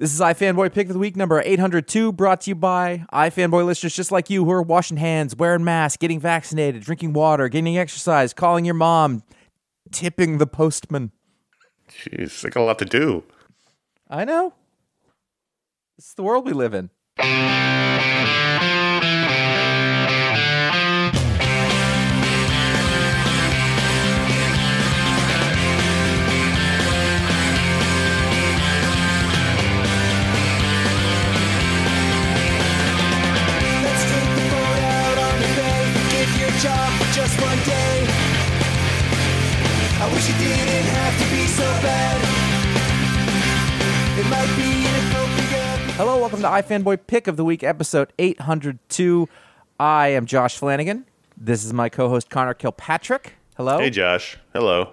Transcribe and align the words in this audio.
This 0.00 0.14
is 0.14 0.20
iFanboy 0.20 0.72
Pick 0.72 0.86
of 0.86 0.92
the 0.92 1.00
Week 1.00 1.16
number 1.16 1.42
802, 1.44 2.12
brought 2.12 2.42
to 2.42 2.50
you 2.50 2.54
by 2.54 3.04
iFanboy 3.12 3.66
listeners 3.66 3.96
just 3.96 4.12
like 4.12 4.30
you 4.30 4.44
who 4.44 4.50
are 4.52 4.62
washing 4.62 4.96
hands, 4.96 5.34
wearing 5.34 5.64
masks, 5.64 5.96
getting 5.96 6.20
vaccinated, 6.20 6.84
drinking 6.84 7.14
water, 7.14 7.48
getting 7.48 7.76
exercise, 7.76 8.32
calling 8.32 8.64
your 8.64 8.76
mom, 8.76 9.24
tipping 9.90 10.38
the 10.38 10.46
postman. 10.46 11.10
Jeez, 11.90 12.42
they 12.42 12.48
got 12.48 12.60
a 12.60 12.62
lot 12.62 12.78
to 12.78 12.84
do. 12.84 13.24
I 14.08 14.24
know. 14.24 14.54
It's 15.98 16.14
the 16.14 16.22
world 16.22 16.46
we 16.46 16.52
live 16.52 16.74
in. 16.74 16.90
One 37.40 37.58
day. 37.64 38.06
I 40.00 40.10
wish 40.12 40.28
it 40.28 40.38
didn't 40.38 40.88
have 40.94 41.14
to 41.18 41.24
be 41.34 41.46
so 41.46 41.64
bad. 41.82 42.18
It 44.18 44.26
might 44.28 44.56
be 44.56 44.86
inappropriate. 44.88 45.96
Hello, 45.96 46.18
welcome 46.20 46.40
to 46.42 46.48
iFanboy 46.48 47.00
Pick 47.06 47.26
of 47.26 47.36
the 47.36 47.44
Week, 47.44 47.62
episode 47.62 48.12
802. 48.18 49.28
I 49.80 50.08
am 50.08 50.26
Josh 50.26 50.56
Flanagan. 50.58 51.04
This 51.36 51.64
is 51.64 51.72
my 51.72 51.88
co 51.88 52.08
host, 52.08 52.28
Conor 52.30 52.54
Kilpatrick. 52.54 53.34
Hello. 53.56 53.78
Hey, 53.78 53.90
Josh. 53.90 54.36
Hello. 54.52 54.92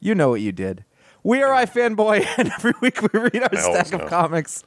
You 0.00 0.14
know 0.14 0.28
what 0.30 0.40
you 0.42 0.52
did. 0.52 0.84
We 1.22 1.42
are 1.42 1.50
iFanboy, 1.64 2.26
and 2.38 2.50
every 2.52 2.74
week 2.82 3.00
we 3.00 3.18
read 3.18 3.42
our 3.42 3.48
I 3.52 3.56
stack 3.60 3.92
of 3.92 4.00
know. 4.02 4.08
comics. 4.08 4.64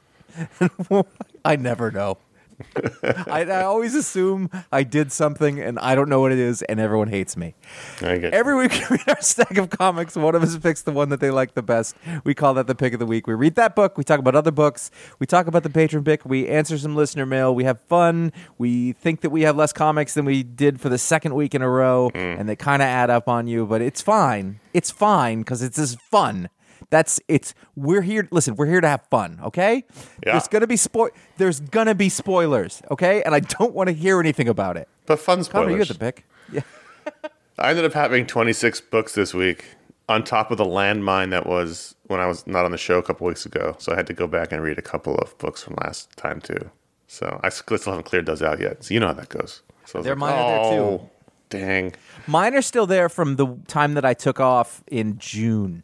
I 1.44 1.56
never 1.56 1.90
know. 1.90 2.18
I, 3.02 3.46
I 3.48 3.62
always 3.62 3.94
assume 3.94 4.50
I 4.72 4.82
did 4.82 5.12
something 5.12 5.60
and 5.60 5.78
I 5.78 5.94
don't 5.94 6.08
know 6.08 6.20
what 6.20 6.32
it 6.32 6.38
is, 6.38 6.62
and 6.62 6.80
everyone 6.80 7.08
hates 7.08 7.36
me. 7.36 7.54
I 8.00 8.18
get 8.18 8.34
Every 8.34 8.56
week 8.56 8.72
we 8.72 8.96
read 8.96 9.08
our 9.08 9.20
stack 9.20 9.56
of 9.58 9.70
comics. 9.70 10.16
One 10.16 10.34
of 10.34 10.42
us 10.42 10.56
picks 10.58 10.82
the 10.82 10.92
one 10.92 11.08
that 11.10 11.20
they 11.20 11.30
like 11.30 11.54
the 11.54 11.62
best. 11.62 11.96
We 12.24 12.34
call 12.34 12.54
that 12.54 12.66
the 12.66 12.74
pick 12.74 12.92
of 12.92 12.98
the 12.98 13.06
week. 13.06 13.26
We 13.26 13.34
read 13.34 13.54
that 13.56 13.74
book. 13.74 13.96
We 13.96 14.04
talk 14.04 14.18
about 14.18 14.34
other 14.34 14.50
books. 14.50 14.90
We 15.18 15.26
talk 15.26 15.46
about 15.46 15.62
the 15.62 15.70
patron 15.70 16.04
pick. 16.04 16.24
We 16.24 16.48
answer 16.48 16.78
some 16.78 16.96
listener 16.96 17.26
mail. 17.26 17.54
We 17.54 17.64
have 17.64 17.80
fun. 17.82 18.32
We 18.58 18.92
think 18.92 19.20
that 19.20 19.30
we 19.30 19.42
have 19.42 19.56
less 19.56 19.72
comics 19.72 20.14
than 20.14 20.24
we 20.24 20.42
did 20.42 20.80
for 20.80 20.88
the 20.88 20.98
second 20.98 21.34
week 21.34 21.54
in 21.54 21.62
a 21.62 21.68
row, 21.68 22.10
mm. 22.14 22.38
and 22.38 22.48
they 22.48 22.56
kind 22.56 22.82
of 22.82 22.86
add 22.86 23.10
up 23.10 23.28
on 23.28 23.46
you. 23.46 23.66
But 23.66 23.82
it's 23.82 24.02
fine. 24.02 24.60
It's 24.74 24.90
fine 24.90 25.40
because 25.40 25.62
it's 25.62 25.76
just 25.76 26.00
fun. 26.00 26.48
That's 26.90 27.20
it's. 27.28 27.54
We're 27.76 28.02
here. 28.02 28.28
Listen, 28.30 28.54
we're 28.56 28.66
here 28.66 28.80
to 28.80 28.88
have 28.88 29.02
fun. 29.10 29.40
Okay. 29.44 29.84
Yeah. 30.24 30.32
There's 30.32 30.48
gonna 30.48 30.66
be 30.66 30.76
spoil. 30.76 31.10
There's 31.36 31.60
gonna 31.60 31.94
be 31.94 32.08
spoilers. 32.08 32.82
Okay, 32.90 33.22
and 33.22 33.34
I 33.34 33.40
don't 33.40 33.74
want 33.74 33.88
to 33.88 33.92
hear 33.94 34.20
anything 34.20 34.48
about 34.48 34.76
it. 34.76 34.88
But 35.06 35.18
fun 35.20 35.44
Conor, 35.44 35.70
you 35.70 35.84
spoilers. 35.84 35.88
get 35.88 35.98
the 35.98 36.04
pick. 36.04 36.26
Yeah. 36.52 37.30
I 37.58 37.70
ended 37.70 37.84
up 37.84 37.92
having 37.92 38.26
26 38.26 38.80
books 38.82 39.14
this 39.14 39.34
week 39.34 39.64
on 40.08 40.22
top 40.24 40.50
of 40.50 40.58
the 40.58 40.64
landmine 40.64 41.30
that 41.30 41.46
was 41.46 41.94
when 42.06 42.20
I 42.20 42.26
was 42.26 42.46
not 42.46 42.64
on 42.64 42.70
the 42.70 42.78
show 42.78 42.98
a 42.98 43.02
couple 43.02 43.26
weeks 43.26 43.44
ago. 43.44 43.74
So 43.78 43.92
I 43.92 43.96
had 43.96 44.06
to 44.06 44.14
go 44.14 44.26
back 44.26 44.52
and 44.52 44.62
read 44.62 44.78
a 44.78 44.82
couple 44.82 45.16
of 45.16 45.36
books 45.38 45.62
from 45.64 45.74
last 45.82 46.16
time 46.16 46.40
too. 46.40 46.70
So 47.08 47.40
I 47.42 47.48
still 47.48 47.78
haven't 47.78 48.04
cleared 48.04 48.26
those 48.26 48.42
out 48.42 48.60
yet. 48.60 48.84
So 48.84 48.94
you 48.94 49.00
know 49.00 49.08
how 49.08 49.12
that 49.14 49.28
goes. 49.30 49.62
So 49.86 50.02
They're 50.02 50.14
like, 50.14 50.18
mine 50.20 50.32
are 50.34 50.62
there, 50.62 50.72
too. 50.72 50.82
"Oh, 50.84 51.10
Dang. 51.50 51.94
Mine 52.26 52.54
are 52.54 52.62
still 52.62 52.86
there 52.86 53.08
from 53.08 53.36
the 53.36 53.56
time 53.66 53.94
that 53.94 54.04
I 54.04 54.12
took 54.12 54.38
off 54.38 54.82
in 54.86 55.18
June. 55.18 55.82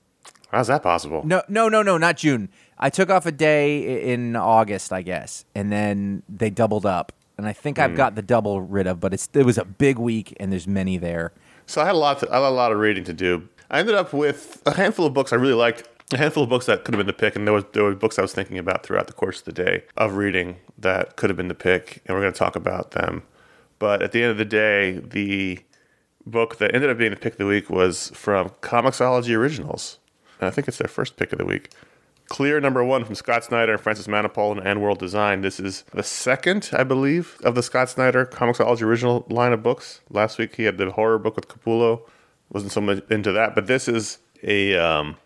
How's 0.55 0.69
that 0.69 0.83
possible? 0.83 1.23
No, 1.25 1.43
no, 1.49 1.69
no, 1.69 1.83
no, 1.83 1.99
not 1.99 2.17
June. 2.17 2.49
I 2.79 2.91
took 2.91 3.11
off 3.11 3.27
a 3.27 3.33
day 3.33 4.13
in 4.13 4.37
August, 4.37 4.93
I 4.93 5.03
guess, 5.03 5.45
and 5.55 5.73
then 5.73 6.23
they 6.29 6.51
doubled 6.51 6.87
up. 6.87 7.13
And 7.37 7.49
I 7.49 7.53
think 7.53 7.81
I've 7.81 7.91
hmm. 7.91 7.97
got 7.97 8.15
the 8.15 8.23
double 8.23 8.61
rid 8.61 8.87
of, 8.87 9.01
but 9.01 9.13
it's 9.13 9.29
it 9.35 9.45
was 9.45 9.59
a 9.59 9.65
big 9.65 9.99
week, 9.99 10.37
and 10.39 10.53
there's 10.53 10.69
many 10.69 10.97
there. 10.97 11.33
So 11.67 11.83
I 11.83 11.87
had 11.87 11.97
a 11.97 11.99
lot. 11.99 12.21
To, 12.21 12.31
I 12.31 12.35
had 12.35 12.45
a 12.45 12.51
lot 12.51 12.71
of 12.71 12.79
reading 12.79 13.03
to 13.05 13.13
do. 13.13 13.49
I 13.71 13.81
ended 13.81 13.97
up 13.97 14.13
with 14.13 14.63
a 14.67 14.75
handful 14.75 15.07
of 15.07 15.15
books 15.15 15.33
I 15.33 15.37
really 15.37 15.55
liked. 15.55 15.89
A 16.13 16.19
handful 16.19 16.45
of 16.45 16.49
books 16.49 16.67
that 16.67 16.85
could 16.85 16.95
have 16.95 16.99
been 16.99 17.09
the 17.09 17.13
pick, 17.13 17.35
and 17.35 17.47
there 17.47 17.55
was 17.55 17.65
there 17.73 17.83
were 17.83 17.95
books 17.97 18.19
I 18.19 18.23
was 18.23 18.33
thinking 18.33 18.59
about 18.59 18.85
throughout 18.85 19.09
the 19.09 19.13
course 19.13 19.41
of 19.41 19.47
the 19.47 19.53
day 19.53 19.83
of 19.97 20.15
reading 20.15 20.57
that 20.79 21.17
could 21.17 21.31
have 21.31 21.37
been 21.37 21.49
the 21.49 21.55
pick, 21.55 22.03
and 22.07 22.15
we're 22.15 22.23
going 22.23 22.33
to 22.33 22.39
talk 22.39 22.55
about 22.55 22.93
them. 22.93 23.25
But 23.81 24.03
at 24.03 24.13
the 24.13 24.23
end 24.23 24.31
of 24.31 24.39
the 24.39 24.45
day, 24.45 25.01
the 25.03 25.59
book 26.27 26.59
that 26.59 26.73
ended 26.75 26.91
up 26.91 26.99
being 26.99 27.11
the 27.11 27.17
pick 27.17 27.33
of 27.33 27.39
the 27.39 27.47
week 27.47 27.69
was 27.69 28.11
from 28.15 28.51
Comixology 28.61 29.37
Originals, 29.37 29.99
and 30.45 30.53
I 30.53 30.55
think 30.55 30.69
it's 30.69 30.77
their 30.77 30.89
first 30.89 31.17
pick 31.17 31.33
of 31.33 31.39
the 31.39 31.45
week. 31.47 31.71
Clear 32.29 32.61
number 32.61 32.85
one 32.85 33.05
from 33.05 33.15
Scott 33.15 33.45
Snyder 33.45 33.73
and 33.73 33.81
Francis 33.81 34.07
Manapul 34.07 34.61
and 34.65 34.83
World 34.83 34.99
Design. 34.99 35.41
This 35.41 35.59
is 35.59 35.85
the 35.95 36.03
second, 36.03 36.71
I 36.73 36.85
believe, 36.85 37.39
of 37.45 37.55
the 37.55 37.63
Scott 37.63 37.89
Snyder 37.89 38.27
Comixology 38.27 38.83
original 38.83 39.27
line 39.31 39.53
of 39.53 39.63
books. 39.63 40.01
Last 40.11 40.37
week 40.39 40.57
he 40.57 40.65
had 40.65 40.77
the 40.77 40.91
horror 40.91 41.19
book 41.19 41.37
with 41.37 41.49
Capullo. 41.49 42.03
Wasn't 42.51 42.73
so 42.73 42.83
much 42.83 43.03
into 43.11 43.33
that, 43.33 43.55
but 43.55 43.67
this 43.67 43.89
is 43.89 44.19
a. 44.43 44.77
Um, 44.77 45.17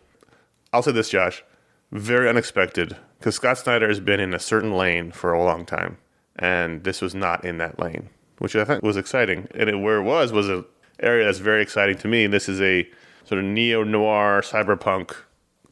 I'll 0.73 0.83
say 0.83 0.93
this, 0.93 1.09
Josh, 1.09 1.43
very 1.91 2.29
unexpected 2.29 2.97
because 3.19 3.35
Scott 3.35 3.59
Snyder 3.59 3.89
has 3.89 4.01
been 4.01 4.21
in 4.21 4.35
a 4.35 4.39
certain 4.39 4.77
lane 4.77 5.11
for 5.11 5.33
a 5.33 5.43
long 5.43 5.67
time, 5.67 5.99
and 6.37 6.85
this 6.85 7.01
was 7.01 7.15
not 7.15 7.45
in 7.45 7.59
that 7.59 7.79
lane, 7.81 8.09
which 8.39 8.55
I 8.55 8.65
think 8.65 8.83
was 8.85 8.97
exciting. 8.97 9.49
And 9.55 9.69
it, 9.69 9.77
where 9.77 9.99
it 9.99 10.05
was 10.05 10.31
was 10.33 10.49
an 10.49 10.65
area 11.01 11.25
that's 11.25 11.39
very 11.39 11.63
exciting 11.63 11.97
to 11.99 12.09
me. 12.09 12.29
This 12.29 12.49
is 12.49 12.61
a 12.61 12.89
sort 13.29 13.41
of 13.41 13.45
neo 13.45 13.85
noir 13.85 14.41
cyberpunk 14.43 15.15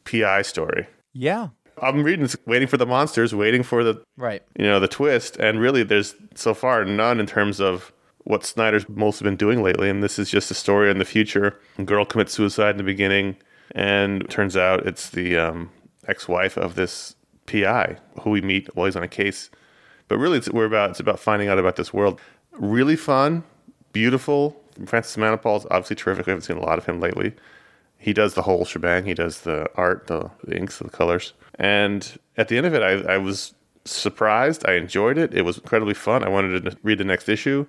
PI 0.05 0.43
story. 0.43 0.87
Yeah, 1.13 1.49
I'm 1.81 2.03
reading, 2.03 2.29
waiting 2.45 2.67
for 2.67 2.77
the 2.77 2.85
monsters, 2.85 3.33
waiting 3.33 3.63
for 3.63 3.83
the 3.83 4.01
right. 4.15 4.43
you 4.57 4.65
know 4.65 4.79
the 4.79 4.87
twist, 4.87 5.37
and 5.37 5.59
really 5.59 5.83
there's 5.83 6.15
so 6.35 6.53
far 6.53 6.85
none 6.85 7.19
in 7.19 7.25
terms 7.25 7.59
of 7.59 7.91
what 8.23 8.45
Snyder's 8.45 8.87
mostly 8.89 9.25
been 9.25 9.37
doing 9.37 9.63
lately. 9.63 9.89
And 9.89 10.03
this 10.03 10.19
is 10.19 10.29
just 10.29 10.51
a 10.51 10.53
story 10.53 10.91
in 10.91 10.97
the 10.97 11.05
future. 11.05 11.57
A 11.77 11.83
girl 11.83 12.05
commits 12.05 12.33
suicide 12.33 12.71
in 12.71 12.77
the 12.77 12.83
beginning, 12.83 13.37
and 13.71 14.29
turns 14.29 14.57
out 14.57 14.85
it's 14.85 15.09
the 15.09 15.37
um, 15.37 15.69
ex-wife 16.07 16.57
of 16.57 16.75
this 16.75 17.15
PI 17.45 17.97
who 18.21 18.31
we 18.31 18.41
meet 18.41 18.75
while 18.75 18.85
he's 18.85 18.95
on 18.95 19.03
a 19.03 19.07
case. 19.07 19.49
But 20.07 20.17
really, 20.17 20.37
it's 20.37 20.49
we're 20.49 20.65
about 20.65 20.91
it's 20.91 20.99
about 20.99 21.19
finding 21.19 21.47
out 21.47 21.59
about 21.59 21.75
this 21.75 21.93
world. 21.93 22.19
Really 22.51 22.95
fun, 22.95 23.43
beautiful. 23.93 24.61
Francis 24.85 25.17
Manapul's 25.17 25.65
obviously 25.71 25.95
terrific. 25.95 26.27
We 26.27 26.31
haven't 26.31 26.43
seen 26.43 26.57
a 26.57 26.61
lot 26.61 26.77
of 26.77 26.85
him 26.85 26.99
lately. 26.99 27.33
He 27.97 28.13
does 28.13 28.35
the 28.35 28.43
whole 28.43 28.65
shebang. 28.65 29.05
He 29.05 29.13
does 29.13 29.41
the 29.41 29.69
art, 29.75 30.07
the, 30.07 30.29
the 30.43 30.55
inks, 30.55 30.79
the 30.79 30.89
colors. 30.89 31.33
And 31.55 32.17
at 32.37 32.47
the 32.47 32.57
end 32.57 32.67
of 32.67 32.73
it, 32.73 32.83
I, 32.83 33.13
I 33.13 33.17
was 33.17 33.53
surprised. 33.85 34.67
I 34.67 34.73
enjoyed 34.73 35.17
it. 35.17 35.33
It 35.33 35.43
was 35.43 35.57
incredibly 35.57 35.93
fun. 35.93 36.23
I 36.23 36.29
wanted 36.29 36.65
to 36.65 36.77
read 36.83 36.99
the 36.99 37.03
next 37.03 37.27
issue. 37.27 37.65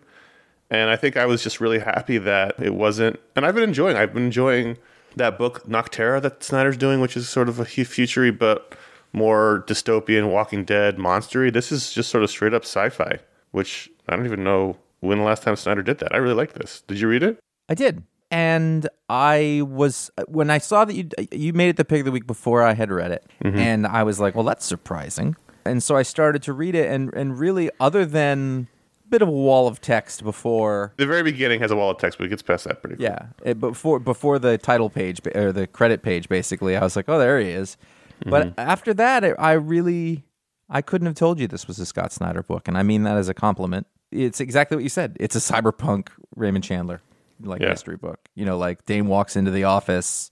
And 0.70 0.90
I 0.90 0.96
think 0.96 1.16
I 1.16 1.24
was 1.24 1.42
just 1.42 1.60
really 1.60 1.78
happy 1.78 2.18
that 2.18 2.56
it 2.62 2.74
wasn't. 2.74 3.18
And 3.34 3.46
I've 3.46 3.54
been 3.54 3.64
enjoying. 3.64 3.96
I've 3.96 4.12
been 4.12 4.26
enjoying 4.26 4.76
that 5.16 5.38
book 5.38 5.66
Nocterra 5.66 6.20
that 6.22 6.44
Snyder's 6.44 6.76
doing, 6.76 7.00
which 7.00 7.16
is 7.16 7.28
sort 7.28 7.48
of 7.48 7.58
a 7.58 7.64
futury 7.64 8.30
but 8.30 8.74
more 9.14 9.64
dystopian, 9.66 10.30
Walking 10.30 10.64
Dead, 10.64 10.98
monstery. 10.98 11.50
This 11.50 11.72
is 11.72 11.92
just 11.92 12.10
sort 12.10 12.22
of 12.22 12.30
straight 12.30 12.52
up 12.52 12.64
sci-fi, 12.64 13.18
which 13.52 13.90
I 14.08 14.16
don't 14.16 14.26
even 14.26 14.44
know 14.44 14.76
when 15.00 15.18
the 15.18 15.24
last 15.24 15.42
time 15.42 15.56
Snyder 15.56 15.82
did 15.82 15.98
that. 15.98 16.14
I 16.14 16.18
really 16.18 16.34
like 16.34 16.54
this. 16.54 16.82
Did 16.86 17.00
you 17.00 17.08
read 17.08 17.22
it? 17.22 17.38
I 17.68 17.74
did, 17.74 18.02
and 18.30 18.88
I 19.08 19.62
was 19.66 20.10
when 20.26 20.50
I 20.50 20.58
saw 20.58 20.84
that 20.84 20.94
you 20.94 21.08
you 21.32 21.52
made 21.52 21.68
it 21.68 21.76
the 21.76 21.84
pick 21.84 22.00
of 22.00 22.06
the 22.06 22.12
week 22.12 22.26
before 22.26 22.62
I 22.62 22.74
had 22.74 22.90
read 22.90 23.10
it, 23.10 23.26
mm-hmm. 23.44 23.58
and 23.58 23.86
I 23.86 24.02
was 24.02 24.20
like, 24.20 24.34
well, 24.34 24.44
that's 24.44 24.64
surprising. 24.64 25.36
And 25.64 25.82
so 25.82 25.96
I 25.96 26.02
started 26.02 26.42
to 26.44 26.52
read 26.52 26.74
it, 26.74 26.90
and 26.90 27.12
and 27.14 27.38
really, 27.38 27.70
other 27.80 28.04
than 28.04 28.68
a 29.04 29.08
bit 29.08 29.22
of 29.22 29.28
a 29.28 29.32
wall 29.32 29.66
of 29.66 29.80
text 29.80 30.22
before 30.22 30.92
The 30.96 31.06
very 31.06 31.22
beginning 31.22 31.60
has 31.60 31.70
a 31.70 31.76
wall 31.76 31.90
of 31.90 31.98
text, 31.98 32.18
but 32.18 32.24
it 32.24 32.28
gets 32.28 32.42
past 32.42 32.64
that 32.64 32.82
pretty 32.82 32.96
quick. 32.96 33.08
Yeah, 33.08 33.26
it, 33.44 33.60
before 33.60 33.98
before 33.98 34.38
the 34.38 34.58
title 34.58 34.90
page 34.90 35.20
or 35.34 35.52
the 35.52 35.66
credit 35.66 36.02
page, 36.02 36.28
basically, 36.28 36.76
I 36.76 36.80
was 36.80 36.96
like, 36.96 37.08
"Oh, 37.08 37.18
there 37.18 37.38
he 37.40 37.50
is." 37.50 37.76
Mm-hmm. 38.20 38.30
But 38.30 38.54
after 38.58 38.92
that, 38.94 39.24
it, 39.24 39.36
I 39.38 39.52
really, 39.52 40.24
I 40.68 40.82
couldn't 40.82 41.06
have 41.06 41.14
told 41.14 41.38
you 41.38 41.46
this 41.46 41.68
was 41.68 41.78
a 41.78 41.86
Scott 41.86 42.12
Snyder 42.12 42.42
book, 42.42 42.68
and 42.68 42.76
I 42.76 42.82
mean 42.82 43.04
that 43.04 43.16
as 43.16 43.28
a 43.28 43.34
compliment. 43.34 43.86
It's 44.10 44.40
exactly 44.40 44.76
what 44.76 44.82
you 44.84 44.88
said. 44.88 45.16
It's 45.20 45.36
a 45.36 45.38
cyberpunk 45.38 46.08
Raymond 46.36 46.64
Chandler 46.64 47.00
like 47.42 47.60
Yeah. 47.60 47.68
mystery 47.68 47.96
book. 47.96 48.18
You 48.34 48.44
know, 48.44 48.56
like 48.58 48.84
Dame 48.86 49.06
walks 49.06 49.36
into 49.36 49.50
the 49.50 49.64
office, 49.64 50.30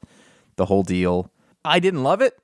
the 0.57 0.65
whole 0.67 0.83
deal. 0.83 1.31
I 1.65 1.79
didn't 1.81 2.03
love 2.03 2.21
it. 2.21 2.39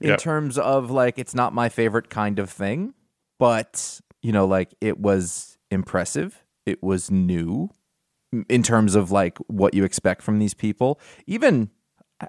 in 0.00 0.08
Yep. 0.08 0.18
terms 0.18 0.58
of 0.58 0.90
like 0.90 1.16
it's 1.16 1.32
not 1.34 1.54
my 1.54 1.68
favorite 1.68 2.10
kind 2.10 2.40
of 2.40 2.50
thing, 2.50 2.92
but 3.38 4.00
you 4.20 4.32
know, 4.32 4.44
like 4.46 4.74
it 4.80 4.98
was 4.98 5.56
impressive. 5.70 6.42
It 6.66 6.82
was 6.82 7.08
new 7.08 7.70
in 8.48 8.64
terms 8.64 8.96
of 8.96 9.12
like 9.12 9.38
what 9.46 9.74
you 9.74 9.84
expect 9.84 10.22
from 10.22 10.40
these 10.40 10.54
people. 10.54 10.98
Even 11.28 11.70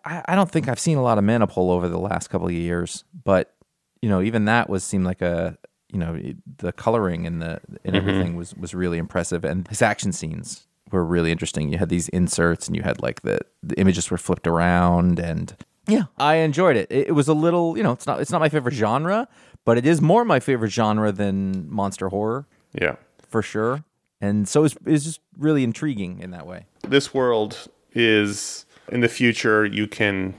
I, 0.05 0.21
I 0.27 0.35
don't 0.35 0.51
think 0.51 0.67
I've 0.67 0.79
seen 0.79 0.97
a 0.97 1.01
lot 1.01 1.17
of 1.17 1.23
Manapul 1.23 1.71
over 1.71 1.89
the 1.89 1.97
last 1.99 2.29
couple 2.29 2.45
of 2.47 2.53
years, 2.53 3.05
but 3.23 3.55
you 4.03 4.09
know, 4.09 4.21
even 4.21 4.45
that 4.45 4.69
was 4.69 4.83
seemed 4.83 5.05
like 5.05 5.21
a 5.23 5.57
you 5.93 5.99
know 5.99 6.19
the 6.57 6.71
coloring 6.73 7.25
and 7.25 7.41
the 7.41 7.61
and 7.85 7.95
mm-hmm. 7.95 7.95
everything 7.95 8.35
was 8.35 8.55
was 8.55 8.73
really 8.73 8.97
impressive, 8.97 9.45
and 9.45 9.67
his 9.67 9.81
action 9.81 10.11
scenes 10.11 10.67
were 10.91 11.05
really 11.05 11.31
interesting. 11.31 11.69
You 11.69 11.77
had 11.77 11.89
these 11.89 12.09
inserts, 12.09 12.67
and 12.67 12.75
you 12.75 12.83
had 12.83 13.01
like 13.01 13.21
the 13.21 13.39
the 13.61 13.79
images 13.79 14.09
were 14.11 14.17
flipped 14.17 14.47
around, 14.47 15.19
and 15.19 15.55
yeah, 15.87 16.03
I 16.17 16.35
enjoyed 16.35 16.75
it. 16.77 16.87
It, 16.89 17.09
it 17.09 17.11
was 17.11 17.27
a 17.27 17.33
little, 17.33 17.77
you 17.77 17.83
know, 17.83 17.91
it's 17.91 18.07
not 18.07 18.19
it's 18.21 18.31
not 18.31 18.41
my 18.41 18.49
favorite 18.49 18.73
genre, 18.73 19.27
but 19.65 19.77
it 19.77 19.85
is 19.85 20.01
more 20.01 20.25
my 20.25 20.39
favorite 20.39 20.71
genre 20.71 21.11
than 21.11 21.69
monster 21.69 22.09
horror 22.09 22.45
Yeah. 22.73 22.95
for 23.27 23.41
sure. 23.41 23.83
And 24.21 24.47
so 24.47 24.63
it's 24.63 24.75
it's 24.85 25.03
just 25.03 25.19
really 25.37 25.63
intriguing 25.63 26.19
in 26.19 26.31
that 26.31 26.47
way. 26.47 26.65
This 26.87 27.13
world 27.13 27.67
is 27.91 28.65
in 28.89 29.01
the 29.01 29.09
future. 29.09 29.65
You 29.65 29.87
can 29.87 30.35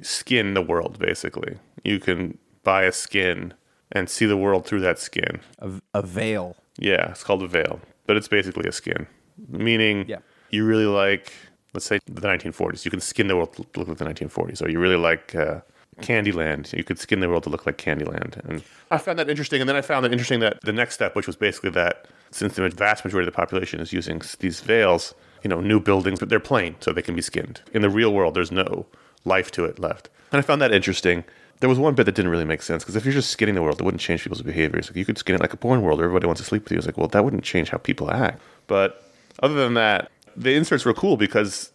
skin 0.00 0.54
the 0.54 0.62
world. 0.62 0.98
Basically, 0.98 1.58
you 1.84 2.00
can 2.00 2.38
buy 2.64 2.82
a 2.82 2.92
skin 2.92 3.54
and 3.92 4.08
see 4.10 4.26
the 4.26 4.36
world 4.36 4.66
through 4.66 4.80
that 4.80 4.98
skin. 4.98 5.40
A, 5.58 5.70
a 5.94 6.02
veil. 6.02 6.56
Yeah, 6.78 7.10
it's 7.10 7.22
called 7.24 7.42
a 7.42 7.46
veil, 7.48 7.80
but 8.06 8.16
it's 8.16 8.28
basically 8.28 8.68
a 8.68 8.72
skin. 8.72 9.06
Meaning, 9.48 10.06
Yeah. 10.08 10.18
you 10.50 10.64
really 10.64 10.86
like, 10.86 11.32
let's 11.74 11.86
say, 11.86 12.00
the 12.06 12.20
1940s. 12.20 12.84
You 12.84 12.90
can 12.90 13.00
skin 13.00 13.28
the 13.28 13.36
world 13.36 13.52
to 13.54 13.62
look 13.78 13.88
like 13.88 13.98
the 13.98 14.04
1940s. 14.04 14.62
Or 14.62 14.68
you 14.70 14.78
really 14.80 14.96
like 14.96 15.34
uh, 15.34 15.60
Candyland. 16.00 16.72
You 16.76 16.84
could 16.84 16.98
skin 16.98 17.20
the 17.20 17.28
world 17.28 17.42
to 17.44 17.50
look 17.50 17.66
like 17.66 17.78
Candyland. 17.78 18.36
And 18.48 18.62
I 18.90 18.98
found 18.98 19.18
that 19.18 19.28
interesting. 19.28 19.60
And 19.60 19.68
then 19.68 19.76
I 19.76 19.82
found 19.82 20.06
it 20.06 20.12
interesting 20.12 20.40
that 20.40 20.60
the 20.62 20.72
next 20.72 20.94
step, 20.94 21.14
which 21.14 21.26
was 21.26 21.36
basically 21.36 21.70
that 21.70 22.06
since 22.30 22.56
the 22.56 22.68
vast 22.70 23.04
majority 23.04 23.28
of 23.28 23.32
the 23.34 23.36
population 23.36 23.80
is 23.80 23.92
using 23.92 24.22
these 24.40 24.60
veils, 24.60 25.14
you 25.42 25.48
know, 25.50 25.60
new 25.60 25.80
buildings, 25.80 26.18
but 26.18 26.28
they're 26.30 26.40
plain, 26.40 26.76
so 26.80 26.92
they 26.92 27.02
can 27.02 27.14
be 27.14 27.22
skinned. 27.22 27.60
In 27.74 27.82
the 27.82 27.90
real 27.90 28.12
world, 28.12 28.34
there's 28.34 28.52
no 28.52 28.86
life 29.24 29.50
to 29.52 29.64
it 29.64 29.78
left. 29.78 30.08
And 30.30 30.38
I 30.38 30.42
found 30.42 30.60
that 30.62 30.72
interesting. 30.72 31.24
There 31.60 31.68
was 31.68 31.78
one 31.78 31.94
bit 31.94 32.06
that 32.06 32.14
didn't 32.14 32.30
really 32.30 32.44
make 32.44 32.62
sense 32.62 32.82
because 32.82 32.96
if 32.96 33.04
you're 33.04 33.14
just 33.14 33.30
skinning 33.30 33.54
the 33.54 33.62
world, 33.62 33.80
it 33.80 33.84
wouldn't 33.84 34.00
change 34.00 34.22
people's 34.22 34.42
behaviors. 34.42 34.88
Like 34.88 34.96
you 34.96 35.04
could 35.04 35.18
skin 35.18 35.36
it 35.36 35.40
like 35.40 35.52
a 35.52 35.56
porn 35.56 35.82
world, 35.82 35.98
where 35.98 36.06
everybody 36.06 36.26
wants 36.26 36.40
to 36.40 36.46
sleep 36.46 36.64
with 36.64 36.72
you. 36.72 36.78
It's 36.78 36.86
like, 36.86 36.98
well, 36.98 37.08
that 37.08 37.24
wouldn't 37.24 37.44
change 37.44 37.70
how 37.70 37.78
people 37.78 38.10
act. 38.10 38.40
But 38.66 39.08
other 39.42 39.54
than 39.54 39.74
that, 39.74 40.10
the 40.36 40.54
inserts 40.54 40.84
were 40.84 40.94
cool 40.94 41.16
because 41.16 41.70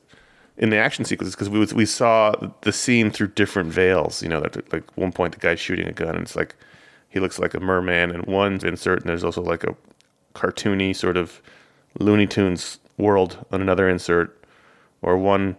in 0.57 0.71
the 0.71 0.77
action 0.77 1.05
sequences, 1.05 1.35
because 1.35 1.49
we 1.49 1.63
we 1.75 1.85
saw 1.85 2.33
the 2.61 2.73
scene 2.73 3.11
through 3.11 3.27
different 3.29 3.71
veils. 3.71 4.21
You 4.21 4.29
know, 4.29 4.41
that 4.41 4.71
like 4.73 4.83
one 4.97 5.11
point 5.11 5.33
the 5.33 5.39
guy's 5.39 5.59
shooting 5.59 5.87
a 5.87 5.93
gun, 5.93 6.15
and 6.15 6.23
it's 6.23 6.35
like 6.35 6.55
he 7.09 7.19
looks 7.19 7.39
like 7.39 7.53
a 7.53 7.59
merman 7.59 8.11
and 8.11 8.25
one 8.25 8.59
insert, 8.65 8.99
and 8.99 9.09
there's 9.09 9.23
also 9.23 9.41
like 9.41 9.63
a 9.63 9.75
cartoony 10.35 10.95
sort 10.95 11.15
of 11.17 11.41
Looney 11.99 12.27
Tunes 12.27 12.79
world 12.97 13.45
on 13.51 13.61
another 13.61 13.87
insert, 13.87 14.43
or 15.01 15.17
one 15.17 15.55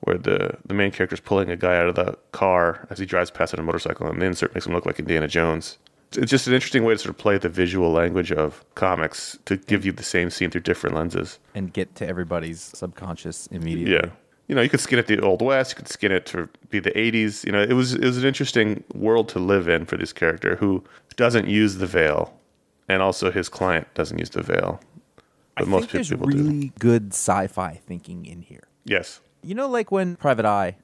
where 0.00 0.18
the 0.18 0.56
the 0.66 0.74
main 0.74 0.90
character 0.90 1.14
is 1.14 1.20
pulling 1.20 1.50
a 1.50 1.56
guy 1.56 1.76
out 1.76 1.88
of 1.88 1.94
the 1.94 2.16
car 2.32 2.86
as 2.90 2.98
he 2.98 3.06
drives 3.06 3.30
past 3.30 3.54
on 3.54 3.60
a 3.60 3.62
motorcycle, 3.62 4.06
and 4.06 4.20
the 4.20 4.26
insert 4.26 4.54
makes 4.54 4.66
him 4.66 4.72
look 4.74 4.86
like 4.86 4.98
Indiana 4.98 5.28
Jones. 5.28 5.78
It's 6.16 6.30
just 6.30 6.46
an 6.46 6.54
interesting 6.54 6.84
way 6.84 6.94
to 6.94 6.98
sort 6.98 7.10
of 7.10 7.18
play 7.18 7.36
the 7.36 7.48
visual 7.48 7.90
language 7.90 8.30
of 8.30 8.64
comics 8.74 9.38
to 9.46 9.56
give 9.56 9.84
you 9.84 9.92
the 9.92 10.04
same 10.04 10.30
scene 10.30 10.50
through 10.50 10.60
different 10.62 10.94
lenses. 10.94 11.38
and 11.54 11.72
get 11.72 11.94
to 11.96 12.06
everybody's 12.06 12.60
subconscious 12.60 13.48
immediately. 13.48 13.94
Yeah. 13.94 14.10
You 14.46 14.54
know, 14.54 14.62
you 14.62 14.68
could 14.68 14.78
skin 14.80 15.00
it 15.00 15.08
the 15.08 15.20
old 15.20 15.42
west, 15.42 15.72
you 15.72 15.76
could 15.76 15.88
skin 15.88 16.12
it 16.12 16.24
to 16.26 16.48
be 16.70 16.78
the 16.78 16.92
80s. 16.92 17.44
You 17.44 17.50
know, 17.50 17.60
it 17.60 17.72
was 17.72 17.94
it 17.94 18.04
was 18.04 18.16
an 18.18 18.24
interesting 18.24 18.84
world 18.94 19.28
to 19.30 19.40
live 19.40 19.66
in 19.68 19.84
for 19.86 19.96
this 19.96 20.12
character 20.12 20.54
who 20.56 20.84
doesn't 21.16 21.48
use 21.48 21.76
the 21.76 21.86
veil 21.86 22.32
and 22.88 23.02
also 23.02 23.30
his 23.32 23.48
client 23.48 23.92
doesn't 23.94 24.18
use 24.18 24.30
the 24.30 24.42
veil. 24.42 24.80
But 25.56 25.66
I 25.66 25.68
most 25.68 25.80
think 25.90 25.92
there's 25.92 26.10
people 26.10 26.28
do. 26.28 26.36
really 26.36 26.72
good 26.78 27.08
sci-fi 27.12 27.80
thinking 27.86 28.26
in 28.26 28.42
here. 28.42 28.68
Yes. 28.84 29.20
You 29.46 29.54
know, 29.54 29.68
like 29.68 29.92
when 29.92 30.16
Private 30.16 30.44
Eye. 30.44 30.76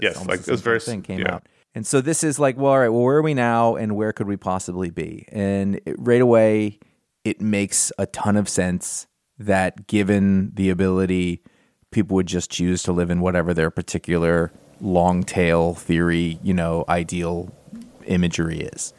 Yes, 0.00 0.24
like, 0.26 0.40
it 0.40 0.48
was 0.48 0.60
very 0.60 0.80
thing 0.80 1.02
came 1.02 1.20
yeah. 1.20 1.34
out. 1.34 1.48
And 1.74 1.86
so 1.86 2.00
this 2.00 2.22
is 2.22 2.38
like, 2.38 2.56
well, 2.56 2.72
all 2.72 2.78
right, 2.78 2.88
well, 2.88 3.02
where 3.02 3.16
are 3.16 3.22
we 3.22 3.34
now, 3.34 3.76
and 3.76 3.96
where 3.96 4.12
could 4.12 4.26
we 4.26 4.36
possibly 4.36 4.90
be? 4.90 5.26
And 5.32 5.80
it, 5.86 5.96
right 5.98 6.20
away, 6.20 6.78
it 7.24 7.40
makes 7.40 7.90
a 7.98 8.06
ton 8.06 8.36
of 8.36 8.48
sense 8.48 9.06
that 9.38 9.86
given 9.86 10.52
the 10.54 10.68
ability, 10.70 11.42
people 11.90 12.14
would 12.16 12.26
just 12.26 12.50
choose 12.50 12.82
to 12.82 12.92
live 12.92 13.10
in 13.10 13.20
whatever 13.20 13.54
their 13.54 13.70
particular 13.70 14.52
long 14.80 15.22
tail 15.22 15.74
theory, 15.74 16.38
you 16.42 16.52
know, 16.52 16.84
ideal 16.88 17.50
imagery 18.06 18.60
is. 18.60 18.92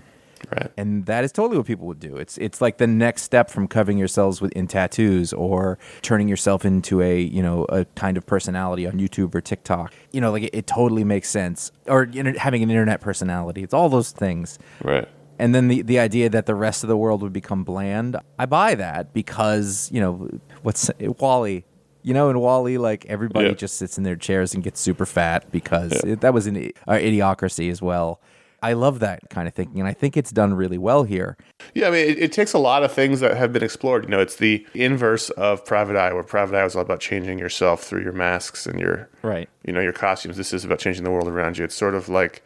Right. 0.52 0.72
and 0.78 1.06
that 1.06 1.24
is 1.24 1.32
totally 1.32 1.58
what 1.58 1.66
people 1.68 1.88
would 1.88 2.00
do. 2.00 2.18
It's 2.18 2.38
it's 2.38 2.62
like 2.62 2.78
the 2.78 2.88
next 2.88 3.24
step 3.24 3.50
from 3.50 3.68
covering 3.68 3.98
yourselves 3.98 4.42
with 4.42 4.52
in 4.54 4.68
tattoos 4.68 5.34
or 5.34 5.78
turning 6.02 6.28
yourself 6.28 6.66
into 6.66 7.02
a 7.02 7.20
you 7.22 7.42
know 7.42 7.66
a 7.70 7.86
kind 7.96 8.18
of 8.18 8.26
personality 8.26 8.86
on 8.88 8.94
YouTube 8.94 9.34
or 9.36 9.42
TikTok. 9.42 9.94
You 10.12 10.22
know, 10.22 10.32
like 10.32 10.44
it, 10.44 10.56
it 10.56 10.68
totally 10.68 11.04
makes 11.04 11.30
sense. 11.30 11.72
Or 11.88 12.06
you 12.12 12.24
know, 12.24 12.34
having 12.38 12.64
an 12.64 12.70
internet 12.70 13.02
personality. 13.02 13.64
It's 13.64 13.74
all 13.74 13.90
those 13.90 14.12
things. 14.12 14.60
Right. 14.84 15.08
And 15.40 15.54
then 15.56 15.68
the, 15.68 15.82
the 15.82 15.98
idea 15.98 16.30
that 16.30 16.46
the 16.46 16.54
rest 16.56 16.84
of 16.84 16.88
the 16.90 16.96
world 16.96 17.24
would 17.24 17.34
become 17.34 17.64
bland, 17.64 18.16
I 18.38 18.46
buy 18.46 18.76
that 18.76 19.14
because, 19.14 19.90
you 19.92 20.00
know, 20.00 20.30
what's 20.62 20.92
WALL-E? 21.00 21.66
You 22.04 22.14
know, 22.14 22.30
in 22.30 22.38
WALL-E, 22.40 22.78
like 22.78 23.06
everybody 23.08 23.48
Yeah. 23.48 23.54
just 23.54 23.78
sits 23.78 23.98
in 23.98 24.04
their 24.04 24.16
chairs 24.16 24.54
and 24.54 24.64
gets 24.64 24.80
super 24.80 25.08
fat 25.08 25.52
because 25.52 25.92
it, 26.04 26.22
that 26.22 26.34
was 26.36 26.46
an 26.46 26.58
uh, 26.88 26.92
idiocracy 26.94 27.72
as 27.72 27.82
well. 27.82 28.22
I 28.64 28.74
love 28.74 29.00
that 29.02 29.30
kind 29.30 29.48
of 29.48 29.54
thinking, 29.54 29.80
and 29.80 29.88
I 29.88 29.94
think 29.94 30.16
it's 30.18 30.32
done 30.32 30.54
really 30.54 30.78
well 30.78 31.04
here. 31.04 31.38
Yeah, 31.76 31.88
I 31.88 31.92
mean, 31.92 32.08
it, 32.10 32.18
it 32.20 32.32
takes 32.32 32.54
a 32.54 32.58
lot 32.58 32.82
of 32.84 32.92
things 32.92 33.20
that 33.20 33.36
have 33.38 33.52
been 33.54 33.64
explored. 33.64 34.06
You 34.06 34.10
know, 34.10 34.20
it's 34.20 34.38
the 34.38 34.66
inverse 34.74 35.30
of 35.32 35.64
Private 35.66 35.96
Eye, 35.98 36.14
where 36.14 36.24
Private 36.24 36.58
Eye 36.58 36.64
was 36.64 36.76
all 36.76 36.82
about 36.82 37.00
changing 37.02 37.38
yourself 37.40 37.84
through 37.84 38.02
your 38.04 38.14
masks 38.14 38.66
and 38.66 38.80
your, 38.80 39.10
Right. 39.22 39.50
you 39.66 39.74
know, 39.74 39.82
your 39.82 39.94
costumes. 39.94 40.38
This 40.38 40.54
is 40.54 40.64
about 40.66 40.80
changing 40.80 41.04
the 41.04 41.12
world 41.12 41.28
around 41.28 41.58
you. 41.58 41.66
It's 41.66 41.76
sort 41.76 41.94
of 41.94 42.10
like 42.10 42.44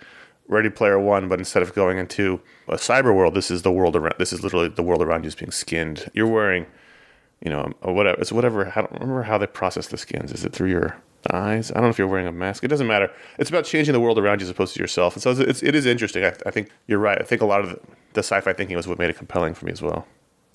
Ready 0.48 0.70
Player 0.70 1.00
One, 1.00 1.28
but 1.30 1.40
instead 1.40 1.62
of 1.62 1.74
going 1.74 1.98
into 1.98 2.42
a 2.68 2.76
cyber 2.76 3.14
world, 3.16 3.34
this 3.36 3.52
is 3.52 3.62
the 3.62 3.72
world 3.72 3.96
around. 3.96 4.16
This 4.18 4.34
is 4.34 4.44
literally 4.44 4.70
the 4.70 4.84
world 4.84 5.02
around 5.02 5.24
you 5.24 5.28
is 5.28 5.36
being 5.36 5.52
skinned. 5.52 6.10
You're 6.14 6.28
wearing, 6.28 6.66
you 7.44 7.52
know, 7.52 7.72
whatever. 7.82 8.20
It's 8.20 8.32
whatever. 8.32 8.72
I 8.76 8.82
don't 8.82 8.92
remember 8.94 9.24
how 9.24 9.38
they 9.38 9.48
process 9.48 9.88
the 9.88 9.98
skins. 9.98 10.32
Is 10.32 10.44
it 10.46 10.54
through 10.54 10.70
your 10.70 10.96
eyes? 11.32 11.72
I 11.72 11.76
don't 11.76 11.84
know 11.84 11.90
if 11.90 11.98
you're 11.98 12.08
wearing 12.08 12.28
a 12.28 12.32
mask. 12.32 12.64
It 12.64 12.68
doesn't 12.68 12.88
matter. 12.88 13.12
It's 13.38 13.50
about 13.50 13.66
changing 13.66 13.94
the 13.94 14.00
world 14.00 14.18
around 14.20 14.42
you 14.42 14.46
as 14.46 14.50
opposed 14.50 14.74
to 14.76 14.80
yourself. 14.80 15.16
And 15.16 15.24
so 15.24 15.32
it's, 15.32 15.40
it's 15.40 15.64
it 15.64 15.76
is 15.76 15.86
interesting. 15.86 16.24
I, 16.24 16.34
I 16.46 16.52
think 16.52 16.70
you're 16.88 17.00
right. 17.00 17.20
I 17.20 17.24
think 17.24 17.42
a 17.42 17.46
lot 17.46 17.62
of 17.62 17.70
the, 17.70 17.80
the 18.14 18.20
sci-fi 18.20 18.54
thinking 18.54 18.76
was 18.76 18.88
what 18.88 19.00
made 19.00 19.10
it 19.10 19.18
compelling 19.18 19.54
for 19.54 19.66
me 19.66 19.72
as 19.72 19.82
well. 19.82 20.08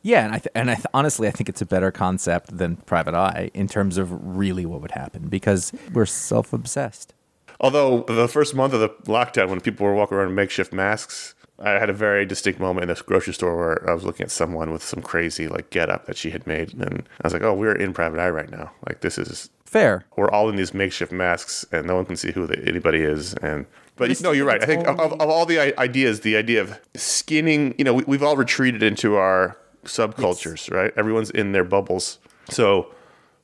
Yeah, 0.03 0.25
and 0.25 0.35
I 0.35 0.39
th- 0.39 0.53
and 0.55 0.71
I 0.71 0.75
th- 0.75 0.87
honestly, 0.93 1.29
I 1.29 1.31
think 1.31 1.49
it's 1.49 1.63
a 1.63 1.67
better 1.67 1.93
concept 1.93 2.57
than 2.57 2.77
Private 2.77 3.15
Eye 3.15 3.51
in 3.55 3.69
terms 3.69 3.99
of 3.99 4.11
really 4.37 4.67
what 4.67 4.81
would 4.81 4.91
happen 4.91 5.29
because 5.29 5.73
we're 5.93 6.07
self 6.07 6.53
obsessed. 6.53 7.15
Although 7.61 8.03
the 8.09 8.27
first 8.27 8.55
month 8.57 8.75
of 8.75 8.81
the 8.81 8.89
lockdown, 9.05 9.49
when 9.49 9.61
people 9.61 9.87
were 9.87 9.95
walking 9.95 10.19
around 10.19 10.31
in 10.31 10.35
makeshift 10.35 10.73
masks, 10.73 11.37
I 11.61 11.73
had 11.73 11.89
a 11.89 11.93
very 11.93 12.27
distinct 12.27 12.59
moment 12.59 12.83
in 12.83 12.89
this 12.89 13.03
grocery 13.03 13.35
store 13.35 13.57
where 13.57 13.89
I 13.89 13.95
was 13.95 14.03
looking 14.03 14.25
at 14.25 14.33
someone 14.33 14.73
with 14.73 14.83
some 14.83 15.01
crazy 15.01 15.47
like 15.47 15.71
get 15.71 15.89
up 15.89 16.07
that 16.07 16.17
she 16.17 16.31
had 16.31 16.45
made, 16.49 16.75
and 16.75 17.05
I 17.21 17.27
was 17.27 17.33
like, 17.33 17.43
"Oh, 17.43 17.55
we're 17.55 17.77
in 17.77 17.93
private 17.93 18.19
eye 18.19 18.31
right 18.31 18.51
now. 18.51 18.73
Like 18.89 19.01
this 19.03 19.19
is 19.19 19.51
Fair. 19.73 20.05
we're 20.17 20.31
all 20.31 20.49
in 20.51 20.57
these 20.57 20.75
makeshift 20.75 21.13
masks, 21.13 21.65
and 21.73 21.87
no 21.87 21.95
one 21.97 22.05
can 22.05 22.17
see 22.17 22.31
who 22.33 22.47
the, 22.47 22.59
anybody 22.69 23.01
is." 23.03 23.35
And 23.35 23.67
but 23.97 24.21
no, 24.23 24.33
you're 24.33 24.47
right. 24.47 24.63
I 24.63 24.67
think 24.67 24.87
of, 24.87 24.99
of, 25.01 25.13
of 25.15 25.29
all 25.29 25.47
the 25.47 25.59
ideas, 25.79 26.21
the 26.21 26.37
idea 26.37 26.61
of 26.61 26.79
skinning, 26.95 27.75
you 27.79 27.85
know, 27.85 27.95
we, 27.95 28.05
we've 28.07 28.23
all 28.23 28.37
retreated 28.37 28.83
into 28.83 29.17
our 29.17 29.57
subcultures, 29.85 30.71
right? 30.71 30.93
Everyone's 30.97 31.31
in 31.31 31.53
their 31.53 31.65
bubbles, 31.65 32.19
so 32.49 32.93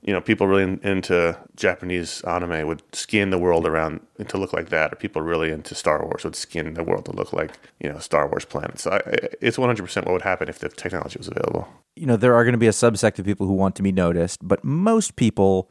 you 0.01 0.13
know, 0.13 0.21
people 0.21 0.47
really 0.47 0.63
in, 0.63 0.79
into 0.85 1.37
Japanese 1.57 2.21
anime 2.23 2.67
would 2.69 2.83
skin 2.95 3.31
the 3.31 3.39
world 3.39 3.67
around 3.67 3.99
to 4.29 4.39
look 4.39 4.53
like 4.53 4.69
that, 4.69 4.93
or 4.93 4.97
people 4.97 5.21
really 5.23 5.51
into 5.51 5.75
Star 5.75 6.05
Wars 6.05 6.23
would 6.25 6.37
skin 6.37 6.73
the 6.75 6.85
world 6.85 7.05
to 7.07 7.13
look 7.13 7.33
like 7.33 7.59
you 7.81 7.91
know 7.91 7.99
Star 7.99 8.29
Wars 8.29 8.45
planets. 8.45 8.83
So 8.83 8.93
I- 8.93 9.29
it's 9.41 9.59
100 9.59 9.83
percent 9.83 10.07
what 10.07 10.13
would 10.13 10.23
happen 10.23 10.49
if 10.49 10.59
the 10.61 10.69
technology 10.69 11.19
was 11.19 11.29
available. 11.29 11.67
you 11.97 12.07
know, 12.07 12.17
there 12.17 12.35
are 12.35 12.45
going 12.45 12.53
to 12.53 12.59
be 12.59 12.69
a 12.69 12.73
subsect 12.73 13.19
of 13.19 13.25
people 13.27 13.47
who 13.47 13.55
want 13.55 13.75
to 13.75 13.83
be 13.83 13.91
noticed, 13.93 14.47
but 14.47 14.63
most 14.63 15.17
people 15.17 15.69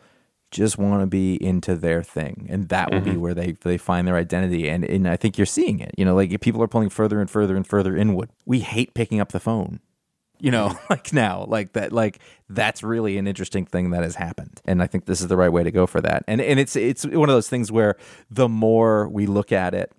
just 0.51 0.77
want 0.77 1.01
to 1.01 1.07
be 1.07 1.35
into 1.43 1.75
their 1.75 2.01
thing, 2.01 2.47
and 2.49 2.69
that 2.69 2.91
will 2.91 3.01
be 3.01 3.11
mm-hmm. 3.11 3.19
where 3.19 3.33
they 3.33 3.51
they 3.53 3.77
find 3.77 4.07
their 4.07 4.15
identity. 4.15 4.69
And 4.69 4.85
and 4.85 5.07
I 5.07 5.17
think 5.17 5.37
you're 5.37 5.45
seeing 5.45 5.79
it. 5.79 5.93
You 5.97 6.05
know, 6.05 6.15
like 6.15 6.39
people 6.41 6.63
are 6.63 6.67
pulling 6.67 6.89
further 6.89 7.19
and 7.19 7.29
further 7.29 7.55
and 7.55 7.67
further 7.67 7.95
inward. 7.95 8.29
We 8.45 8.61
hate 8.61 8.93
picking 8.93 9.19
up 9.19 9.31
the 9.31 9.39
phone. 9.39 9.79
You 10.39 10.51
know, 10.51 10.77
like 10.89 11.11
now, 11.11 11.45
like 11.47 11.73
that, 11.73 11.91
like 11.91 12.19
that's 12.49 12.83
really 12.83 13.17
an 13.17 13.27
interesting 13.27 13.65
thing 13.65 13.89
that 13.89 14.03
has 14.03 14.15
happened, 14.15 14.61
and 14.65 14.81
I 14.81 14.87
think 14.87 15.05
this 15.05 15.21
is 15.21 15.27
the 15.27 15.37
right 15.37 15.51
way 15.51 15.63
to 15.63 15.71
go 15.71 15.85
for 15.85 15.99
that. 16.01 16.23
And 16.27 16.39
and 16.39 16.59
it's 16.59 16.75
it's 16.75 17.05
one 17.05 17.29
of 17.29 17.35
those 17.35 17.49
things 17.49 17.71
where 17.71 17.97
the 18.29 18.47
more 18.47 19.09
we 19.09 19.25
look 19.25 19.51
at 19.51 19.73
it, 19.73 19.91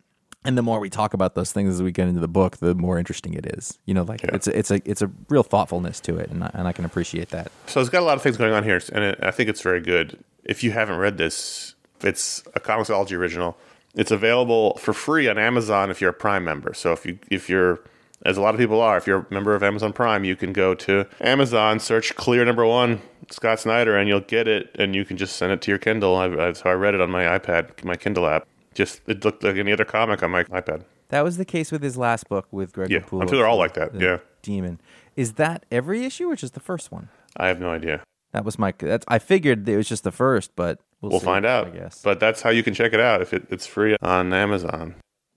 and 0.45 0.57
the 0.57 0.63
more 0.63 0.81
we 0.81 0.89
talk 0.89 1.13
about 1.13 1.35
those 1.35 1.53
things 1.53 1.75
as 1.75 1.83
we 1.83 1.93
get 1.93 2.09
into 2.09 2.21
the 2.21 2.29
book, 2.29 2.59
the 2.59 2.75
more 2.75 2.99
interesting 2.99 3.35
it 3.35 3.47
is. 3.55 3.79
You 3.85 3.95
know, 3.95 4.05
like 4.05 4.25
it's 4.25 4.47
a, 4.47 4.59
it's 4.59 4.71
a 4.71 4.81
it's 4.85 5.03
a 5.03 5.11
real 5.29 5.43
thoughtfulness 5.43 6.01
to 6.01 6.17
it, 6.17 6.31
and 6.31 6.45
I, 6.45 6.51
and 6.55 6.69
I 6.69 6.73
can 6.73 6.85
appreciate 6.85 7.31
that. 7.31 7.51
So 7.67 7.81
it's 7.81 7.91
got 7.91 8.01
a 8.01 8.07
lot 8.07 8.17
of 8.17 8.23
things 8.23 8.37
going 8.37 8.53
on 8.53 8.65
here, 8.65 8.81
and 8.93 9.05
it, 9.05 9.19
I 9.21 9.31
think 9.31 9.51
it's 9.51 9.61
very 9.61 9.81
good. 9.81 10.19
If 10.49 10.65
you 10.65 10.73
haven't 10.73 10.99
read 10.99 11.19
this, 11.19 11.75
it's 12.01 12.43
a 12.55 12.61
Comixology 12.61 13.13
original. 13.13 13.57
It's 13.95 14.11
available 14.11 14.77
for 14.79 14.93
free 14.93 15.29
on 15.29 15.39
Amazon 15.39 15.91
if 15.91 16.01
you're 16.01 16.11
a 16.11 16.15
Prime 16.15 16.45
member. 16.45 16.75
So 16.75 16.93
if 16.93 17.07
you 17.07 17.19
if 17.31 17.49
you're 17.49 17.81
as 18.25 18.37
a 18.37 18.41
lot 18.41 18.55
of 18.55 18.59
people 18.59 18.81
are, 18.81 18.97
if 18.97 19.07
you're 19.07 19.21
a 19.21 19.27
member 19.33 19.55
of 19.55 19.63
Amazon 19.63 19.93
Prime, 19.93 20.25
you 20.25 20.35
can 20.35 20.53
go 20.53 20.75
to 20.75 21.07
Amazon, 21.21 21.79
search 21.79 22.17
Clear 22.17 22.45
Number 22.45 22.67
One 22.67 23.01
Scott 23.31 23.61
Snyder, 23.61 23.97
and 23.97 24.09
you'll 24.09 24.21
get 24.21 24.49
it, 24.49 24.75
and 24.79 24.95
you 24.95 25.05
can 25.05 25.17
just 25.17 25.37
send 25.37 25.53
it 25.53 25.61
to 25.63 25.71
your 25.71 25.79
Kindle. 25.79 26.17
I, 26.17 26.27
I, 26.27 26.53
so 26.53 26.71
I 26.71 26.73
read 26.73 26.95
it 26.95 27.01
on 27.01 27.11
my 27.11 27.25
iPad, 27.39 27.85
my 27.85 27.97
Kindle 27.97 28.27
app. 28.27 28.47
Just 28.75 29.01
it 29.07 29.25
looked 29.25 29.43
like 29.45 29.57
any 29.57 29.73
other 29.73 29.85
comic 29.85 30.23
on 30.23 30.31
my 30.31 30.45
iPad. 30.45 30.85
That 31.09 31.25
was 31.25 31.37
the 31.37 31.45
case 31.45 31.73
with 31.73 31.83
his 31.83 31.97
last 31.97 32.29
book 32.29 32.47
with 32.51 32.73
Greg 32.73 32.91
Yeah, 32.91 33.01
Capullo. 33.01 33.23
I'm 33.23 33.29
sure 33.29 33.39
they're 33.39 33.47
all 33.47 33.57
like 33.57 33.75
that, 33.75 33.93
the 33.95 34.01
yeah. 34.01 34.19
Demon. 34.43 34.81
Is 35.17 35.35
that 35.35 35.65
every 35.71 36.05
issue 36.05 36.31
or 36.31 36.37
just 36.37 36.55
the 36.55 36.61
first 36.61 36.93
one? 36.93 37.09
I 37.37 37.49
have 37.49 37.61
no 37.61 37.71
idea. 37.71 38.03
That 38.33 38.45
was 38.45 38.59
my. 38.59 38.75
That's, 38.79 39.05
I 39.09 39.19
figured 39.19 39.69
it 39.69 39.77
was 39.77 39.89
just 39.89 40.05
the 40.05 40.13
first, 40.13 40.53
but 40.55 40.81
we'll, 41.01 41.11
We'll 41.11 41.21
see, 41.21 41.27
find 41.27 41.47
out. 41.47 41.69
I 41.69 41.71
guess. 41.71 42.03
But 42.03 42.21
that's 42.21 42.43
how 42.43 42.51
you 42.51 42.63
can 42.63 42.75
check 42.75 42.93
it 42.93 43.01
out 43.01 43.23
if 43.23 43.33
it, 43.33 43.47
it's 43.51 43.67
free 43.67 43.97
on 44.03 44.33
Amazon. 44.33 44.97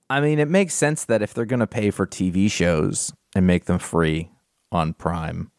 I 0.10 0.20
mean, 0.20 0.40
it 0.40 0.50
makes 0.50 0.74
sense 0.74 1.06
that 1.06 1.22
if 1.22 1.34
they're 1.34 1.46
going 1.46 1.62
to 1.62 1.68
pay 1.68 1.90
for 1.90 2.06
TV 2.06 2.52
shows 2.52 3.14
and 3.34 3.48
make 3.48 3.66
them 3.66 3.80
free 3.80 4.30
on 4.70 4.94
Prime, 4.94 5.52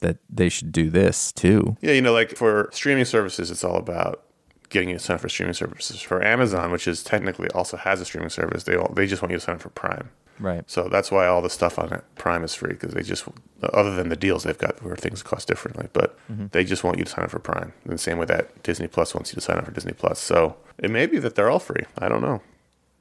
that 0.00 0.18
they 0.28 0.50
should 0.50 0.72
do 0.72 0.90
this 0.90 1.32
too. 1.32 1.76
Yeah, 1.80 1.92
you 1.92 2.02
know, 2.02 2.12
like 2.12 2.36
for 2.36 2.68
streaming 2.72 3.06
services, 3.06 3.50
it's 3.50 3.64
all 3.64 3.76
about 3.76 4.22
getting 4.68 4.90
you 4.90 4.96
to 4.96 5.02
sign 5.02 5.14
up 5.14 5.22
for 5.22 5.30
streaming 5.30 5.54
services. 5.54 6.02
For 6.02 6.22
Amazon, 6.22 6.70
which 6.70 6.86
is 6.86 7.02
technically 7.02 7.48
also 7.52 7.78
has 7.78 8.00
a 8.02 8.04
streaming 8.04 8.28
service, 8.28 8.64
they 8.64 8.76
all, 8.76 8.92
they 8.94 9.06
just 9.06 9.22
want 9.22 9.32
you 9.32 9.38
to 9.38 9.44
sign 9.44 9.54
up 9.54 9.62
for 9.62 9.70
Prime. 9.70 10.10
Right. 10.38 10.68
So 10.68 10.88
that's 10.88 11.10
why 11.10 11.26
all 11.26 11.42
the 11.42 11.50
stuff 11.50 11.78
on 11.78 11.92
it, 11.92 12.04
Prime 12.16 12.44
is 12.44 12.54
free 12.54 12.72
because 12.72 12.92
they 12.92 13.02
just, 13.02 13.24
other 13.62 13.94
than 13.94 14.08
the 14.08 14.16
deals 14.16 14.42
they've 14.44 14.58
got 14.58 14.82
where 14.82 14.96
things 14.96 15.22
cost 15.22 15.48
differently, 15.48 15.88
but 15.92 16.18
they 16.28 16.64
just 16.64 16.84
want 16.84 16.98
you 16.98 17.04
to 17.04 17.10
sign 17.10 17.24
up 17.24 17.30
for 17.30 17.38
Prime. 17.38 17.72
In 17.84 17.92
the 17.92 17.98
same 17.98 18.18
way 18.18 18.26
that 18.26 18.62
Disney 18.62 18.88
Plus 18.88 19.14
wants 19.14 19.30
you 19.30 19.36
to 19.36 19.40
sign 19.40 19.58
up 19.58 19.64
for 19.64 19.70
Disney 19.70 19.92
Plus. 19.92 20.18
So 20.18 20.56
it 20.78 20.90
may 20.90 21.06
be 21.06 21.18
that 21.18 21.34
they're 21.34 21.50
all 21.50 21.58
free. 21.58 21.84
I 21.98 22.08
don't 22.08 22.22
know. 22.22 22.42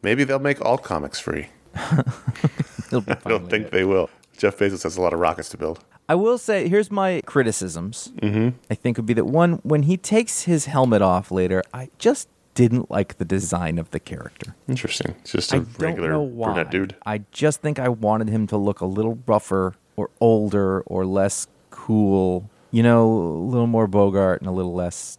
Maybe 0.01 0.23
they'll 0.23 0.39
make 0.39 0.63
all 0.63 0.77
comics 0.77 1.19
free. 1.19 1.47
I 1.75 3.15
don't 3.25 3.49
think 3.49 3.71
they 3.71 3.83
will. 3.83 4.09
Jeff 4.37 4.57
Bezos 4.57 4.83
has 4.83 4.97
a 4.97 5.01
lot 5.01 5.13
of 5.13 5.19
rockets 5.19 5.49
to 5.49 5.57
build. 5.57 5.83
I 6.09 6.15
will 6.15 6.37
say, 6.37 6.67
here's 6.67 6.91
my 6.91 7.21
criticisms. 7.25 8.11
Mm-hmm. 8.17 8.57
I 8.69 8.75
think 8.75 8.97
would 8.97 9.05
be 9.05 9.13
that 9.13 9.25
one 9.25 9.53
when 9.63 9.83
he 9.83 9.97
takes 9.97 10.43
his 10.43 10.65
helmet 10.65 11.01
off 11.01 11.31
later, 11.31 11.63
I 11.73 11.89
just 11.97 12.27
didn't 12.55 12.91
like 12.91 13.17
the 13.17 13.25
design 13.25 13.77
of 13.79 13.89
the 13.91 13.99
character. 13.99 14.55
Interesting. 14.67 15.15
It's 15.21 15.31
just 15.31 15.53
I 15.53 15.57
a 15.57 15.59
don't 15.61 15.79
regular 15.79 16.25
brunette 16.25 16.71
dude. 16.71 16.95
I 17.05 17.21
just 17.31 17.61
think 17.61 17.79
I 17.79 17.89
wanted 17.89 18.29
him 18.29 18.47
to 18.47 18.57
look 18.57 18.81
a 18.81 18.85
little 18.85 19.17
rougher 19.25 19.75
or 19.95 20.09
older 20.19 20.81
or 20.81 21.05
less 21.05 21.47
cool. 21.69 22.49
You 22.71 22.83
know, 22.83 23.07
a 23.11 23.45
little 23.49 23.67
more 23.67 23.87
Bogart 23.87 24.41
and 24.41 24.47
a 24.47 24.51
little 24.51 24.73
less 24.73 25.17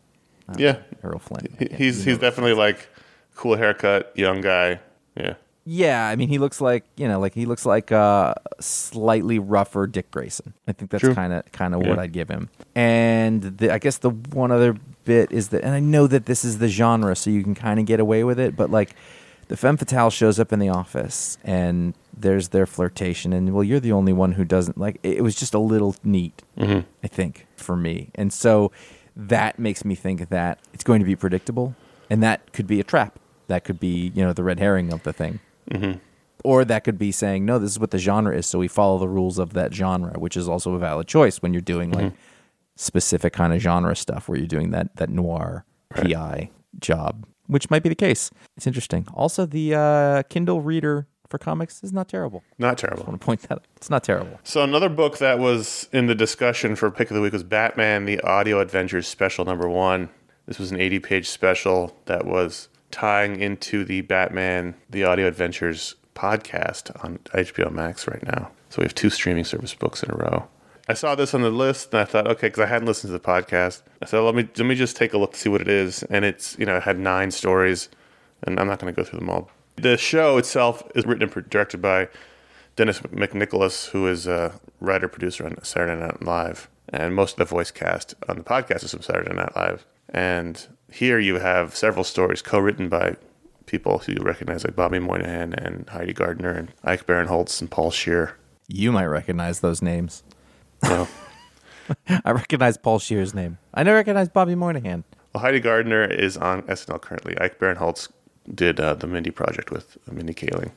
uh, 0.48 0.54
Yeah. 0.58 0.78
Errol 1.02 1.18
Flynn. 1.20 1.46
He- 1.58 1.74
He's 1.74 2.04
he's 2.04 2.18
definitely 2.18 2.54
like 2.54 2.88
cool 3.36 3.56
haircut, 3.56 4.12
young 4.16 4.40
guy. 4.40 4.80
Yeah. 5.16 5.34
Yeah, 5.66 6.06
I 6.06 6.16
mean, 6.16 6.28
he 6.28 6.38
looks 6.38 6.60
like 6.60 6.84
you 6.96 7.08
know, 7.08 7.18
like 7.18 7.34
he 7.34 7.46
looks 7.46 7.64
like 7.64 7.90
a 7.90 8.38
slightly 8.60 9.38
rougher 9.38 9.86
Dick 9.86 10.10
Grayson. 10.10 10.52
I 10.68 10.72
think 10.72 10.90
that's 10.90 11.08
kind 11.14 11.32
of 11.32 11.50
kind 11.52 11.74
of 11.74 11.80
what 11.80 11.98
I'd 11.98 12.12
give 12.12 12.28
him. 12.28 12.50
And 12.74 13.42
the, 13.58 13.72
I 13.72 13.78
guess 13.78 13.98
the 13.98 14.10
one 14.10 14.50
other 14.50 14.76
bit 15.04 15.32
is 15.32 15.48
that, 15.48 15.62
and 15.62 15.74
I 15.74 15.80
know 15.80 16.06
that 16.06 16.26
this 16.26 16.44
is 16.44 16.58
the 16.58 16.68
genre, 16.68 17.16
so 17.16 17.30
you 17.30 17.42
can 17.42 17.54
kind 17.54 17.80
of 17.80 17.86
get 17.86 17.98
away 17.98 18.24
with 18.24 18.38
it. 18.38 18.56
But 18.56 18.70
like, 18.70 18.94
the 19.48 19.56
femme 19.56 19.78
fatale 19.78 20.10
shows 20.10 20.38
up 20.38 20.52
in 20.52 20.58
the 20.58 20.68
office, 20.68 21.38
and 21.42 21.94
there's 22.14 22.48
their 22.48 22.66
flirtation, 22.66 23.32
and 23.32 23.54
well, 23.54 23.64
you're 23.64 23.80
the 23.80 23.92
only 23.92 24.12
one 24.12 24.32
who 24.32 24.44
doesn't 24.44 24.76
like. 24.76 25.00
It 25.02 25.22
was 25.22 25.34
just 25.34 25.54
a 25.54 25.58
little 25.58 25.96
neat, 26.04 26.42
mm-hmm. 26.58 26.80
I 27.02 27.08
think, 27.08 27.46
for 27.56 27.74
me, 27.74 28.10
and 28.14 28.32
so 28.32 28.70
that 29.16 29.58
makes 29.58 29.82
me 29.82 29.94
think 29.94 30.28
that 30.28 30.58
it's 30.74 30.84
going 30.84 31.00
to 31.00 31.06
be 31.06 31.16
predictable, 31.16 31.74
and 32.10 32.22
that 32.22 32.52
could 32.52 32.66
be 32.66 32.80
a 32.80 32.84
trap. 32.84 33.18
That 33.46 33.64
could 33.64 33.78
be, 33.78 34.10
you 34.14 34.24
know, 34.24 34.32
the 34.32 34.42
red 34.42 34.58
herring 34.58 34.92
of 34.92 35.02
the 35.02 35.12
thing 35.12 35.40
or 36.44 36.64
that 36.64 36.84
could 36.84 36.98
be 36.98 37.10
saying 37.10 37.44
no 37.44 37.58
this 37.58 37.70
is 37.70 37.78
what 37.78 37.90
the 37.90 37.98
genre 37.98 38.36
is 38.36 38.46
so 38.46 38.58
we 38.58 38.68
follow 38.68 38.98
the 38.98 39.08
rules 39.08 39.38
of 39.38 39.52
that 39.54 39.72
genre 39.72 40.18
which 40.18 40.36
is 40.36 40.48
also 40.48 40.74
a 40.74 40.78
valid 40.78 41.06
choice 41.06 41.38
when 41.38 41.52
you're 41.52 41.60
doing 41.62 41.90
like 41.90 42.12
specific 42.76 43.32
kind 43.32 43.52
of 43.52 43.60
genre 43.60 43.94
stuff 43.94 44.28
where 44.28 44.36
you're 44.38 44.46
doing 44.46 44.70
that 44.70 44.94
that 44.96 45.08
noir 45.08 45.64
pi 45.90 46.50
job 46.80 47.24
which 47.46 47.70
might 47.70 47.82
be 47.82 47.88
the 47.88 47.94
case. 47.94 48.30
It's 48.56 48.66
interesting. 48.66 49.06
Also 49.14 49.46
the 49.46 49.74
uh, 49.74 50.22
kindle 50.24 50.60
reader 50.60 51.06
for 51.28 51.38
comics 51.38 51.82
is 51.82 51.92
not 51.92 52.08
terrible. 52.08 52.42
Not 52.58 52.78
terrible. 52.78 53.04
i 53.04 53.08
want 53.08 53.20
to 53.20 53.24
point 53.24 53.42
that 53.42 53.52
out. 53.52 53.64
It's 53.76 53.90
not 53.90 54.04
terrible. 54.04 54.38
So 54.44 54.62
another 54.62 54.88
book 54.88 55.18
that 55.18 55.38
was 55.38 55.88
in 55.92 56.06
the 56.06 56.14
discussion 56.14 56.76
for 56.76 56.90
pick 56.90 57.10
of 57.10 57.14
the 57.14 57.20
week 57.20 57.32
was 57.32 57.42
Batman: 57.42 58.04
The 58.04 58.20
Audio 58.20 58.60
Adventures 58.60 59.06
Special 59.06 59.44
Number 59.44 59.68
One. 59.68 60.10
This 60.46 60.58
was 60.58 60.70
an 60.70 60.76
80-page 60.76 61.26
special 61.26 61.96
that 62.04 62.26
was 62.26 62.68
tying 62.94 63.40
into 63.40 63.84
the 63.84 64.02
Batman: 64.02 64.76
The 64.88 65.02
Audio 65.02 65.26
Adventures 65.26 65.96
podcast 66.14 66.94
on 67.04 67.18
HBO 67.34 67.72
Max 67.72 68.06
right 68.06 68.22
now. 68.22 68.52
So 68.70 68.80
we 68.80 68.84
have 68.84 68.94
two 68.94 69.10
streaming 69.10 69.42
service 69.42 69.74
books 69.74 70.04
in 70.04 70.12
a 70.12 70.16
row. 70.16 70.46
I 70.88 70.94
saw 70.94 71.16
this 71.16 71.34
on 71.34 71.42
the 71.42 71.50
list 71.50 71.92
and 71.92 72.00
I 72.00 72.04
thought, 72.04 72.28
okay, 72.28 72.46
because 72.46 72.62
I 72.62 72.66
hadn't 72.66 72.86
listened 72.86 73.08
to 73.08 73.18
the 73.18 73.24
podcast, 73.24 73.82
I 74.00 74.06
said, 74.06 74.20
let 74.20 74.36
me 74.36 74.48
let 74.56 74.66
me 74.66 74.76
just 74.76 74.96
take 74.96 75.12
a 75.12 75.18
look 75.18 75.32
to 75.32 75.38
see 75.38 75.48
what 75.48 75.60
it 75.60 75.68
is. 75.68 76.04
And 76.04 76.24
it's 76.24 76.56
you 76.56 76.66
know 76.66 76.76
it 76.76 76.84
had 76.84 77.00
nine 77.00 77.32
stories, 77.32 77.88
and 78.44 78.60
I'm 78.60 78.68
not 78.68 78.78
going 78.78 78.94
to 78.94 78.96
go 78.96 79.04
through 79.04 79.18
them 79.18 79.30
all. 79.30 79.50
The 79.74 79.96
show 79.96 80.38
itself 80.38 80.84
is 80.94 81.04
written 81.04 81.28
and 81.28 81.50
directed 81.50 81.82
by 81.82 82.08
Dennis 82.76 83.00
McNicholas, 83.00 83.90
who 83.90 84.06
is 84.06 84.28
a 84.28 84.60
writer 84.78 85.08
producer 85.08 85.44
on 85.44 85.56
Saturday 85.64 86.00
Night 86.00 86.22
Live, 86.22 86.70
and 86.90 87.12
most 87.12 87.32
of 87.32 87.38
the 87.38 87.44
voice 87.44 87.72
cast 87.72 88.14
on 88.28 88.36
the 88.36 88.44
podcast 88.44 88.84
is 88.84 88.92
from 88.92 89.02
Saturday 89.02 89.34
Night 89.34 89.56
Live. 89.56 89.84
And 90.10 90.64
here 90.94 91.18
you 91.18 91.36
have 91.40 91.74
several 91.76 92.04
stories 92.04 92.40
co-written 92.42 92.88
by 92.88 93.16
people 93.66 93.98
who 93.98 94.12
you 94.12 94.22
recognize, 94.22 94.64
like 94.64 94.76
Bobby 94.76 94.98
Moynihan 94.98 95.52
and 95.54 95.88
Heidi 95.88 96.12
Gardner 96.12 96.50
and 96.52 96.68
Ike 96.84 97.06
Barinholtz 97.06 97.60
and 97.60 97.70
Paul 97.70 97.90
Scheer. 97.90 98.36
you 98.68 98.92
might 98.92 99.06
recognize 99.06 99.60
those 99.60 99.82
names 99.82 100.22
Well, 100.82 101.06
i 102.24 102.30
recognize 102.30 102.76
Paul 102.78 102.98
Scheer's 102.98 103.34
name 103.34 103.58
i 103.74 103.82
never 103.82 103.96
recognize 103.96 104.28
bobby 104.30 104.54
moynihan 104.54 105.04
well, 105.34 105.42
Heidi 105.42 105.60
Gardner 105.60 106.04
is 106.04 106.36
on 106.36 106.62
SNL 106.62 107.00
currently. 107.00 107.36
Ike 107.40 107.58
Barinholtz 107.58 108.08
did 108.54 108.78
uh, 108.78 108.94
the 108.94 109.08
Mindy 109.08 109.32
Project 109.32 109.72
with 109.72 109.98
Mindy 110.10 110.32
Kaling. 110.32 110.70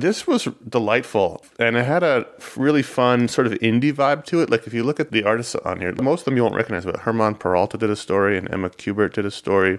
This 0.00 0.26
was 0.26 0.46
delightful, 0.68 1.44
and 1.58 1.76
it 1.76 1.84
had 1.86 2.02
a 2.02 2.26
really 2.56 2.82
fun 2.82 3.28
sort 3.28 3.46
of 3.46 3.54
indie 3.54 3.92
vibe 3.92 4.24
to 4.26 4.40
it. 4.42 4.50
Like 4.50 4.66
if 4.66 4.74
you 4.74 4.84
look 4.84 5.00
at 5.00 5.10
the 5.10 5.24
artists 5.24 5.54
on 5.54 5.80
here, 5.80 5.94
most 6.00 6.20
of 6.20 6.24
them 6.26 6.36
you 6.36 6.42
won't 6.42 6.54
recognize, 6.54 6.84
but 6.84 7.02
German 7.04 7.34
Peralta 7.34 7.78
did 7.78 7.90
a 7.90 7.96
story, 7.96 8.36
and 8.36 8.52
Emma 8.52 8.70
Kubert 8.70 9.12
did 9.14 9.24
a 9.24 9.30
story. 9.30 9.78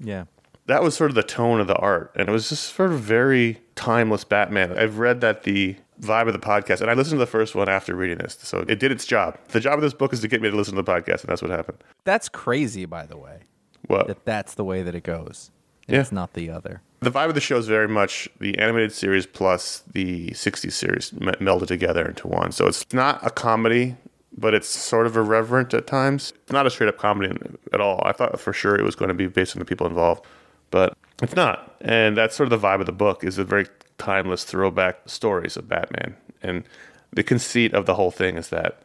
yeah 0.00 0.24
That 0.66 0.82
was 0.82 0.94
sort 0.96 1.10
of 1.10 1.14
the 1.16 1.22
tone 1.22 1.60
of 1.60 1.66
the 1.66 1.76
art, 1.76 2.12
and 2.14 2.28
it 2.28 2.32
was 2.32 2.48
just 2.48 2.74
sort 2.74 2.92
of 2.92 3.00
very 3.00 3.60
timeless 3.74 4.24
Batman. 4.24 4.78
I've 4.78 4.98
read 4.98 5.20
that 5.22 5.42
the 5.42 5.76
vibe 6.00 6.26
of 6.26 6.32
the 6.32 6.38
podcast, 6.38 6.80
and 6.80 6.90
I 6.90 6.94
listened 6.94 7.16
to 7.18 7.24
the 7.24 7.26
first 7.38 7.54
one 7.54 7.68
after 7.68 7.94
reading 7.94 8.18
this, 8.18 8.38
so 8.42 8.64
it 8.68 8.78
did 8.78 8.92
its 8.92 9.04
job. 9.06 9.38
The 9.48 9.60
job 9.60 9.74
of 9.74 9.80
this 9.82 9.94
book 9.94 10.12
is 10.12 10.20
to 10.20 10.28
get 10.28 10.42
me 10.42 10.50
to 10.50 10.56
listen 10.56 10.76
to 10.76 10.82
the 10.82 10.90
podcast, 10.92 11.22
and 11.22 11.28
that's 11.30 11.42
what 11.42 11.50
happened. 11.50 11.78
that's 12.04 12.28
crazy 12.28 12.84
by 12.84 13.04
the 13.06 13.16
way 13.16 13.40
What? 13.88 14.06
that 14.06 14.24
that's 14.24 14.54
the 14.54 14.64
way 14.64 14.82
that 14.82 14.94
it 14.94 15.02
goes 15.02 15.50
Yeah. 15.88 16.00
it's 16.00 16.12
not 16.12 16.32
the 16.34 16.50
other 16.50 16.80
The 17.00 17.10
vibe 17.10 17.28
of 17.28 17.34
the 17.34 17.40
show 17.40 17.58
is 17.58 17.66
very 17.68 17.88
much 17.88 18.28
the 18.40 18.58
animated 18.58 18.92
series 18.92 19.26
plus 19.26 19.82
the 19.92 20.30
60s 20.30 20.72
series 20.72 21.12
me- 21.12 21.32
melded 21.40 21.68
together 21.68 22.04
into 22.06 22.26
one. 22.26 22.52
So 22.52 22.66
it's 22.66 22.84
not 22.92 23.24
a 23.24 23.30
comedy, 23.30 23.96
but 24.36 24.54
it's 24.54 24.68
sort 24.68 25.06
of 25.06 25.16
irreverent 25.16 25.72
at 25.74 25.86
times. 25.86 26.32
It's 26.42 26.52
not 26.52 26.66
a 26.66 26.70
straight 26.70 26.88
up 26.88 26.98
comedy 26.98 27.36
at 27.72 27.80
all. 27.80 28.02
I 28.04 28.12
thought 28.12 28.38
for 28.40 28.52
sure 28.52 28.74
it 28.74 28.82
was 28.82 28.96
going 28.96 29.08
to 29.08 29.14
be 29.14 29.26
based 29.26 29.54
on 29.54 29.60
the 29.60 29.64
people 29.64 29.86
involved, 29.86 30.24
but 30.70 30.96
it's 31.22 31.36
not. 31.36 31.76
And 31.80 32.16
that's 32.16 32.34
sort 32.34 32.50
of 32.50 32.60
the 32.60 32.66
vibe 32.66 32.80
of 32.80 32.86
the 32.86 32.92
book 32.92 33.22
is 33.24 33.38
a 33.38 33.44
very 33.44 33.66
timeless 33.98 34.44
throwback 34.44 35.00
stories 35.06 35.56
of 35.56 35.68
Batman. 35.68 36.16
And 36.42 36.64
the 37.12 37.22
conceit 37.22 37.72
of 37.72 37.86
the 37.86 37.94
whole 37.94 38.10
thing 38.10 38.36
is 38.36 38.48
that 38.48 38.82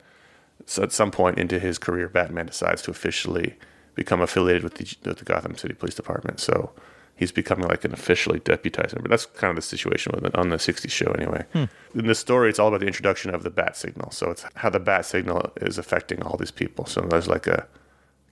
so 0.66 0.84
at 0.84 0.92
some 0.92 1.12
point 1.12 1.40
into 1.40 1.60
his 1.60 1.78
career, 1.78 2.08
Batman 2.08 2.46
decides 2.46 2.82
to 2.84 2.92
officially 2.92 3.56
become 3.96 4.22
affiliated 4.22 4.64
with 4.64 4.76
the, 4.76 4.96
with 5.10 5.18
the 5.18 5.26
Gotham 5.26 5.58
City 5.58 5.74
Police 5.74 5.96
Department. 5.96 6.40
So 6.40 6.72
he's 7.22 7.32
becoming 7.32 7.68
like 7.68 7.86
an 7.86 7.94
officially 7.94 8.40
deputized 8.40 8.96
member. 8.96 9.08
That's 9.08 9.28
kind 9.28 9.52
of 9.52 9.56
the 9.56 9.62
situation 9.62 10.12
with 10.16 10.26
it 10.26 10.36
on 10.36 10.50
the 10.50 10.56
60s 10.56 10.90
show, 10.90 11.12
anyway. 11.12 11.46
Hmm. 11.54 11.66
In 11.94 12.08
the 12.08 12.16
story, 12.16 12.50
it's 12.50 12.58
all 12.58 12.70
about 12.70 12.80
the 12.80 12.88
introduction 12.88 13.32
of 13.32 13.44
the 13.44 13.52
bat 13.52 13.78
signal. 13.78 14.10
So 14.10 14.32
it's 14.32 14.44
how 14.56 14.72
the 14.72 14.80
bat 14.80 15.06
signal 15.06 15.52
is 15.58 15.78
affecting 15.78 16.24
all 16.24 16.36
these 16.36 16.50
people. 16.50 16.88
So 16.88 17.02
there's 17.02 17.28
like 17.28 17.46
a 17.46 17.68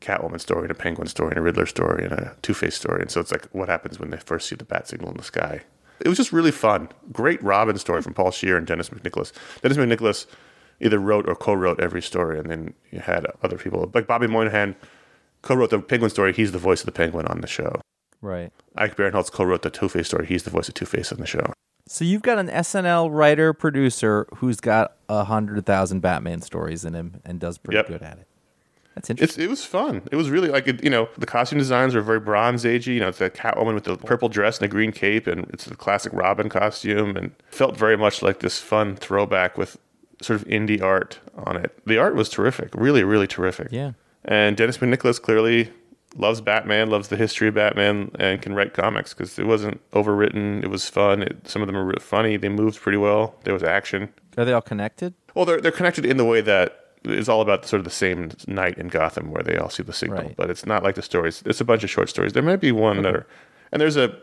Catwoman 0.02 0.42
story, 0.42 0.64
and 0.64 0.72
a 0.72 0.74
Penguin 0.74 1.08
story, 1.08 1.30
and 1.30 1.38
a 1.38 1.42
Riddler 1.42 1.68
story, 1.68 2.04
and 2.04 2.14
a 2.14 2.36
Two 2.42 2.56
Face 2.56 2.74
story. 2.74 3.02
And 3.02 3.12
so 3.12 3.22
it's 3.22 3.32
like 3.32 3.46
what 3.52 3.70
happens 3.70 4.00
when 4.00 4.10
they 4.10 4.18
first 4.18 4.50
see 4.50 4.56
the 4.56 4.64
bat 4.64 4.88
signal 4.88 5.12
in 5.12 5.18
the 5.18 5.24
sky. 5.24 5.62
It 6.00 6.08
was 6.08 6.18
just 6.18 6.34
really 6.34 6.52
fun. 6.52 6.90
Great 7.12 7.44
Robin 7.44 7.78
story 7.78 8.02
from 8.02 8.16
Paul 8.16 8.32
Scheer 8.32 8.58
and 8.58 8.66
Dennis 8.66 8.90
McNicholas. 8.90 9.34
Dennis 9.62 9.78
McNicholas 9.78 10.26
either 10.80 10.98
wrote 10.98 11.30
or 11.30 11.36
co-wrote 11.36 11.80
every 11.80 12.02
story, 12.02 12.40
and 12.40 12.50
then 12.50 12.74
you 12.90 13.02
had 13.02 13.28
other 13.44 13.58
people 13.60 13.92
like 13.94 14.08
Bobby 14.08 14.26
Moynihan 14.26 14.76
co-wrote 15.44 15.70
the 15.70 15.80
Penguin 15.80 16.10
story. 16.10 16.34
He's 16.34 16.54
the 16.54 16.58
voice 16.58 16.80
of 16.80 16.88
the 16.88 16.92
Penguin 16.92 17.28
on 17.28 17.42
the 17.42 17.48
show. 17.48 17.82
Right 18.22 18.52
Ike 18.76 18.96
Barinholtz 18.98 19.32
co-wrote 19.32 19.62
the 19.62 19.70
Two 19.70 19.90
Face 19.90 20.08
story. 20.08 20.26
He's 20.26 20.44
the 20.44 20.50
voice 20.50 20.68
of 20.68 20.74
Two 20.74 20.86
Face 20.86 21.12
on 21.12 21.20
the 21.20 21.26
show. 21.28 21.54
So 21.88 22.06
you've 22.06 22.22
got 22.22 22.38
an 22.38 22.48
SNL 22.50 23.10
writer 23.12 23.52
producer 23.54 24.28
who's 24.38 24.60
got 24.60 24.94
a 25.10 25.24
hundred 25.24 25.66
thousand 25.66 26.02
Batman 26.02 26.42
stories 26.42 26.86
in 26.86 26.94
him 26.94 27.22
and 27.26 27.40
does 27.40 27.58
pretty 27.58 27.78
Yep. 27.78 27.88
good 27.88 28.02
at 28.04 28.20
it. 28.20 28.28
That's 28.96 29.10
interesting. 29.10 29.42
It's, 29.44 29.48
it 29.48 29.50
was 29.50 29.66
fun. 29.66 30.02
It 30.12 30.16
was 30.18 30.30
really 30.30 30.50
like 30.50 30.68
it, 30.68 30.84
you 30.84 30.90
know 30.90 31.08
the 31.18 31.26
costume 31.26 31.58
designs 31.60 31.96
were 31.96 32.02
very 32.02 32.20
Bronze 32.20 32.64
Agey. 32.66 32.96
You 32.96 33.00
know, 33.00 33.08
it's 33.08 33.20
that 33.20 33.34
Catwoman 33.34 33.74
with 33.74 33.86
the 33.86 33.96
purple 33.98 34.30
dress 34.30 34.58
and 34.60 34.66
the 34.66 34.72
green 34.72 34.92
cape, 34.92 35.26
and 35.26 35.48
it's 35.54 35.66
the 35.66 35.76
classic 35.76 36.12
Robin 36.14 36.50
costume, 36.50 37.16
and 37.16 37.32
felt 37.50 37.78
very 37.78 37.96
much 37.98 38.22
like 38.22 38.40
this 38.40 38.60
fun 38.60 38.96
throwback 38.96 39.58
with 39.58 39.78
sort 40.22 40.42
of 40.42 40.48
indie 40.48 40.82
art 40.82 41.20
on 41.46 41.56
it. 41.56 41.78
The 41.86 41.98
art 41.98 42.14
was 42.16 42.30
terrific, 42.30 42.70
really, 42.76 43.04
really 43.04 43.28
terrific. 43.28 43.70
Yeah. 43.72 43.94
And 44.26 44.58
Dennis 44.58 44.80
McNicholas 44.80 45.22
clearly 45.22 45.72
loves 46.16 46.42
Batman, 46.42 46.90
loves 46.90 47.08
the 47.10 47.16
history 47.16 47.48
of 47.48 47.54
Batman, 47.54 48.12
and 48.20 48.42
can 48.42 48.54
write 48.56 48.74
comics 48.74 49.14
because 49.14 49.38
it 49.38 49.46
wasn't 49.46 49.80
overwritten. 49.92 50.64
It 50.64 50.68
was 50.70 50.90
fun. 50.90 51.22
It, 51.24 51.48
some 51.48 51.62
of 51.62 51.68
them 51.68 51.76
were 51.76 51.94
funny. 52.00 52.38
They 52.38 52.50
moved 52.50 52.80
pretty 52.82 52.98
well. 52.98 53.36
There 53.44 53.54
was 53.54 53.64
action. 53.64 54.10
Are 54.38 54.46
they 54.46 54.54
all 54.54 54.62
connected? 54.62 55.14
Well, 55.36 55.46
they're 55.46 55.62
they're 55.62 55.72
connected 55.72 56.06
in 56.06 56.18
the 56.18 56.26
way 56.26 56.42
that 56.42 56.76
it's 57.06 57.30
all 57.30 57.42
about 57.42 57.66
sort 57.66 57.80
of 57.80 57.86
the 57.86 57.92
same 57.92 58.32
night 58.48 58.78
in 58.78 58.88
Gotham 58.90 59.32
where 59.32 59.44
they 59.44 59.56
all 59.58 59.70
see 59.70 59.84
the 59.84 59.94
signal, 59.94 60.24
Right. 60.24 60.36
but 60.36 60.50
it's 60.50 60.66
not 60.66 60.84
like 60.84 60.96
the 60.96 61.02
stories. 61.02 61.42
It's 61.46 61.62
a 61.62 61.66
bunch 61.66 61.84
of 61.84 61.90
short 61.90 62.10
stories. 62.10 62.34
There 62.34 62.44
might 62.44 62.60
be 62.60 62.72
one 62.74 63.02
that 63.04 63.16
are, 63.16 63.28
and 63.72 63.82
there's 63.82 63.96
a 63.96 64.18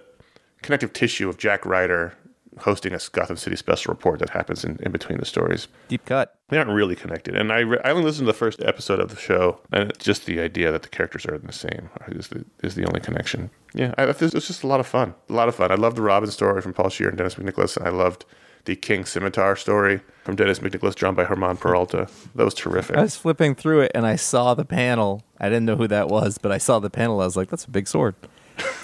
connective 0.62 0.93
tissue 0.93 1.28
of 1.28 1.38
Jack 1.38 1.64
Ryder 1.64 2.12
hosting 2.60 2.92
a 2.94 2.98
Gotham 3.12 3.36
City 3.36 3.56
special 3.56 3.92
report 3.92 4.18
that 4.20 4.30
happens 4.30 4.64
in, 4.64 4.78
in 4.82 4.92
between 4.92 5.18
the 5.18 5.25
stories. 5.25 5.68
Deep 5.88 6.04
cut. 6.04 6.38
They 6.48 6.58
aren't 6.58 6.70
really 6.70 6.94
connected, 6.94 7.36
and 7.36 7.52
I 7.52 7.60
re- 7.60 7.80
I 7.84 7.90
only 7.90 8.04
listened 8.04 8.26
to 8.26 8.32
the 8.32 8.38
first 8.38 8.62
episode 8.62 9.00
of 9.00 9.10
the 9.10 9.16
show, 9.16 9.60
and 9.72 9.90
it's 9.90 10.04
just 10.04 10.26
the 10.26 10.40
idea 10.40 10.70
that 10.70 10.82
the 10.82 10.88
characters 10.88 11.26
are 11.26 11.34
in 11.34 11.46
the 11.46 11.52
same 11.52 11.90
is 12.08 12.28
the 12.28 12.44
is 12.62 12.75
the 12.75 12.86
only 12.86 13.00
connection. 13.00 13.50
Yeah, 13.75 13.94
I, 13.98 14.04
it 14.04 14.20
was 14.20 14.32
just 14.46 14.62
a 14.62 14.66
lot 14.66 14.80
of 14.80 14.86
fun. 14.86 15.14
A 15.28 15.32
lot 15.32 15.48
of 15.48 15.54
fun. 15.54 15.72
I 15.72 15.75
loved 15.75 15.96
the 15.96 16.02
Robin 16.02 16.30
story 16.30 16.62
from 16.62 16.72
Paul 16.72 16.88
Scheer 16.88 17.08
and 17.08 17.18
Dennis 17.18 17.34
McNicholas, 17.34 17.76
and 17.76 17.86
I 17.86 17.90
loved 17.90 18.25
the 18.64 18.76
King 18.76 19.04
Scimitar 19.04 19.56
story 19.56 20.00
from 20.25 20.36
Dennis 20.36 20.58
McNicholas, 20.58 20.94
drawn 20.94 21.14
by 21.14 21.25
German 21.25 21.56
Peralta. 21.56 22.08
That 22.34 22.44
was 22.44 22.54
terrific. 22.54 22.96
I 22.96 23.02
was 23.02 23.16
flipping 23.16 23.54
through 23.54 23.80
it 23.82 23.92
and 23.94 24.04
I 24.04 24.16
saw 24.16 24.54
the 24.54 24.64
panel. 24.64 25.22
I 25.38 25.48
didn't 25.48 25.66
know 25.66 25.76
who 25.76 25.86
that 25.88 26.08
was, 26.08 26.36
but 26.38 26.52
I 26.52 26.58
saw 26.58 26.80
the 26.80 26.90
panel. 26.90 27.20
I 27.20 27.25
was 27.25 27.36
like, 27.36 27.48
"That's 27.48 27.64
a 27.64 27.70
big 27.70 27.88
sword." 27.88 28.16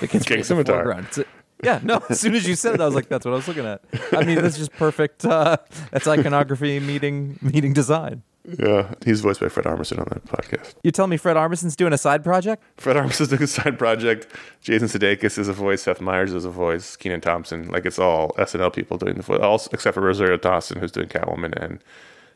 Gets 0.00 0.24
King 0.24 0.38
the 0.38 0.44
Scimitar. 0.44 0.90
It's 1.00 1.18
yeah, 1.62 1.80
no. 1.82 2.02
As 2.08 2.20
soon 2.20 2.34
as 2.34 2.46
you 2.46 2.56
said 2.56 2.74
it, 2.74 2.80
I 2.80 2.86
was 2.86 2.94
like, 2.94 3.08
"That's 3.08 3.24
what 3.24 3.32
I 3.32 3.36
was 3.36 3.48
looking 3.48 3.66
at." 3.66 3.82
I 4.12 4.24
mean, 4.24 4.40
that's 4.42 4.56
just 4.56 4.72
perfect. 4.72 5.24
Uh, 5.24 5.56
that's 5.90 6.06
iconography 6.06 6.80
meeting 6.80 7.38
meeting 7.40 7.72
design. 7.72 8.22
Yeah, 8.58 8.92
he's 9.04 9.20
voiced 9.20 9.40
by 9.40 9.48
Fred 9.48 9.66
Armisen 9.66 9.98
on 10.00 10.06
that 10.10 10.24
podcast. 10.24 10.74
You 10.82 10.90
telling 10.90 11.10
me 11.10 11.16
Fred 11.16 11.36
Armisen's 11.36 11.76
doing 11.76 11.92
a 11.92 11.98
side 11.98 12.24
project? 12.24 12.64
Fred 12.76 12.96
Armisen's 12.96 13.28
doing 13.28 13.42
a 13.44 13.46
side 13.46 13.78
project. 13.78 14.26
Jason 14.60 14.88
Sudeikis 14.88 15.38
is 15.38 15.46
a 15.46 15.52
voice. 15.52 15.82
Seth 15.82 16.00
Meyers 16.00 16.34
is 16.34 16.44
a 16.44 16.50
voice. 16.50 16.96
Kenan 16.96 17.20
Thompson. 17.20 17.68
Like 17.68 17.86
it's 17.86 18.00
all 18.00 18.30
SNL 18.38 18.72
people 18.72 18.98
doing 18.98 19.14
the 19.14 19.22
voice, 19.22 19.38
all 19.40 19.62
except 19.72 19.94
for 19.94 20.00
Rosario 20.00 20.36
Dawson, 20.36 20.80
who's 20.80 20.90
doing 20.90 21.06
Catwoman, 21.06 21.54
and 21.62 21.78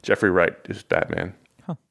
Jeffrey 0.02 0.30
Wright, 0.30 0.54
is 0.68 0.84
Batman. 0.84 1.34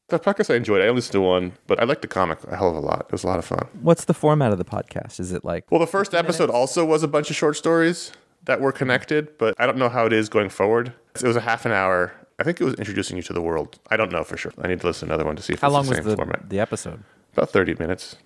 That 0.10 0.22
podcast 0.24 0.54
I 0.54 0.58
enjoyed. 0.58 0.82
I 0.82 0.84
only 0.84 0.98
listened 0.98 1.14
to 1.14 1.22
one, 1.22 1.54
but 1.66 1.80
I 1.82 1.84
liked 1.84 2.04
the 2.04 2.08
comic 2.08 2.44
a 2.44 2.56
hell 2.56 2.70
of 2.70 2.76
a 2.76 2.80
lot. 2.80 3.06
It 3.08 3.12
was 3.12 3.24
a 3.24 3.28
lot 3.28 3.40
of 3.40 3.46
fun. 3.46 3.68
What's 3.82 4.06
the 4.06 4.14
format 4.14 4.52
of 4.52 4.60
the 4.60 4.66
podcast? 4.66 5.20
Is 5.20 5.32
it 5.32 5.44
like 5.44 5.70
Well, 5.72 5.80
the 5.80 5.88
first 5.88 6.14
episode 6.14 6.52
also 6.52 6.86
was 6.86 7.02
a 7.02 7.08
bunch 7.08 7.32
of 7.32 7.36
short 7.36 7.58
stories 7.58 8.12
that 8.44 8.62
were 8.62 8.72
connected, 8.72 9.36
but 9.40 9.56
I 9.58 9.66
don't 9.66 9.78
know 9.80 9.90
how 9.90 10.06
it 10.06 10.14
is 10.14 10.30
going 10.30 10.50
forward. 10.50 10.94
It 11.16 11.24
was 11.24 11.36
a 11.36 11.42
half 11.42 11.66
an 11.66 11.72
hour. 11.72 12.14
I 12.38 12.44
think 12.44 12.62
it 12.62 12.66
was 12.66 12.76
introducing 12.76 13.18
you 13.18 13.24
to 13.24 13.34
the 13.34 13.42
world. 13.42 13.80
I 13.90 13.98
don't 13.98 14.12
know 14.12 14.24
for 14.24 14.38
sure. 14.38 14.52
I 14.62 14.68
need 14.68 14.82
to 14.82 14.88
listen 14.88 15.08
to 15.08 15.14
another 15.16 15.26
one 15.26 15.38
to 15.38 15.42
see 15.42 15.54
if 15.54 15.62
how 15.62 15.70
it's 15.70 15.74
long 15.74 15.84
the 15.86 15.90
was 15.90 15.98
same 15.98 16.06
the 16.06 16.16
format. 16.16 16.50
the 16.50 16.60
episode? 16.60 17.02
About 17.34 17.50
30 17.50 17.76
minutes. 17.80 18.18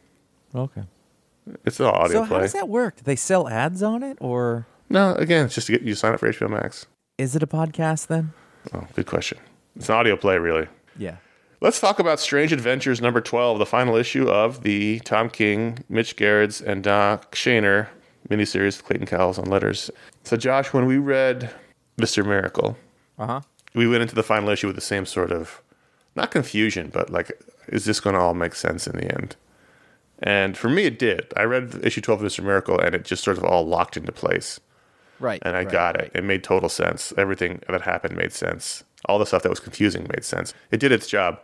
Okay. 0.53 0.83
It's 1.65 1.79
an 1.79 1.86
audio 1.86 2.17
So 2.17 2.24
how 2.25 2.39
does 2.39 2.51
that 2.53 2.67
work? 2.67 2.98
Do 2.98 3.03
they 3.05 3.15
sell 3.15 3.48
ads 3.48 3.81
on 3.81 4.03
it, 4.03 4.17
or 4.19 4.67
No, 4.89 5.13
again, 5.15 5.45
it's 5.45 5.55
just 5.55 5.67
to 5.67 5.74
get 5.74 5.81
you 5.83 5.93
to 5.93 5.95
sign 5.95 6.13
up 6.13 6.19
for 6.19 6.27
HBO 6.31 6.50
Max. 6.50 6.88
is 7.17 7.38
it 7.38 7.41
a 7.43 7.48
podcast 7.48 8.07
then? 8.07 8.33
Oh, 8.74 8.86
good 8.93 9.05
question. 9.05 9.38
It's 9.77 9.88
an 9.88 9.95
audio 9.95 10.17
play, 10.17 10.38
really. 10.38 10.67
Yeah. 10.98 11.15
Let's 11.62 11.82
talk 11.82 12.00
about 12.00 12.20
Strange 12.22 12.54
Adventures 12.54 13.01
number 13.01 13.20
12, 13.20 13.60
the 13.60 13.66
final 13.66 13.96
issue 13.98 14.30
of 14.30 14.63
the 14.63 15.00
Tom 15.01 15.30
King, 15.30 15.84
Mitch 15.89 16.16
Gerads, 16.16 16.62
and 16.62 16.84
Doc 16.84 17.36
Shaner 17.36 17.88
miniseries 18.30 18.78
with 18.78 18.86
Clayton 18.86 19.08
Cowles 19.08 19.38
on 19.38 19.46
letters. 19.46 19.92
So, 20.24 20.38
Josh, 20.38 20.72
when 20.72 20.86
we 20.86 20.98
read 20.98 21.50
Mr. 21.98 22.25
Miracle, 22.25 22.78
Uh 23.18 23.25
huh. 23.28 23.42
we 23.75 23.88
went 23.88 24.01
into 24.04 24.16
the 24.16 24.24
final 24.24 24.48
issue 24.50 24.68
with 24.68 24.78
the 24.78 24.82
same 24.82 25.06
sort 25.06 25.32
of, 25.34 25.62
not 26.16 26.32
confusion, 26.32 26.89
but 26.94 27.10
like, 27.10 27.32
is 27.67 27.84
this 27.84 28.00
going 28.00 28.13
to 28.15 28.22
all 28.22 28.34
make 28.34 28.56
sense 28.56 28.88
in 28.88 28.95
the 28.95 29.13
end? 29.13 29.36
And 30.24 30.58
for 30.58 30.69
me, 30.69 30.84
it 30.84 30.98
did. 30.98 31.34
I 31.36 31.43
read 31.43 31.80
issue 31.84 32.02
12 32.02 32.24
of 32.24 32.32
Mr. 32.32 32.43
Miracle, 32.43 32.80
and 32.80 32.95
it 32.95 33.04
just 33.04 33.24
sort 33.24 33.38
of 33.38 33.43
all 33.43 33.67
locked 33.67 33.98
into 33.98 34.12
place. 34.13 34.62
Right. 35.19 35.41
and 35.45 35.58
I 35.58 35.63
right, 35.63 35.69
got 35.72 35.95
right. 35.98 36.06
it. 36.06 36.19
It 36.19 36.24
made 36.24 36.45
total 36.45 36.69
sense. 36.69 37.12
Everything 37.17 37.62
that 37.67 37.82
happened 37.82 38.15
made 38.15 38.32
sense. 38.32 38.86
All 39.06 39.19
the 39.19 39.26
stuff 39.26 39.43
that 39.43 39.50
was 39.50 39.60
confusing 39.60 40.08
made 40.13 40.24
sense. 40.24 40.54
It 40.72 40.80
did 40.80 40.93
its 40.93 41.08
job. 41.08 41.39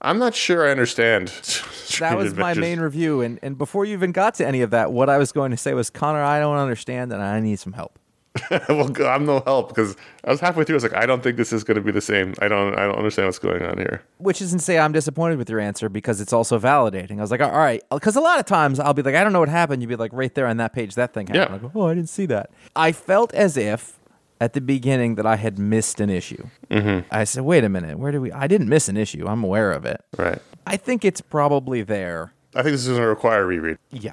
I'm 0.00 0.18
not 0.18 0.34
sure 0.34 0.66
I 0.66 0.70
understand. 0.70 1.32
That 2.00 2.16
was 2.16 2.34
my 2.36 2.54
main 2.54 2.78
review, 2.80 3.22
and 3.22 3.40
and 3.42 3.56
before 3.58 3.84
you 3.84 3.94
even 3.94 4.12
got 4.12 4.34
to 4.34 4.46
any 4.46 4.60
of 4.60 4.70
that, 4.70 4.92
what 4.92 5.08
I 5.08 5.18
was 5.18 5.32
going 5.32 5.50
to 5.50 5.56
say 5.56 5.74
was, 5.74 5.90
Conor, 5.90 6.22
I 6.22 6.38
don't 6.38 6.58
understand, 6.58 7.12
and 7.12 7.20
I 7.20 7.40
need 7.40 7.58
some 7.58 7.72
help. 7.72 7.98
well, 8.68 8.92
I'm 9.06 9.24
no 9.24 9.40
help 9.40 9.68
because 9.68 9.96
I 10.24 10.30
was 10.30 10.40
halfway 10.40 10.64
through. 10.64 10.74
I 10.74 10.76
was 10.76 10.82
like, 10.82 10.94
I 10.94 11.06
don't 11.06 11.22
think 11.22 11.36
this 11.36 11.52
is 11.52 11.64
going 11.64 11.76
to 11.76 11.80
be 11.80 11.90
the 11.90 12.00
same. 12.00 12.34
I 12.40 12.48
don't. 12.48 12.74
I 12.74 12.86
don't 12.86 12.96
understand 12.96 13.26
what's 13.26 13.38
going 13.38 13.62
on 13.62 13.78
here. 13.78 14.02
Which 14.18 14.40
isn't 14.42 14.58
to 14.58 14.64
say 14.64 14.78
I'm 14.78 14.92
disappointed 14.92 15.38
with 15.38 15.48
your 15.50 15.60
answer 15.60 15.88
because 15.88 16.20
it's 16.20 16.32
also 16.32 16.58
validating. 16.58 17.18
I 17.18 17.22
was 17.22 17.30
like, 17.30 17.40
all 17.40 17.50
right, 17.50 17.82
because 17.90 18.16
a 18.16 18.20
lot 18.20 18.38
of 18.38 18.46
times 18.46 18.78
I'll 18.78 18.94
be 18.94 19.02
like, 19.02 19.14
I 19.14 19.24
don't 19.24 19.32
know 19.32 19.40
what 19.40 19.48
happened. 19.48 19.82
You'd 19.82 19.88
be 19.88 19.96
like, 19.96 20.12
right 20.12 20.34
there 20.34 20.46
on 20.46 20.58
that 20.58 20.72
page, 20.72 20.94
that 20.94 21.14
thing 21.14 21.26
happened. 21.26 21.62
Yeah. 21.62 21.68
I 21.68 21.72
go, 21.72 21.72
oh, 21.74 21.88
I 21.88 21.94
didn't 21.94 22.10
see 22.10 22.26
that. 22.26 22.50
I 22.76 22.92
felt 22.92 23.32
as 23.34 23.56
if 23.56 23.98
at 24.40 24.52
the 24.52 24.60
beginning 24.60 25.16
that 25.16 25.26
I 25.26 25.36
had 25.36 25.58
missed 25.58 26.00
an 26.00 26.10
issue. 26.10 26.46
Mm-hmm. 26.70 27.06
I 27.10 27.24
said, 27.24 27.44
wait 27.44 27.64
a 27.64 27.68
minute, 27.68 27.98
where 27.98 28.12
did 28.12 28.20
we? 28.20 28.32
I 28.32 28.46
didn't 28.46 28.68
miss 28.68 28.88
an 28.88 28.96
issue. 28.96 29.26
I'm 29.26 29.42
aware 29.44 29.72
of 29.72 29.84
it. 29.84 30.04
Right. 30.16 30.38
I 30.66 30.76
think 30.76 31.04
it's 31.04 31.20
probably 31.20 31.82
there. 31.82 32.32
I 32.54 32.62
think 32.62 32.72
this 32.74 32.82
is 32.82 32.88
going 32.88 33.00
to 33.00 33.06
require 33.06 33.42
a 33.42 33.46
reread, 33.46 33.78
Yeah. 33.90 34.12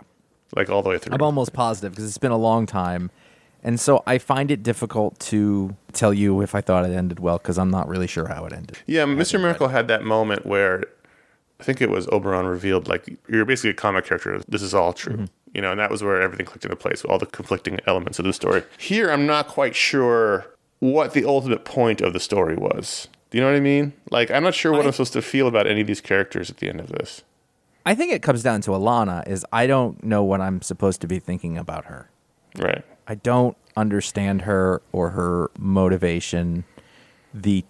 like 0.55 0.69
all 0.69 0.81
the 0.83 0.89
way 0.89 0.97
through. 0.97 1.13
I'm 1.13 1.21
almost 1.21 1.53
positive 1.53 1.91
because 1.91 2.05
it's 2.05 2.17
been 2.17 2.31
a 2.31 2.38
long 2.38 2.65
time. 2.65 3.11
And 3.63 3.79
so 3.79 4.03
I 4.05 4.19
find 4.19 4.51
it 4.51 4.61
difficult 4.61 5.19
to 5.21 5.75
tell 5.93 6.13
you 6.13 6.41
if 6.41 6.53
I 6.53 6.61
thought 6.61 6.85
it 6.85 6.93
ended 6.93 7.19
well 7.19 7.38
because 7.39 7.57
I'm 7.57 7.71
not 7.71 7.88
really 7.88 8.05
sure 8.07 8.27
how 8.27 8.45
it 8.45 8.53
ended. 8.53 8.77
Yeah, 8.85 9.05
Mr. 9.05 9.39
Miracle 9.41 9.69
had 9.69 9.88
that 9.88 10.03
moment 10.03 10.45
where 10.45 10.83
I 11.59 11.63
think 11.63 11.81
it 11.81 11.89
was 11.89 12.07
Oberon 12.09 12.45
revealed, 12.45 12.88
like, 12.88 13.17
you're 13.27 13.45
basically 13.45 13.71
a 13.71 13.73
comic 13.73 14.05
character. 14.05 14.41
This 14.47 14.61
is 14.61 14.73
all 14.75 14.93
true. 14.93 15.25
You 15.56 15.62
know, 15.62 15.72
and 15.72 15.80
that 15.80 15.89
was 15.89 16.04
where 16.04 16.22
everything 16.22 16.46
clicked 16.46 16.65
into 16.65 16.76
place, 16.76 17.02
with 17.02 17.10
all 17.10 17.18
the 17.18 17.26
conflicting 17.26 17.80
elements 17.88 18.20
of 18.20 18.26
the 18.26 18.34
story. 18.34 18.63
Here, 18.78 19.10
I'm 19.10 19.26
not 19.26 19.48
quite 19.48 19.74
sure 19.74 20.46
what 20.80 21.13
the 21.13 21.24
ultimate 21.24 21.63
point 21.63 22.02
of 22.02 22.12
the 22.12 22.20
story 22.20 22.56
was. 22.56 23.08
Do 23.30 23.38
you 23.38 23.41
know 23.44 23.50
what 23.50 23.58
I 23.58 23.62
mean? 23.62 23.94
Like, 24.12 24.30
I'm 24.30 24.44
not 24.44 24.54
sure 24.54 24.74
what 24.74 24.84
I, 24.84 24.88
am 24.88 24.91
supposed 24.91 25.13
to 25.13 25.22
feel 25.22 25.48
about 25.48 25.65
any 25.65 25.82
of 25.82 25.88
these 25.88 26.02
characters 26.02 26.50
at 26.50 26.58
the 26.58 26.68
end 26.68 26.82
of 26.82 26.89
this. 26.89 27.24
I 27.86 27.96
think 27.96 28.12
it 28.12 28.22
comes 28.22 28.44
down 28.44 28.62
to 28.62 28.72
Alanna 28.72 29.28
is 29.28 29.46
I 29.54 29.65
don't 29.65 30.04
know 30.04 30.24
what 30.24 30.41
I'm 30.41 30.62
supposed 30.62 31.00
to 31.02 31.08
be 31.08 31.20
thinking 31.20 31.58
about 31.58 31.86
her. 31.86 32.10
Right. 32.58 32.84
I 33.08 33.15
don't 33.15 33.56
understand 33.78 34.41
her 34.41 34.82
or 34.91 35.12
her 35.12 35.52
motivation. 35.58 36.65
The 37.34 37.63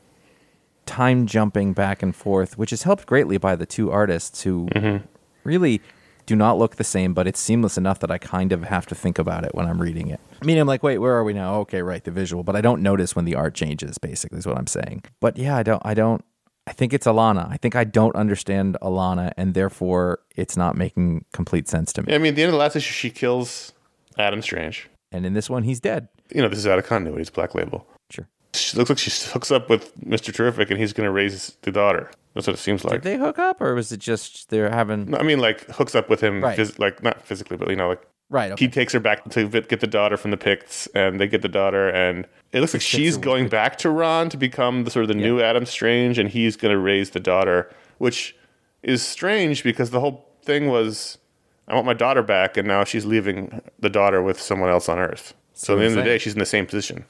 time 0.86 1.28
jumping 1.28 1.74
back 1.74 2.02
and 2.02 2.16
forth, 2.16 2.58
which 2.58 2.72
is 2.72 2.84
helped 2.84 3.06
greatly 3.06 3.38
by 3.38 3.56
the 3.56 3.66
two 3.66 3.92
artists 3.92 4.44
who 4.44 4.68
mm-hmm. 4.68 5.06
really 5.44 5.82
do 6.26 6.36
not 6.36 6.58
look 6.58 6.76
the 6.76 6.84
same, 6.84 7.14
but 7.14 7.28
it's 7.28 7.40
seamless 7.40 7.78
enough 7.78 8.00
that 8.00 8.12
I 8.12 8.18
kind 8.18 8.52
of 8.52 8.64
have 8.64 8.86
to 8.88 8.96
think 8.96 9.20
about 9.20 9.44
it 9.44 9.54
when 9.54 9.68
I'm 9.68 9.82
reading 9.82 10.08
it. 10.10 10.20
I 10.42 10.46
mean, 10.46 10.58
I'm 10.58 10.68
like, 10.68 10.84
wait, 10.84 10.98
where 10.98 11.14
are 11.14 11.24
we 11.24 11.34
now? 11.34 11.56
Okay, 11.62 11.82
right, 11.82 12.04
the 12.04 12.12
visual, 12.12 12.44
but 12.44 12.56
I 12.56 12.62
don't 12.62 12.82
notice 12.82 13.16
when 13.16 13.26
the 13.26 13.36
art 13.36 13.54
changes. 13.54 13.98
Basically, 13.98 14.40
is 14.40 14.46
what 14.46 14.58
I'm 14.58 14.68
saying. 14.68 15.04
But 15.20 15.38
yeah, 15.38 15.56
I 15.56 15.64
don't, 15.64 15.82
I 15.86 15.94
don't. 15.94 16.24
I 16.68 16.74
think 16.74 16.94
it's 16.94 17.06
Alanna. 17.06 17.48
I 17.52 17.58
think 17.58 17.76
I 17.76 17.84
don't 17.84 18.16
understand 18.16 18.78
Alanna, 18.82 19.34
and 19.38 19.54
therefore 19.54 20.20
it's 20.36 20.58
not 20.58 20.76
making 20.76 21.26
complete 21.32 21.68
sense 21.68 21.94
to 21.94 22.02
me. 22.02 22.14
I 22.14 22.18
mean, 22.18 22.30
at 22.30 22.36
the 22.36 22.42
end 22.42 22.50
of 22.50 22.54
the 22.54 22.60
last 22.60 22.76
issue, 22.76 22.92
she 22.92 23.12
kills 23.12 23.74
Adam 24.18 24.42
Strange. 24.42 24.90
And 25.12 25.26
in 25.26 25.34
this 25.34 25.50
one, 25.50 25.64
he's 25.64 25.80
dead. 25.80 26.08
You 26.34 26.42
know, 26.42 26.50
this 26.50 26.60
is 26.60 26.68
out 26.68 26.80
of 26.80 26.86
continuity. 26.86 27.22
It's 27.22 27.30
Black 27.30 27.54
Label. 27.54 27.88
Sure. 28.10 28.28
She 28.58 28.78
looks 28.78 28.90
like 28.90 29.00
she 29.00 29.12
hooks 29.32 29.52
up 29.52 29.70
with 29.70 29.98
Mr. 30.00 30.34
Terrific 30.34 30.70
and 30.72 30.80
he's 30.80 30.94
going 30.94 31.06
to 31.08 31.12
raise 31.12 31.56
the 31.62 31.72
daughter. 31.72 32.12
That's 32.34 32.48
what 32.48 32.56
it 32.56 32.60
seems 32.60 32.84
like. 32.84 33.02
Did 33.02 33.04
they 33.04 33.18
hook 33.18 33.40
up, 33.40 33.62
or 33.62 33.74
was 33.76 33.92
it 33.92 34.00
just 34.00 34.50
they're 34.50 34.70
having? 34.70 35.12
No, 35.12 35.18
I 35.18 35.24
mean, 35.24 35.40
like 35.40 35.66
hooks 35.72 35.96
up 35.96 36.10
with 36.10 36.22
him, 36.22 36.44
Right. 36.44 36.58
phys- 36.60 36.78
like 36.80 37.02
not 37.02 37.22
physically, 37.22 37.56
but 37.58 37.70
you 37.70 37.76
know, 37.78 37.88
like 37.90 38.02
Right. 38.30 38.52
Okay. 38.52 38.66
he 38.66 38.70
takes 38.72 38.92
her 38.94 39.00
back 39.00 39.30
to 39.30 39.48
get 39.48 39.80
the 39.80 39.88
daughter 39.88 40.18
from 40.18 40.32
the 40.32 40.38
Pykkts, 40.38 40.88
and 40.96 41.20
they 41.22 41.28
get 41.28 41.42
the 41.44 41.48
daughter, 41.48 41.88
and 41.90 42.28
it 42.52 42.60
looks 42.60 42.74
like 42.74 42.82
she's 42.82 43.18
going 43.18 43.48
back 43.48 43.78
to 43.80 43.90
Rann 43.90 44.30
to 44.30 44.38
become 44.38 44.84
the 44.84 44.92
sort 44.92 45.04
of 45.04 45.10
the 45.10 45.14
new 45.14 45.40
Adam 45.42 45.66
Strange, 45.66 46.18
and 46.18 46.30
he's 46.30 46.58
going 46.58 46.72
to 46.74 46.78
raise 46.80 47.12
the 47.12 47.20
daughter, 47.20 47.72
which 48.00 48.36
is 48.84 49.02
strange 49.04 49.64
because 49.64 49.92
the 49.92 50.00
whole 50.00 50.28
thing 50.44 50.68
was, 50.70 51.20
I 51.68 51.76
want 51.76 51.86
my 51.86 51.94
daughter 51.94 52.24
back, 52.24 52.58
and 52.58 52.68
now 52.68 52.84
she's 52.84 53.06
leaving 53.06 53.62
the 53.80 53.90
daughter 53.90 54.22
with 54.24 54.42
someone 54.42 54.70
else 54.72 54.90
on 54.90 54.98
Earth. 55.00 55.34
So 55.54 55.74
at 55.76 55.78
the 55.80 55.86
end 55.86 55.98
of 55.98 56.04
the 56.04 56.10
day, 56.10 56.18
she's 56.18 56.34
in 56.34 56.40
the 56.40 56.46
same 56.46 56.66
position. 56.66 57.06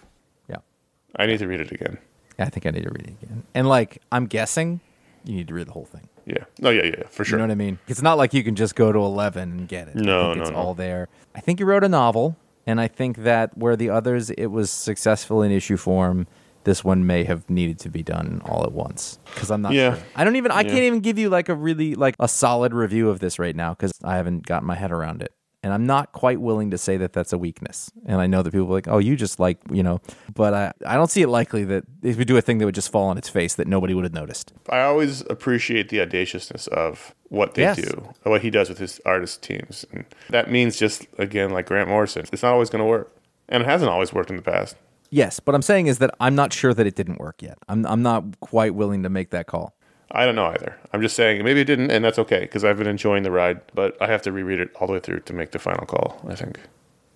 I 1.18 1.26
need 1.26 1.40
to 1.40 1.48
read 1.48 1.62
it 1.62 1.72
again. 1.72 1.98
I 2.38 2.46
think 2.46 2.66
I 2.66 2.72
need 2.72 2.84
to 2.84 2.90
read 2.90 3.08
it 3.08 3.24
again. 3.24 3.44
And 3.54 3.68
like, 3.68 4.02
I'm 4.12 4.26
guessing 4.26 4.82
you 5.24 5.36
need 5.36 5.48
to 5.48 5.54
read 5.54 5.68
the 5.68 5.72
whole 5.72 5.86
thing. 5.86 6.10
Yeah. 6.26 6.44
No, 6.60 6.70
yeah, 6.70 6.84
yeah, 6.84 6.96
yeah, 7.00 7.08
for 7.08 7.24
sure. 7.24 7.38
You 7.38 7.44
know 7.44 7.48
what 7.48 7.52
I 7.52 7.56
mean? 7.56 7.80
It's 7.88 8.02
not 8.02 8.18
like 8.18 8.34
you 8.34 8.44
can 8.44 8.56
just 8.56 8.76
go 8.76 8.92
to 8.92 9.00
11 9.00 9.52
and 9.52 9.68
get 9.68 9.88
it. 9.88 9.96
No, 9.96 10.22
I 10.22 10.26
think 10.34 10.38
no, 10.38 10.42
it's 10.44 10.52
no. 10.52 10.58
all 10.58 10.74
there. 10.74 11.08
I 11.36 11.40
think 11.40 11.60
you 11.60 11.66
wrote 11.66 11.84
a 11.84 11.90
novel, 11.90 12.36
and 12.68 12.82
I 12.82 12.88
think 12.88 13.18
that 13.20 13.58
where 13.58 13.76
the 13.76 13.90
others 13.90 14.30
it 14.32 14.48
was 14.48 14.70
successful 14.72 15.42
in 15.42 15.52
issue 15.52 15.78
form, 15.78 16.28
this 16.64 16.84
one 16.84 17.06
may 17.06 17.24
have 17.26 17.48
needed 17.50 17.78
to 17.80 17.90
be 17.90 18.02
done 18.02 18.42
all 18.46 18.64
at 18.64 18.72
once 18.72 19.20
because 19.34 19.52
I'm 19.52 19.62
not 19.62 19.74
Yeah. 19.74 19.96
sure. 19.96 20.04
I 20.16 20.24
don't 20.24 20.36
even. 20.36 20.52
I 20.52 20.62
Yeah. 20.62 20.70
can't 20.70 20.84
even 20.84 21.00
give 21.00 21.20
you 21.20 21.30
like 21.30 21.48
a 21.48 21.54
really 21.56 21.94
like 21.96 22.16
a 22.20 22.28
solid 22.28 22.74
review 22.74 23.10
of 23.10 23.20
this 23.20 23.38
right 23.38 23.56
now 23.56 23.74
because 23.76 23.92
I 24.04 24.16
haven't 24.18 24.46
gotten 24.48 24.68
my 24.68 24.76
head 24.76 24.92
around 24.92 25.22
it. 25.22 25.32
And 25.66 25.74
I'm 25.74 25.88
not 25.88 26.12
quite 26.12 26.40
willing 26.40 26.70
to 26.70 26.78
say 26.78 26.96
that 26.98 27.12
that's 27.12 27.34
a 27.34 27.40
weakness. 27.40 27.92
And 28.06 28.22
I 28.22 28.28
know 28.28 28.44
that 28.44 28.52
people 28.52 28.68
are 28.68 28.72
like, 28.72 28.88
oh, 28.88 29.00
you 29.00 29.16
just 29.16 29.40
like, 29.40 29.58
you 29.72 29.82
know, 29.82 30.00
but 30.36 30.54
I, 30.54 30.74
I 30.86 30.94
don't 30.94 31.10
see 31.10 31.24
it 31.24 31.28
likely 31.28 31.64
that 31.64 31.86
if 32.04 32.18
we 32.18 32.24
do 32.24 32.38
a 32.38 32.42
thing 32.42 32.60
that 32.60 32.66
would 32.66 32.76
just 32.76 32.92
fall 32.92 33.08
on 33.08 33.18
its 33.18 33.30
face 33.30 33.56
that 33.56 33.68
nobody 33.68 33.96
would 33.96 34.04
have 34.04 34.14
noticed. 34.14 34.54
I 34.70 34.82
always 34.82 35.22
appreciate 35.22 35.90
the 35.90 36.02
audaciousness 36.02 36.68
of 36.68 37.16
what 37.30 37.56
they 37.56 37.64
Yes. 37.64 37.78
do, 37.78 38.10
what 38.22 38.44
he 38.44 38.52
does 38.52 38.70
with 38.70 38.78
his 38.78 39.02
artist 39.08 39.42
teams. 39.42 39.86
And 39.92 40.06
that 40.30 40.52
means 40.52 40.78
just, 40.78 41.08
again, 41.18 41.50
like 41.50 41.66
Grant 41.66 41.90
Morrison, 41.90 42.26
it's 42.32 42.44
not 42.44 42.54
always 42.54 42.70
going 42.70 42.84
to 42.84 42.88
work. 42.88 43.12
And 43.50 43.64
it 43.64 43.66
hasn't 43.66 43.90
always 43.90 44.14
worked 44.14 44.30
in 44.30 44.36
the 44.36 44.44
past. 44.44 44.76
Yes, 45.10 45.40
but 45.40 45.56
I'm 45.56 45.62
saying 45.62 45.88
is 45.88 45.98
that 46.00 46.14
I'm 46.20 46.36
not 46.36 46.54
sure 46.54 46.74
that 46.76 46.86
it 46.86 46.96
didn't 46.96 47.20
work 47.20 47.42
yet. 47.42 47.58
I'm, 47.70 47.86
I'm 47.88 48.02
not 48.04 48.40
quite 48.40 48.76
willing 48.76 49.02
to 49.04 49.10
make 49.10 49.32
that 49.32 49.48
call. 49.48 49.75
I 50.12 50.26
don't 50.26 50.36
know 50.36 50.46
either. 50.48 50.78
I'm 50.94 51.02
just 51.02 51.16
saying 51.16 51.44
maybe 51.44 51.62
it 51.62 51.66
didn't, 51.66 51.92
and 51.92 52.04
that's 52.06 52.20
okay 52.20 52.42
because 52.42 52.64
I've 52.64 52.78
been 52.78 52.88
enjoying 52.88 53.24
the 53.24 53.32
ride, 53.32 53.62
but 53.74 54.00
I 54.02 54.08
have 54.08 54.22
to 54.24 54.32
reread 54.32 54.60
it 54.60 54.72
all 54.76 54.88
the 54.88 54.94
way 54.94 55.00
through 55.00 55.22
to 55.22 55.34
make 55.34 55.52
the 55.52 55.60
final 55.60 55.86
call, 55.86 56.22
I 56.28 56.36
think. 56.36 56.60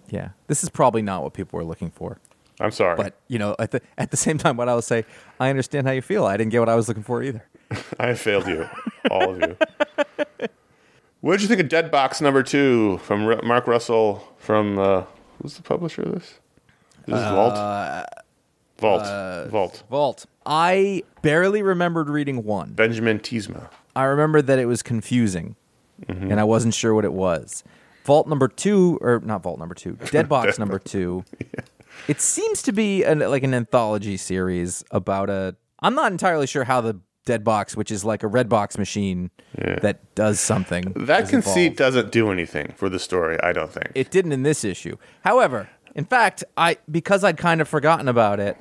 Yeah, 0.09 0.29
this 0.47 0.63
is 0.63 0.69
probably 0.69 1.01
not 1.01 1.23
what 1.23 1.33
people 1.33 1.57
were 1.57 1.63
looking 1.63 1.91
for. 1.91 2.19
I'm 2.59 2.71
sorry. 2.71 2.97
But 2.97 3.15
you 3.27 3.39
know, 3.39 3.55
at 3.59 3.71
the 3.71 3.81
at 3.97 4.11
the 4.11 4.17
same 4.17 4.37
time, 4.37 4.57
what 4.57 4.67
I 4.67 4.73
will 4.73 4.81
say, 4.81 5.05
I 5.39 5.49
understand 5.49 5.87
how 5.87 5.93
you 5.93 6.01
feel. 6.01 6.25
I 6.25 6.35
didn't 6.35 6.51
get 6.51 6.59
what 6.59 6.69
I 6.69 6.75
was 6.75 6.87
looking 6.87 7.03
for 7.03 7.23
either. 7.23 7.43
I 7.99 8.13
failed 8.15 8.47
you, 8.47 8.67
all 9.09 9.33
of 9.35 9.39
you. 9.41 9.57
What 11.21 11.33
did 11.33 11.41
you 11.41 11.47
think 11.49 11.59
of 11.59 11.67
Dead 11.67 11.91
Box 11.91 12.21
number 12.21 12.43
two 12.43 12.97
from 12.99 13.25
Ru- 13.25 13.41
Mark 13.43 13.67
Russell? 13.67 14.25
From 14.37 14.79
uh, 14.79 15.03
who's 15.41 15.57
the 15.57 15.61
publisher 15.63 16.03
of 16.03 16.13
this? 16.13 16.39
This 17.05 17.17
is 17.17 17.25
Vault. 18.79 19.03
Vault. 19.03 19.49
Vault. 19.49 19.83
Vault. 19.89 20.25
I 20.45 21.03
barely 21.21 21.61
remembered 21.61 22.09
reading 22.09 22.43
one. 22.43 22.73
Benjamin 22.73 23.19
Tiesma. 23.19 23.69
I 23.95 24.03
remember 24.05 24.41
that 24.41 24.59
it 24.59 24.65
was 24.65 24.81
confusing, 24.81 25.55
Mm-hmm. 26.07 26.31
and 26.31 26.39
I 26.39 26.45
wasn't 26.45 26.73
sure 26.73 26.93
what 26.95 27.03
it 27.03 27.11
was. 27.11 27.61
Vault 28.05 28.25
number 28.27 28.47
two, 28.47 28.97
or 29.01 29.19
not 29.23 29.43
Vault 29.43 29.59
number 29.59 29.75
two, 29.75 29.93
Dead 30.11 30.29
Box 30.29 30.57
number 30.57 30.79
two. 30.79 31.25
It 32.07 32.21
seems 32.21 32.61
to 32.63 32.71
be 32.71 33.03
an, 33.03 33.19
like 33.19 33.43
an 33.43 33.53
anthology 33.53 34.15
series 34.15 34.83
about 34.91 35.29
a. 35.29 35.55
I'm 35.81 35.95
not 35.95 36.11
entirely 36.13 36.47
sure 36.47 36.63
how 36.63 36.79
the 36.79 36.99
Dead 37.25 37.43
Box, 37.43 37.75
which 37.75 37.91
is 37.91 38.05
like 38.05 38.23
a 38.23 38.27
red 38.27 38.47
box 38.47 38.77
machine 38.77 39.29
that 39.55 40.15
does 40.15 40.39
something. 40.39 40.93
That 40.95 41.27
conceit 41.27 41.73
involved. 41.73 41.77
doesn't 41.77 42.11
do 42.13 42.31
anything 42.31 42.73
for 42.77 42.87
the 42.87 42.97
story, 42.99 43.37
I 43.43 43.51
don't 43.51 43.71
think. 43.71 43.91
It 43.93 44.09
didn't 44.09 44.31
in 44.31 44.43
this 44.43 44.63
issue. 44.63 44.95
However, 45.25 45.69
in 45.95 46.05
fact, 46.05 46.45
I 46.55 46.77
because 46.89 47.25
I'd 47.25 47.37
kind 47.37 47.59
of 47.59 47.67
forgotten 47.67 48.07
about 48.07 48.39
it. 48.39 48.57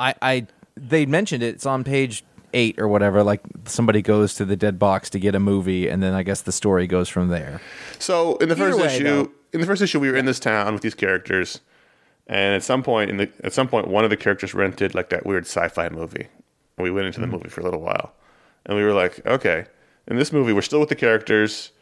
I 0.00 0.14
I 0.22 0.46
they 0.76 1.06
mentioned 1.06 1.42
it. 1.42 1.54
It's 1.54 1.66
on 1.66 1.84
page 1.84 2.24
eight 2.54 2.78
or 2.80 2.88
whatever. 2.88 3.22
Like 3.22 3.40
somebody 3.66 4.02
goes 4.02 4.34
to 4.34 4.44
the 4.44 4.56
dead 4.56 4.78
box 4.78 5.10
to 5.10 5.18
get 5.20 5.34
a 5.34 5.40
movie, 5.40 5.88
and 5.88 6.02
then 6.02 6.14
I 6.14 6.22
guess 6.22 6.40
the 6.42 6.52
story 6.52 6.86
goes 6.86 7.08
from 7.08 7.28
there. 7.28 7.60
So 7.98 8.36
in 8.36 8.48
the 8.48 8.56
first 8.56 8.78
way, 8.78 8.86
issue, 8.86 9.04
though- 9.04 9.30
in 9.52 9.60
the 9.60 9.66
first 9.66 9.82
issue, 9.82 10.00
we 10.00 10.10
were 10.10 10.16
in 10.16 10.24
this 10.26 10.40
town 10.40 10.72
with 10.72 10.82
these 10.82 10.94
characters, 10.94 11.60
and 12.26 12.54
at 12.54 12.62
some 12.62 12.82
point, 12.82 13.10
in 13.10 13.16
the 13.18 13.28
at 13.44 13.52
some 13.52 13.68
point, 13.68 13.88
one 13.88 14.04
of 14.04 14.10
the 14.10 14.16
characters 14.16 14.54
rented 14.54 14.94
like 14.94 15.10
that 15.10 15.26
weird 15.26 15.44
sci-fi 15.44 15.88
movie. 15.90 16.28
And 16.76 16.84
we 16.84 16.90
went 16.90 17.06
into 17.06 17.20
the 17.20 17.26
Hmm. 17.26 17.32
movie 17.32 17.48
for 17.50 17.60
a 17.60 17.64
little 17.64 17.80
while, 17.82 18.14
and 18.64 18.76
we 18.76 18.82
were 18.84 18.94
like, 18.94 19.24
okay, 19.26 19.66
in 20.08 20.16
this 20.16 20.32
movie, 20.32 20.52
we're 20.52 20.62
still 20.62 20.80
with 20.80 20.88
the 20.88 20.94
characters. 20.96 21.72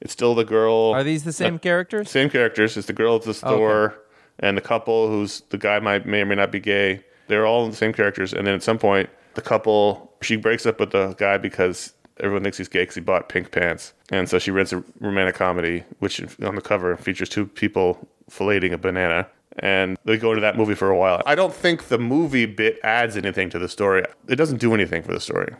It's 0.00 0.12
still 0.12 0.34
the 0.34 0.44
girl. 0.44 0.92
Are 0.94 1.02
these 1.02 1.24
the 1.24 1.32
same 1.32 1.58
characters? 1.58 2.10
Same 2.10 2.28
characters. 2.30 2.76
It's 2.76 2.86
the 2.86 2.92
girl 2.92 3.16
at 3.16 3.22
the 3.22 3.32
store 3.34 3.94
and 4.38 4.56
the 4.56 4.60
couple 4.60 5.08
who's 5.08 5.42
the 5.50 5.58
guy 5.58 5.78
might 5.80 6.04
may 6.06 6.20
or 6.22 6.26
may 6.26 6.34
not 6.34 6.52
be 6.52 6.60
gay. 6.60 7.04
They're 7.28 7.46
all 7.46 7.68
the 7.68 7.76
same 7.76 7.92
characters. 7.92 8.32
And 8.32 8.46
then 8.46 8.54
at 8.54 8.62
some 8.62 8.78
point, 8.78 9.08
the 9.34 9.42
couple 9.42 10.12
she 10.22 10.36
breaks 10.36 10.64
up 10.66 10.80
with 10.80 10.90
the 10.92 11.14
guy 11.18 11.38
because 11.38 11.92
everyone 12.20 12.42
thinks 12.44 12.58
he's 12.58 12.68
gay 12.68 12.82
because 12.82 12.94
he 12.94 13.00
bought 13.00 13.28
pink 13.28 13.50
pants, 13.50 13.92
and 14.10 14.28
so 14.28 14.38
she 14.38 14.50
rents 14.50 14.72
a 14.72 14.82
romantic 15.00 15.34
comedy, 15.34 15.82
which 15.98 16.20
on 16.42 16.54
the 16.54 16.60
cover 16.62 16.96
features 16.96 17.28
two 17.28 17.44
people 17.46 18.06
filleting 18.30 18.72
a 18.72 18.78
banana. 18.78 19.26
And 19.60 19.96
they 20.04 20.16
go 20.16 20.30
into 20.30 20.40
that 20.40 20.56
movie 20.56 20.74
for 20.74 20.90
a 20.90 20.96
while. 20.96 21.22
I 21.26 21.34
don't 21.36 21.54
think 21.54 21.86
the 21.88 21.98
movie 21.98 22.44
bit 22.46 22.78
adds 22.82 23.16
anything 23.16 23.50
to 23.50 23.58
the 23.58 23.68
story. 23.68 24.04
It 24.28 24.34
doesn't 24.36 24.58
do 24.58 24.74
anything 24.74 25.02
for 25.04 25.12
the 25.12 25.20
story. 25.20 25.54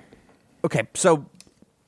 Okay, 0.64 0.82
so 0.94 1.26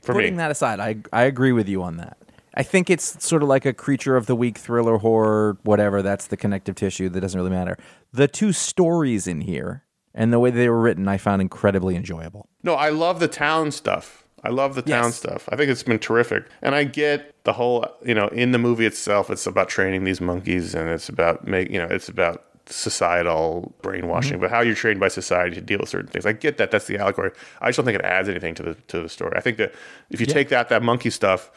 For 0.04 0.12
putting 0.14 0.34
me. 0.34 0.38
that 0.38 0.50
aside, 0.52 0.78
I 0.80 0.96
I 1.12 1.24
agree 1.24 1.50
with 1.52 1.68
you 1.68 1.82
on 1.82 1.96
that. 1.96 2.16
I 2.57 2.62
think 2.62 2.88
it's 2.88 3.23
sort 3.25 3.42
of 3.42 3.49
like 3.49 3.66
a 3.66 3.73
creature 3.75 4.16
of 4.16 4.27
the 4.27 4.35
week 4.35 4.57
thriller 4.59 4.97
horror, 4.99 5.59
whatever. 5.62 6.01
That's 6.03 6.29
the 6.29 6.37
connective 6.37 6.75
tissue. 6.75 7.09
That 7.11 7.21
doesn't 7.21 7.38
really 7.38 7.51
matter. 7.51 7.77
The 8.12 8.29
two 8.29 8.53
stories 8.53 9.27
in 9.27 9.42
here 9.42 9.85
and 10.14 10.33
the 10.33 10.38
way 10.38 10.51
they 10.51 10.69
were 10.71 10.81
written, 10.81 11.07
I 11.07 11.19
found 11.19 11.42
incredibly 11.42 11.97
enjoyable. 11.97 12.49
No, 12.62 12.75
I 12.75 12.88
love 12.88 13.21
the 13.21 13.29
town 13.29 13.73
stuff. 13.73 14.25
I 14.42 14.49
love 14.49 14.75
the 14.75 14.83
town 14.83 15.05
Yes. 15.07 15.16
stuff. 15.16 15.49
I 15.53 15.57
think 15.57 15.71
it's 15.71 15.83
been 15.83 15.99
terrific. 15.99 16.45
And 16.62 16.75
I 16.75 16.85
get 16.85 17.35
the 17.45 17.53
whole, 17.53 17.87
you 18.05 18.14
know, 18.14 18.29
in 18.29 18.53
the 18.53 18.59
movie 18.59 18.87
itself, 18.87 19.29
it's 19.31 19.47
about 19.47 19.69
training 19.69 20.05
these 20.05 20.21
monkeys 20.21 20.75
and 20.75 20.88
it's 20.88 21.09
about 21.09 21.47
make, 21.47 21.71
you 21.71 21.79
know, 21.79 21.88
it's 21.90 22.09
about 22.09 22.45
societal 22.69 23.75
brainwashing, 23.83 24.35
Mm-hmm. 24.35 24.40
but 24.40 24.51
how 24.51 24.61
you're 24.61 24.75
trained 24.75 25.01
by 25.01 25.09
society 25.09 25.55
to 25.57 25.61
deal 25.61 25.79
with 25.81 25.88
certain 25.88 26.09
things. 26.09 26.25
I 26.27 26.33
get 26.33 26.57
that. 26.59 26.71
That's 26.71 26.87
the 26.87 26.97
allegory. 26.99 27.33
I 27.61 27.69
just 27.69 27.77
don't 27.77 27.85
think 27.87 27.99
it 27.99 28.05
adds 28.05 28.29
anything 28.29 28.55
to 28.57 28.62
the 28.62 28.75
to 28.88 29.03
the 29.03 29.09
story. 29.09 29.33
I 29.37 29.40
think 29.40 29.57
that 29.59 29.75
if 30.11 30.21
you 30.21 30.27
take 30.27 30.49
that 30.51 30.69
that 30.71 30.83
monkey 30.83 31.11
stuff, 31.11 31.51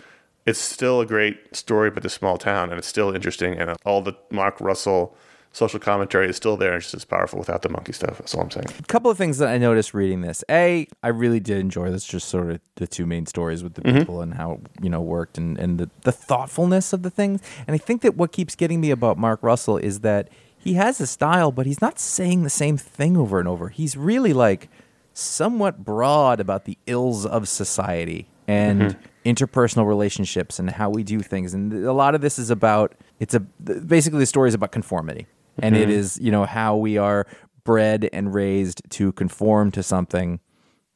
it's 0.49 0.59
still 0.59 0.99
a 0.99 1.05
great 1.05 1.55
story, 1.55 1.91
but 1.91 2.01
the 2.01 2.09
small 2.09 2.37
town, 2.37 2.69
and 2.69 2.79
it's 2.79 2.87
still 2.87 3.13
interesting, 3.13 3.53
and 3.53 3.77
all 3.85 4.01
the 4.01 4.13
Mark 4.31 4.59
Russell 4.59 5.15
social 5.51 5.79
commentary 5.79 6.27
is 6.27 6.35
still 6.35 6.57
there. 6.57 6.73
and 6.73 6.77
It's 6.77 6.87
just 6.87 6.95
as 6.95 7.05
powerful 7.05 7.37
without 7.37 7.61
the 7.61 7.69
monkey 7.69 7.91
stuff. 7.91 8.17
That's 8.17 8.33
all 8.33 8.41
I'm 8.41 8.51
saying. 8.51 8.67
A 8.79 8.83
couple 8.83 9.11
of 9.11 9.17
things 9.17 9.37
that 9.37 9.47
I 9.47 9.59
noticed 9.59 9.93
reading 9.93 10.21
this. 10.21 10.43
A, 10.49 10.87
I 11.03 11.07
really 11.09 11.39
did 11.39 11.57
enjoy 11.59 11.91
this. 11.91 12.03
Just 12.03 12.29
sort 12.29 12.49
of 12.49 12.59
the 12.75 12.87
two 12.87 13.05
main 13.05 13.27
stories 13.27 13.63
with 13.63 13.75
the 13.75 13.81
mm-hmm. 13.81 13.99
people 13.99 14.21
and 14.21 14.33
how 14.33 14.59
you 14.81 14.89
know 14.89 15.01
worked 15.01 15.37
and 15.37 15.57
and 15.59 15.79
the, 15.79 15.89
the 16.01 16.11
thoughtfulness 16.11 16.93
of 16.93 17.03
the 17.03 17.11
things. 17.11 17.41
And 17.67 17.75
I 17.75 17.77
think 17.77 18.01
that 18.01 18.15
what 18.15 18.31
keeps 18.31 18.55
getting 18.55 18.81
me 18.81 18.89
about 18.89 19.17
Mark 19.17 19.43
Russell 19.43 19.77
is 19.77 19.99
that 19.99 20.29
he 20.57 20.73
has 20.73 20.99
a 20.99 21.07
style, 21.07 21.51
but 21.51 21.67
he's 21.67 21.81
not 21.81 21.99
saying 21.99 22.43
the 22.43 22.49
same 22.49 22.77
thing 22.77 23.15
over 23.15 23.39
and 23.39 23.47
over. 23.47 23.69
He's 23.69 23.95
really 23.95 24.33
like 24.33 24.67
somewhat 25.13 25.83
broad 25.83 26.39
about 26.39 26.65
the 26.65 26.77
ills 26.87 27.25
of 27.25 27.47
society 27.47 28.27
and 28.47 28.81
mm-hmm. 28.81 29.01
Interpersonal 29.33 29.87
relationships 29.87 30.59
and 30.59 30.69
how 30.69 30.89
we 30.89 31.03
do 31.03 31.19
things. 31.19 31.53
And 31.53 31.73
a 31.85 31.93
lot 31.93 32.15
of 32.15 32.21
this 32.21 32.39
is 32.39 32.49
about 32.49 32.95
it's 33.19 33.33
a 33.33 33.39
basically 33.39 34.19
the 34.19 34.25
story 34.25 34.49
is 34.49 34.53
about 34.53 34.71
conformity. 34.71 35.27
And 35.61 35.75
it 35.75 35.89
is, 35.89 36.17
you 36.21 36.31
know, 36.31 36.45
how 36.45 36.77
we 36.77 36.97
are 36.97 37.27
bred 37.65 38.09
and 38.13 38.33
raised 38.33 38.81
to 38.91 39.11
conform 39.11 39.71
to 39.71 39.83
something, 39.83 40.39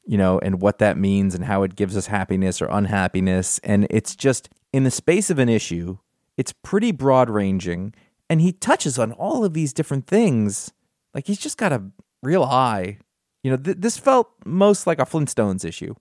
you 0.06 0.18
know, 0.18 0.40
and 0.40 0.62
what 0.62 0.80
that 0.80 0.98
means 0.98 1.36
and 1.36 1.44
how 1.44 1.64
it 1.64 1.76
gives 1.76 1.98
us 1.98 2.08
happiness 2.08 2.62
or 2.62 2.68
unhappiness. 2.68 3.60
And 3.66 3.86
it's 3.90 4.16
just 4.16 4.48
in 4.72 4.86
the 4.86 4.92
space 4.92 5.30
of 5.30 5.38
an 5.38 5.50
issue, 5.50 5.98
it's 6.38 6.54
pretty 6.54 6.94
broad 6.94 7.30
ranging. 7.30 7.94
And 8.30 8.40
he 8.40 8.54
touches 8.54 8.98
on 8.98 9.12
all 9.12 9.44
of 9.44 9.54
these 9.54 9.74
different 9.74 10.08
things. 10.08 10.72
Like 11.14 11.28
he's 11.28 11.40
just 11.40 11.58
got 11.58 11.74
a 11.74 11.84
real 12.22 12.44
eye. 12.44 13.00
You 13.44 13.52
know, 13.52 13.58
th- 13.58 13.78
this 13.82 13.98
felt 13.98 14.30
most 14.46 14.88
like 14.88 15.00
a 15.00 15.06
Flintstones 15.06 15.66
issue 15.66 15.94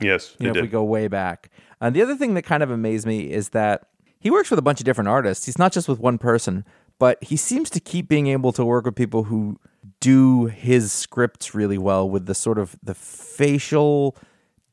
Yes, 0.00 0.36
you 0.38 0.46
know, 0.46 0.54
if 0.54 0.62
we 0.62 0.68
go 0.68 0.84
way 0.84 1.08
back. 1.08 1.50
And 1.80 1.94
the 1.94 2.02
other 2.02 2.16
thing 2.16 2.34
that 2.34 2.42
kind 2.42 2.62
of 2.62 2.70
amazed 2.70 3.06
me 3.06 3.30
is 3.32 3.50
that 3.50 3.86
he 4.20 4.30
works 4.30 4.50
with 4.50 4.58
a 4.58 4.62
bunch 4.62 4.80
of 4.80 4.84
different 4.84 5.08
artists. 5.08 5.46
He's 5.46 5.58
not 5.58 5.72
just 5.72 5.88
with 5.88 6.00
one 6.00 6.18
person, 6.18 6.64
but 6.98 7.22
he 7.22 7.36
seems 7.36 7.70
to 7.70 7.80
keep 7.80 8.08
being 8.08 8.26
able 8.26 8.52
to 8.52 8.64
work 8.64 8.84
with 8.84 8.96
people 8.96 9.24
who 9.24 9.58
do 10.00 10.46
his 10.46 10.90
scripts 10.92 11.54
really 11.54 11.78
well 11.78 12.08
with 12.08 12.26
the 12.26 12.34
sort 12.34 12.58
of 12.58 12.76
the 12.82 12.94
facial 12.94 14.16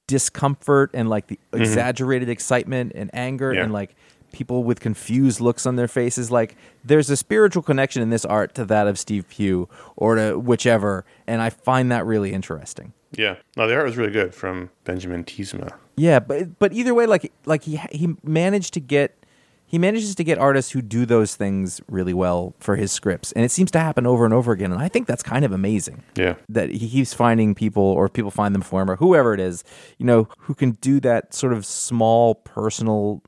discomfort 0.08 0.92
and 0.94 1.10
like 1.10 1.28
the 1.28 1.40
exaggerated 1.54 2.30
excitement 2.30 2.92
and 2.96 3.10
anger 3.14 3.50
Mm-hmm. 3.50 3.58
Yeah. 3.58 3.64
and 3.64 3.74
like 3.74 3.96
people 4.32 4.64
with 4.64 4.80
confused 4.80 5.40
looks 5.40 5.66
on 5.66 5.78
their 5.78 5.88
faces 5.88 6.30
like 6.30 6.58
there's 6.84 7.10
a 7.10 7.16
spiritual 7.16 7.64
connection 7.64 8.02
in 8.02 8.10
this 8.10 8.26
art 8.26 8.54
to 8.56 8.66
that 8.66 8.86
of 8.86 9.00
Steve 9.00 9.28
Pugh 9.30 9.70
or 9.96 10.16
to 10.16 10.38
whichever 10.38 11.06
and 11.26 11.42
I 11.42 11.50
find 11.50 11.92
that 11.92 12.06
really 12.06 12.34
interesting. 12.34 12.94
Yeah. 13.18 13.36
No, 13.56 13.68
the 13.68 13.76
art 13.76 13.86
was 13.86 13.98
really 13.98 14.12
good 14.12 14.34
from 14.34 14.70
Benjamin 14.84 15.24
Tiesma. 15.24 15.72
Yeah, 15.96 16.20
but 16.20 16.60
but 16.60 16.74
either 16.74 16.94
way, 16.94 17.06
like 17.06 17.32
like 17.46 17.64
he 17.64 17.78
he 17.92 18.16
managed 18.24 18.74
to 18.74 18.80
get 18.80 19.26
he 19.68 19.80
manages 19.80 20.14
to 20.16 20.24
get 20.24 20.38
artists 20.38 20.72
who 20.72 20.82
do 20.82 21.06
those 21.06 21.36
things 21.36 21.82
really 21.90 22.14
well 22.14 22.54
for 22.60 22.76
his 22.76 22.92
scripts, 22.92 23.32
and 23.32 23.44
it 23.44 23.52
seems 23.52 23.72
to 23.72 23.80
happen 23.80 24.06
over 24.06 24.24
and 24.24 24.34
over 24.34 24.52
again. 24.52 24.72
And 24.72 24.82
I 24.82 24.88
think 24.88 25.08
that's 25.08 25.24
kind 25.24 25.44
of 25.44 25.52
amazing. 25.52 26.04
Yeah. 26.16 26.36
that 26.50 26.70
he 26.70 26.88
keeps 26.88 27.14
finding 27.14 27.56
people, 27.56 27.84
or 27.84 28.08
people 28.08 28.32
find 28.32 28.54
them 28.54 28.62
for 28.62 28.82
him, 28.82 28.92
or 28.92 28.98
whoever 28.98 29.34
it 29.34 29.40
is, 29.40 29.64
you 29.98 30.06
know, 30.06 30.28
who 30.40 30.54
can 30.54 30.72
do 30.72 31.00
that 31.00 31.34
sort 31.34 31.52
of 31.52 31.66
small, 31.66 32.36
personal, 32.36 33.24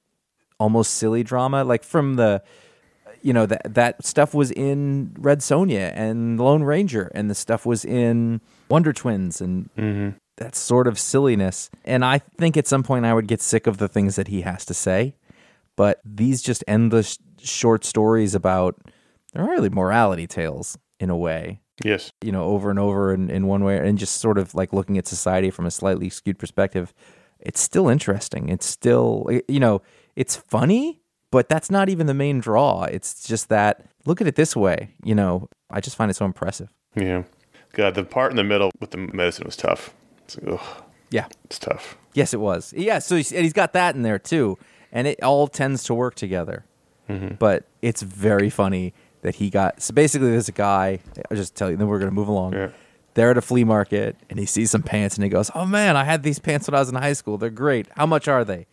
almost 0.60 0.94
silly 0.94 1.24
drama, 1.24 1.64
like 1.64 1.84
from 1.84 2.16
the. 2.16 2.44
You 3.24 3.34
know 3.34 3.48
that 3.48 3.74
that 3.74 4.06
stuff 4.06 4.36
was 4.36 4.52
in 4.52 5.14
Red 5.18 5.40
Sonja 5.40 5.92
and 5.96 6.40
Lone 6.40 6.64
Ranger, 6.64 7.12
and 7.16 7.30
the 7.30 7.36
stuff 7.36 7.66
was 7.66 7.84
in 7.84 8.42
Wonder 8.70 8.94
Twins, 8.94 9.42
and 9.42 9.70
mm-hmm. 9.76 10.18
that 10.38 10.56
sort 10.56 10.88
of 10.88 11.00
silliness. 11.00 11.70
And 11.86 12.04
I 12.04 12.20
think 12.20 12.58
at 12.58 12.68
some 12.68 12.84
point 12.84 13.06
I 13.06 13.14
would 13.14 13.28
get 13.28 13.42
sick 13.42 13.68
of 13.68 13.78
the 13.78 13.88
things 13.88 14.16
that 14.16 14.28
he 14.28 14.42
has 14.42 14.66
to 14.66 14.74
say. 14.74 15.16
But 15.76 16.02
these 16.04 16.42
just 16.42 16.64
endless 16.68 17.20
short 17.42 17.86
stories 17.86 18.34
about 18.34 18.76
they're 19.34 19.46
really 19.46 19.70
morality 19.70 20.26
tales 20.26 20.78
in 21.00 21.10
a 21.10 21.18
way. 21.18 21.62
Yes. 21.84 22.12
you 22.24 22.32
know, 22.32 22.46
over 22.46 22.72
and 22.72 22.80
over 22.80 23.14
in, 23.14 23.30
in 23.30 23.46
one 23.46 23.64
way, 23.64 23.78
and 23.78 23.98
just 23.98 24.20
sort 24.20 24.38
of 24.38 24.56
like 24.56 24.74
looking 24.74 24.98
at 24.98 25.08
society 25.08 25.52
from 25.52 25.66
a 25.66 25.72
slightly 25.72 26.10
skewed 26.10 26.40
perspective, 26.40 26.94
it's 27.40 27.60
still 27.60 27.88
interesting. 27.88 28.50
It's 28.50 28.66
still, 28.66 29.30
you 29.48 29.60
know, 29.60 29.82
it's 30.16 30.36
funny, 30.36 31.02
but 31.32 31.50
that's 31.50 31.70
not 31.70 31.90
even 31.90 32.08
the 32.08 32.14
main 32.14 32.40
draw. 32.40 32.86
It's 32.86 33.24
just 33.24 33.50
that 33.50 33.86
look 34.06 34.22
at 34.22 34.28
it 34.28 34.36
this 34.36 34.56
way. 34.56 34.96
You 35.04 35.14
know, 35.14 35.50
I 35.70 35.80
just 35.80 35.96
find 35.96 36.10
it 36.10 36.16
so 36.16 36.26
impressive. 36.26 36.74
Yeah. 36.96 37.24
God, 37.74 37.96
the 37.96 38.04
part 38.04 38.32
in 38.32 38.38
the 38.38 38.44
middle 38.44 38.72
with 38.80 38.92
the 38.92 38.98
medicine 38.98 39.46
was 39.46 39.56
tough. 39.56 39.94
It's, 40.26 40.38
ugh, 40.48 40.60
Yeah. 41.12 41.28
it's 41.46 41.60
tough. 41.60 41.98
Yes, 42.14 42.34
it 42.34 42.40
was. 42.40 42.74
Yeah. 42.76 43.00
So 43.00 43.16
he's, 43.16 43.32
and 43.32 43.44
he's 43.44 43.54
got 43.54 43.74
that 43.74 43.96
in 43.96 44.02
there 44.02 44.18
too, 44.20 44.58
and 44.92 45.08
it 45.08 45.22
all 45.22 45.48
tends 45.48 45.84
to 45.84 45.94
work 45.94 46.16
together. 46.16 46.66
Mm-hmm. 47.10 47.36
But 47.36 47.66
it's 47.82 48.02
very 48.02 48.50
funny 48.50 48.94
that 49.22 49.36
he 49.36 49.50
got. 49.50 49.82
So 49.82 49.94
basically, 49.94 50.32
there's 50.32 50.50
a 50.50 50.54
guy. 50.54 51.00
I'll 51.30 51.38
just 51.38 51.56
tell 51.56 51.70
you. 51.70 51.78
Then 51.78 51.88
we're 51.88 52.00
gonna 52.00 52.12
move 52.12 52.28
along. 52.28 52.54
Yeah. 52.54 52.70
They're 53.14 53.32
at 53.32 53.38
a 53.38 53.42
flea 53.42 53.64
market, 53.64 54.16
and 54.30 54.38
he 54.40 54.46
sees 54.46 54.72
some 54.72 54.84
pants, 54.84 55.16
and 55.16 55.24
he 55.24 55.30
goes, 55.30 55.50
"Oh 55.56 55.66
man, 55.66 55.96
I 55.96 56.04
had 56.04 56.24
these 56.24 56.40
pants 56.40 56.68
when 56.68 56.76
I 56.76 56.80
was 56.80 56.90
in 56.90 56.96
high 56.96 57.14
school. 57.14 57.38
They're 57.38 57.50
great. 57.50 57.88
How 57.96 58.06
much 58.06 58.28
are 58.28 58.44
they? 58.44 58.66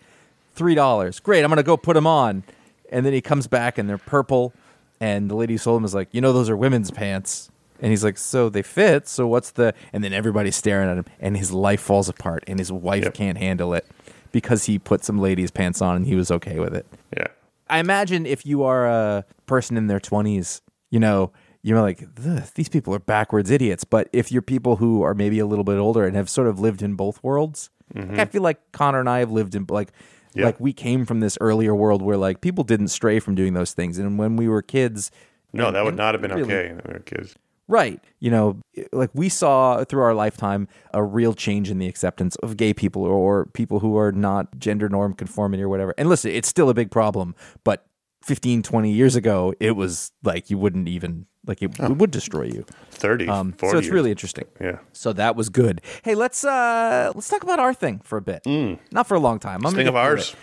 Three 0.55 0.75
dollars. 0.75 1.21
Great. 1.21 1.45
I'm 1.45 1.51
gonna 1.51 1.63
go 1.63 1.77
put 1.77 1.95
them 1.95 2.07
on." 2.07 2.43
And 2.91 3.05
then 3.07 3.13
he 3.13 3.21
comes 3.21 3.47
back, 3.47 3.79
and 3.79 3.89
they're 3.89 3.99
purple. 3.99 4.53
And 5.01 5.31
the 5.31 5.35
lady 5.35 5.55
who 5.55 5.59
sold 5.59 5.81
him 5.81 5.85
is 5.85 5.95
like, 5.95 6.09
"You 6.13 6.21
know, 6.21 6.33
those 6.33 6.49
are 6.51 6.57
women's 6.57 6.91
pants." 6.91 7.51
And 7.81 7.91
he's 7.91 8.05
like, 8.05 8.17
"So 8.19 8.49
they 8.49 8.63
fit. 8.63 9.09
So 9.09 9.27
what's 9.27 9.51
the?" 9.51 9.75
And 9.93 10.03
then 10.05 10.13
everybody's 10.13 10.57
staring 10.57 10.89
at 10.89 10.97
him, 10.97 11.05
and 11.21 11.37
his 11.37 11.53
life 11.53 11.81
falls 11.81 12.09
apart, 12.09 12.45
and 12.47 12.59
his 12.59 12.71
wife 12.73 13.05
Yep. 13.05 13.15
can't 13.15 13.39
handle 13.39 13.75
it 13.75 13.87
because 14.33 14.65
he 14.65 14.79
put 14.79 15.05
some 15.05 15.19
ladies' 15.19 15.51
pants 15.51 15.83
on, 15.83 15.97
and 15.97 16.07
he 16.07 16.15
was 16.15 16.31
okay 16.31 16.59
with 16.59 16.75
it. 16.75 16.87
Yeah. 17.17 17.27
I 17.69 17.79
imagine 17.79 18.27
if 18.27 18.45
you 18.47 18.63
are 18.63 18.87
a 18.87 19.25
person 19.47 19.77
in 19.77 19.87
their 19.87 20.01
20s, 20.01 20.61
you 20.91 21.01
know, 21.01 21.33
you're 21.63 21.81
like, 21.81 22.07
these 22.55 22.69
people 22.69 22.95
are 22.95 22.99
backwards 22.99 23.51
idiots. 23.51 23.85
But 23.85 24.09
if 24.13 24.31
you're 24.31 24.43
people 24.43 24.77
who 24.77 25.03
are 25.03 25.15
maybe 25.15 25.39
a 25.39 25.47
little 25.47 25.65
bit 25.65 25.79
older 25.79 26.05
and 26.05 26.15
have 26.15 26.29
sort 26.29 26.47
of 26.47 26.61
lived 26.61 26.83
in 26.83 26.95
both 26.95 27.23
worlds, 27.25 27.71
like, 27.95 28.05
mm-hmm. 28.07 28.21
I 28.21 28.25
feel 28.27 28.43
like 28.43 28.59
Conor 28.73 29.01
and 29.01 29.09
I 29.09 29.21
have 29.21 29.31
lived 29.31 29.55
in 29.55 29.65
like, 29.71 29.93
Yeah. 30.35 30.45
like 30.47 30.61
we 30.61 30.73
came 30.75 31.07
from 31.07 31.21
this 31.21 31.39
earlier 31.41 31.75
world 31.75 32.03
where 32.03 32.17
like 32.19 32.41
people 32.43 32.65
didn't 32.65 32.89
stray 32.89 33.19
from 33.19 33.35
doing 33.35 33.55
those 33.55 33.73
things. 33.73 33.99
And 33.99 34.19
when 34.19 34.37
we 34.37 34.47
were 34.47 34.61
kids, 34.63 35.11
No, 35.55 35.71
that 35.71 35.85
would 35.85 35.97
not 35.97 36.13
have 36.15 36.21
been 36.21 36.33
really- 36.33 36.43
okay 36.43 36.69
when 36.73 36.83
we 36.87 36.93
were 36.93 36.99
kids. 37.01 37.35
Right. 37.67 37.99
You 38.21 38.31
know, 38.31 38.61
like 38.93 39.11
we 39.15 39.29
saw 39.29 39.85
through 39.85 40.03
our 40.03 40.15
lifetime 40.15 40.69
a 40.93 41.03
real 41.03 41.33
change 41.35 41.71
in 41.71 41.79
the 41.79 41.87
acceptance 41.89 42.37
of 42.37 42.57
gay 42.57 42.75
people 42.75 43.03
or, 43.03 43.13
or 43.13 43.47
people 43.47 43.81
who 43.81 43.97
are 43.97 44.13
not 44.13 44.59
gender 44.59 44.89
norm 44.89 45.15
conformity 45.15 45.63
or 45.63 45.69
whatever. 45.69 45.95
And 45.97 46.09
listen, 46.09 46.31
it's 46.33 46.49
still 46.49 46.69
a 46.69 46.75
big 46.75 46.91
problem, 46.91 47.35
but 47.65 47.87
15, 48.25 48.63
20 48.63 48.91
years 48.91 49.17
ago, 49.17 49.55
it 49.61 49.73
was 49.73 50.11
like 50.23 50.49
you 50.51 50.57
wouldn't 50.59 50.89
even, 50.89 51.27
like 51.47 51.63
it, 51.63 51.79
it 51.79 51.99
would 51.99 52.11
destroy 52.11 52.45
you. 52.45 52.65
30, 52.93 53.29
Um, 53.29 53.53
40 53.53 53.73
so 53.73 53.79
it's 53.79 53.85
years. 53.87 53.95
really 53.95 54.11
interesting. 54.11 54.45
Yeah. 54.61 54.79
So 54.93 55.13
that 55.13 55.37
was 55.37 55.51
good. 55.51 55.83
Hey, 56.03 56.15
let's 56.15 56.43
uh 56.45 57.13
let's 57.15 57.29
talk 57.29 57.43
about 57.43 57.59
our 57.61 57.75
thing 57.75 58.01
for 58.03 58.17
a 58.17 58.23
bit. 58.23 58.47
Not 58.93 59.07
for 59.07 59.15
a 59.15 59.21
long 59.21 59.39
time. 59.39 59.67
I'm 59.67 59.75
Mm. 59.75 59.77
This 59.77 59.85
thing 59.85 59.89
of 59.89 59.97
ours. 59.97 60.37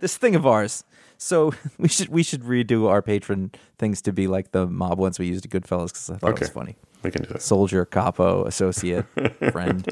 this 0.00 0.16
thing 0.16 0.34
of 0.34 0.46
ours. 0.46 0.84
So 1.22 1.52
we 1.78 1.88
should 1.88 2.08
we 2.08 2.22
should 2.22 2.42
redo 2.42 2.88
our 2.88 3.00
patron 3.00 3.52
things 3.78 4.02
to 4.02 4.12
be 4.12 4.26
like 4.26 4.50
the 4.52 4.66
mob 4.66 4.98
ones 4.98 5.18
we 5.18 5.26
used 5.26 5.44
at 5.46 5.52
Goodfellas 5.52 5.88
because 5.88 6.10
I 6.10 6.16
thought 6.16 6.30
it 6.30 6.40
was 6.40 6.48
Okay. 6.48 6.52
funny 6.52 6.76
We 7.04 7.10
can 7.12 7.22
do 7.22 7.28
that. 7.34 7.42
soldier, 7.42 7.84
capo, 7.84 8.44
associate, 8.44 9.04
friend. 9.52 9.86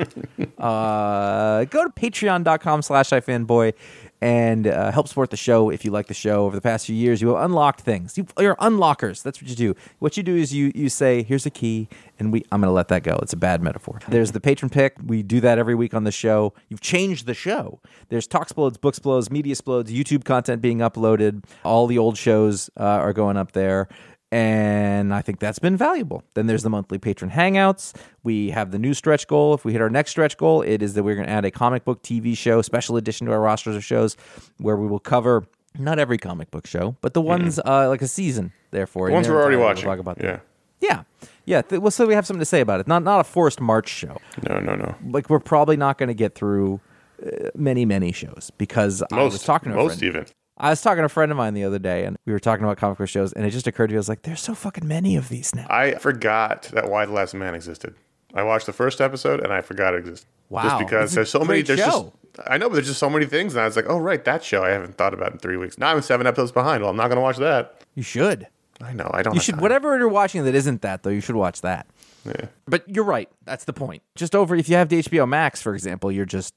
Uh, 0.59 1.64
go 1.66 1.85
to 1.85 1.90
patreon.com 1.90 2.83
slash 2.83 3.11
ifanboy 3.11 3.75
and 4.20 4.66
uh, 4.66 4.90
help 4.90 5.09
support 5.09 5.30
the 5.30 5.37
show 5.37 5.70
if 5.70 5.85
you 5.85 5.90
like 5.90 6.06
the 6.06 6.14
show. 6.14 6.44
Over 6.44 6.56
the 6.56 6.62
past 6.62 6.87
few 6.87 6.94
years, 6.94 7.22
you 7.22 7.28
have 7.28 7.44
unlocked 7.44 7.80
things. 7.80 8.18
You, 8.18 8.26
you're 8.38 8.56
unlockers. 8.56 9.22
That's 9.22 9.40
what 9.40 9.50
you 9.50 9.56
do. 9.56 9.74
What 9.98 10.16
you 10.16 10.22
do 10.22 10.37
is 10.37 10.52
you 10.52 10.72
you 10.74 10.88
say, 10.88 11.22
here's 11.22 11.46
a 11.46 11.50
key, 11.50 11.88
and 12.18 12.33
we 12.33 12.44
I'm 12.52 12.61
going 12.61 12.68
to 12.68 12.74
let 12.74 12.88
that 12.88 13.02
go. 13.02 13.18
It's 13.22 13.33
a 13.33 13.38
bad 13.38 13.62
metaphor. 13.62 14.00
There's 14.09 14.33
the 14.33 14.40
patron 14.40 14.70
pick. 14.70 14.96
We 15.04 15.22
do 15.22 15.40
that 15.40 15.59
every 15.59 15.74
week 15.74 15.94
on 15.94 16.04
the 16.04 16.12
show. 16.12 16.52
You've 16.68 16.80
changed 16.80 17.26
the 17.26 17.35
show. 17.35 17.80
There's 18.09 18.28
Talksplodes, 18.28 18.76
Booksplodes, 18.78 19.28
Mediasplodes, 19.28 19.88
YouTube 19.88 20.24
content 20.24 20.61
being 20.61 20.78
uploaded. 20.78 21.44
All 21.64 21.87
the 21.87 21.98
old 21.98 22.18
shows 22.18 22.70
uh, 22.78 22.83
are 22.83 23.12
going 23.12 23.37
up 23.37 23.52
there 23.52 23.88
and 24.33 25.12
I 25.12 25.23
think 25.23 25.40
that's 25.40 25.59
been 25.59 25.77
valuable. 25.77 26.23
Then 26.35 26.47
there's 26.47 26.62
the 26.62 26.71
monthly 26.71 26.99
patron 26.99 27.31
hangouts. 27.31 27.95
We 28.23 28.51
have 28.51 28.71
the 28.71 28.79
new 28.79 28.95
stretch 28.95 29.27
goal. 29.27 29.55
If 29.55 29.64
we 29.64 29.73
hit 29.73 29.81
our 29.81 29.90
next 29.90 30.12
stretch 30.12 30.37
goal, 30.37 30.62
it 30.62 30.83
is 30.83 30.95
that 30.95 31.03
we're 31.03 31.16
going 31.16 31.27
to 31.27 31.33
add 31.33 31.45
a 31.45 31.51
comic 31.51 31.85
book 31.85 32.03
TV 32.03 32.37
show, 32.37 32.62
special 32.62 32.97
edition 32.97 33.27
to 33.27 33.33
our 33.33 33.40
rosters 33.40 33.75
of 33.77 33.85
shows, 33.85 34.16
where 34.59 34.77
we 34.77 34.87
will 34.87 35.01
cover 35.01 35.45
not 35.79 35.99
every 35.99 36.19
comic 36.19 36.51
book 36.51 36.66
show, 36.66 36.97
but 37.01 37.14
the 37.14 37.21
ones 37.21 37.59
uh, 37.64 37.88
like 37.88 38.03
a 38.03 38.09
season. 38.09 38.53
Therefore, 38.71 39.09
The 39.09 39.14
ones 39.14 39.29
we're 39.29 39.40
already 39.40 39.57
watching. 39.57 39.87
We'll 39.87 39.97
talk 39.97 40.01
about 40.01 40.23
yeah. 40.23 40.40
yeah, 40.81 41.03
yeah. 41.45 41.62
Th- 41.62 41.81
well, 41.81 41.90
so 41.90 42.07
we 42.07 42.14
have 42.14 42.27
something 42.27 42.40
to 42.40 42.45
say 42.47 42.61
about 42.61 42.79
it. 42.81 42.87
Not 42.87 43.03
not 43.03 43.21
a 43.21 43.25
forced 43.25 43.61
March 43.61 43.88
show. 43.88 44.16
No, 44.49 44.61
no, 44.61 44.75
no. 44.77 44.95
Like 45.09 45.29
we're 45.29 45.40
probably 45.40 45.77
not 45.77 45.99
going 45.99 46.09
to 46.09 46.14
get 46.14 46.35
through 46.37 46.81
uh, 47.25 47.51
many 47.57 47.85
many 47.85 48.12
shows 48.12 48.51
because 48.59 49.03
I 49.12 49.23
was 49.23 49.35
Most, 49.35 49.45
talking 49.47 49.71
to 49.73 49.77
most 49.77 49.99
friend. 49.99 50.14
even. 50.14 50.27
I 50.61 50.70
was 50.70 50.83
talking 50.83 51.01
to 51.01 51.07
a 51.07 51.09
friend 51.09 51.33
of 51.33 51.38
mine 51.38 51.55
the 51.55 51.64
other 51.64 51.79
day, 51.79 52.05
and 52.05 52.18
we 52.27 52.33
were 52.33 52.38
talking 52.38 52.64
about 52.64 52.77
comic 52.77 52.99
book 52.99 53.09
shows, 53.09 53.33
and 53.33 53.46
it 53.46 53.51
just 53.51 53.66
occurred 53.66 53.87
to 53.88 53.92
me, 53.94 53.96
I 53.96 54.01
was 54.01 54.09
like, 54.09 54.23
"There's 54.23 54.42
so 54.42 54.55
fucking 54.55 54.87
many 54.87 55.16
of 55.16 55.29
these 55.31 55.55
now." 55.55 55.66
I 55.70 55.94
forgot 55.94 56.64
that 56.75 56.90
Y: 56.90 57.07
The 57.07 57.12
Last 57.12 57.35
Man 57.35 57.55
existed. 57.55 57.94
I 58.35 58.42
watched 58.42 58.66
the 58.66 58.73
first 58.73 59.01
episode 59.01 59.40
and 59.40 59.53
I 59.53 59.61
forgot 59.61 59.94
it 59.94 59.99
existed. 59.99 60.29
Wow. 60.51 60.62
Just 60.62 60.79
because 60.79 61.12
there's 61.14 61.31
so 61.31 61.40
many. 61.40 61.62
There's 61.62 61.81
show. 61.81 62.12
just. 62.37 62.49
I 62.49 62.59
know, 62.59 62.68
but 62.68 62.75
there's 62.75 62.87
just 62.87 63.01
so 63.01 63.11
many 63.11 63.27
things, 63.27 63.55
and 63.55 63.62
I 63.62 63.64
was 63.64 63.77
like, 63.77 63.87
"Oh, 63.88 63.99
right, 63.99 64.25
that 64.25 64.44
show 64.44 64.62
I 64.62 64.70
haven't 64.70 64.96
thought 64.96 65.14
about 65.14 65.33
in 65.33 65.38
three 65.38 65.57
weeks." 65.57 65.79
Now 65.79 65.88
I'm 65.88 66.03
seven 66.03 66.27
episodes 66.27 66.53
behind. 66.53 66.83
Well, 66.83 66.90
I'm 66.90 66.96
not 66.96 67.09
going 67.09 67.16
to 67.16 67.23
watch 67.23 67.38
that. 67.38 67.83
You 67.94 68.03
should. 68.03 68.46
I 68.81 68.92
know. 68.92 69.11
I 69.12 69.23
don't. 69.23 69.35
You 69.35 69.40
should 69.40 69.55
time. 69.57 69.62
whatever 69.62 69.99
you're 69.99 70.09
watching 70.09 70.44
that 70.44 70.55
isn't 70.55 70.83
that 70.83 71.03
though. 71.03 71.11
You 71.11 71.20
should 71.20 71.37
watch 71.37 71.61
that. 71.62 71.87
Yeah. 72.25 72.46
But 72.66 72.88
you're 72.88 73.05
right. 73.05 73.29
That's 73.44 73.64
the 73.64 73.73
point. 73.73 74.03
Just 74.14 74.35
over 74.35 74.55
if 74.55 74.68
you 74.68 74.77
have 74.77 74.88
the 74.88 75.03
HBO 75.03 75.29
Max, 75.29 75.61
for 75.62 75.75
example, 75.75 76.12
you're 76.12 76.27
just 76.27 76.55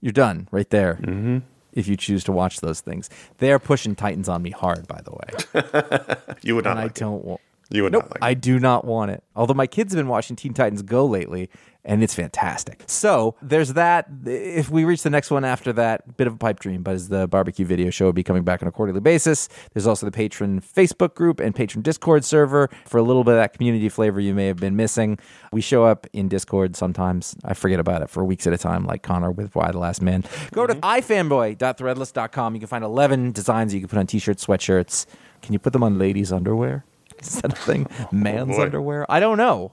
you're 0.00 0.12
done 0.12 0.48
right 0.50 0.68
there. 0.70 0.98
Mm-hmm. 1.02 1.38
If 1.74 1.86
you 1.88 1.96
choose 1.96 2.24
to 2.24 2.32
watch 2.32 2.60
those 2.60 2.80
things, 2.80 3.10
they 3.38 3.52
are 3.52 3.58
pushing 3.58 3.94
Titans 3.94 4.28
on 4.28 4.42
me 4.42 4.50
hard. 4.50 4.86
By 4.86 5.00
the 5.04 5.10
way, 5.12 6.36
You 6.42 6.54
would 6.56 6.64
not 6.64 6.72
and 6.72 6.80
I 6.80 6.82
like 6.84 6.92
it. 6.96 7.00
don't 7.00 7.24
want. 7.24 7.40
You 7.70 7.82
would 7.84 7.92
Nope, 7.92 8.02
not 8.04 8.10
like 8.12 8.22
I 8.22 8.34
do 8.34 8.58
not 8.60 8.84
want 8.84 9.10
it. 9.10 9.22
Although 9.34 9.54
my 9.54 9.66
kids 9.66 9.92
have 9.92 9.98
been 9.98 10.08
watching 10.08 10.36
Teen 10.36 10.54
Titans 10.54 10.82
Go 10.82 11.04
lately, 11.06 11.50
and 11.84 12.02
it's 12.02 12.14
fantastic. 12.14 12.82
So 12.86 13.34
there's 13.42 13.74
that. 13.74 14.08
If 14.24 14.70
we 14.70 14.84
reach 14.84 15.02
the 15.02 15.10
next 15.10 15.30
one 15.30 15.44
after 15.44 15.72
that, 15.74 16.16
bit 16.16 16.26
of 16.26 16.34
a 16.34 16.36
pipe 16.36 16.60
dream, 16.60 16.82
but 16.82 16.94
as 16.94 17.08
the 17.08 17.28
barbecue 17.28 17.66
video 17.66 17.90
show 17.90 18.06
will 18.06 18.12
be 18.12 18.22
coming 18.22 18.42
back 18.42 18.62
on 18.62 18.68
a 18.68 18.72
quarterly 18.72 19.00
basis. 19.00 19.48
There's 19.72 19.86
also 19.86 20.06
the 20.06 20.12
patron 20.12 20.60
Facebook 20.60 21.14
group 21.14 21.40
and 21.40 21.54
patron 21.54 21.82
Discord 21.82 22.24
server 22.24 22.70
for 22.86 22.98
a 22.98 23.02
little 23.02 23.24
bit 23.24 23.32
of 23.32 23.38
that 23.38 23.52
community 23.52 23.88
flavor 23.88 24.20
you 24.20 24.34
may 24.34 24.46
have 24.46 24.56
been 24.56 24.76
missing. 24.76 25.18
We 25.52 25.60
show 25.60 25.84
up 25.84 26.06
in 26.12 26.28
Discord 26.28 26.76
sometimes. 26.76 27.36
I 27.44 27.54
forget 27.54 27.80
about 27.80 28.02
it 28.02 28.08
for 28.08 28.24
weeks 28.24 28.46
at 28.46 28.52
a 28.52 28.58
time, 28.58 28.84
like 28.84 29.02
Conor 29.02 29.30
with 29.30 29.54
Y: 29.54 29.70
The 29.70 29.78
Last 29.78 30.00
Man. 30.00 30.24
Go 30.52 30.66
to 30.66 30.74
mm-hmm. 30.74 31.28
ifanboy.threadless.com. 31.28 32.54
You 32.54 32.60
can 32.60 32.68
find 32.68 32.84
11 32.84 33.32
designs 33.32 33.74
you 33.74 33.80
can 33.80 33.88
put 33.88 33.98
on 33.98 34.06
t-shirts, 34.06 34.46
sweatshirts. 34.46 35.06
Can 35.42 35.52
you 35.52 35.58
put 35.58 35.72
them 35.72 35.82
on 35.82 35.98
ladies' 35.98 36.32
underwear? 36.32 36.84
Is 37.18 37.40
that 37.42 37.52
a 37.52 37.56
thing? 37.56 37.86
Oh, 38.00 38.08
Man's 38.12 38.56
boy. 38.56 38.62
underwear? 38.62 39.06
I 39.10 39.20
don't 39.20 39.38
know. 39.38 39.70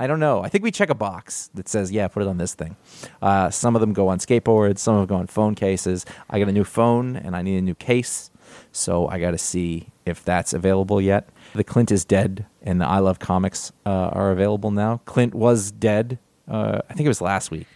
I 0.00 0.06
don't 0.06 0.18
know. 0.18 0.42
I 0.42 0.48
think 0.48 0.64
we 0.64 0.70
check 0.70 0.88
a 0.88 0.94
box 0.94 1.50
that 1.52 1.68
says, 1.68 1.92
yeah, 1.92 2.08
put 2.08 2.22
it 2.22 2.28
on 2.28 2.38
this 2.38 2.54
thing. 2.54 2.74
Uh, 3.20 3.50
some 3.50 3.74
of 3.76 3.80
them 3.82 3.92
go 3.92 4.08
on 4.08 4.18
skateboards, 4.18 4.78
some 4.78 4.94
of 4.96 5.00
them 5.06 5.14
go 5.14 5.20
on 5.20 5.26
phone 5.26 5.54
cases. 5.54 6.06
I 6.30 6.38
got 6.38 6.48
a 6.48 6.52
new 6.52 6.64
phone 6.64 7.16
and 7.16 7.36
I 7.36 7.42
need 7.42 7.58
a 7.58 7.62
new 7.62 7.74
case. 7.74 8.30
So 8.72 9.08
I 9.08 9.20
got 9.20 9.32
to 9.32 9.38
see 9.38 9.88
if 10.06 10.24
that's 10.24 10.54
available 10.54 11.02
yet. 11.02 11.28
The 11.54 11.64
Clint 11.64 11.92
is 11.92 12.06
dead 12.06 12.46
and 12.62 12.80
the 12.80 12.86
I 12.86 12.98
Love 13.00 13.18
Comics 13.18 13.72
uh, 13.84 13.90
are 13.90 14.30
available 14.30 14.70
now. 14.70 15.02
Clint 15.04 15.34
was 15.34 15.70
dead. 15.70 16.18
Uh, 16.48 16.80
I 16.88 16.94
think 16.94 17.04
it 17.04 17.08
was 17.08 17.20
last 17.20 17.50
week. 17.50 17.66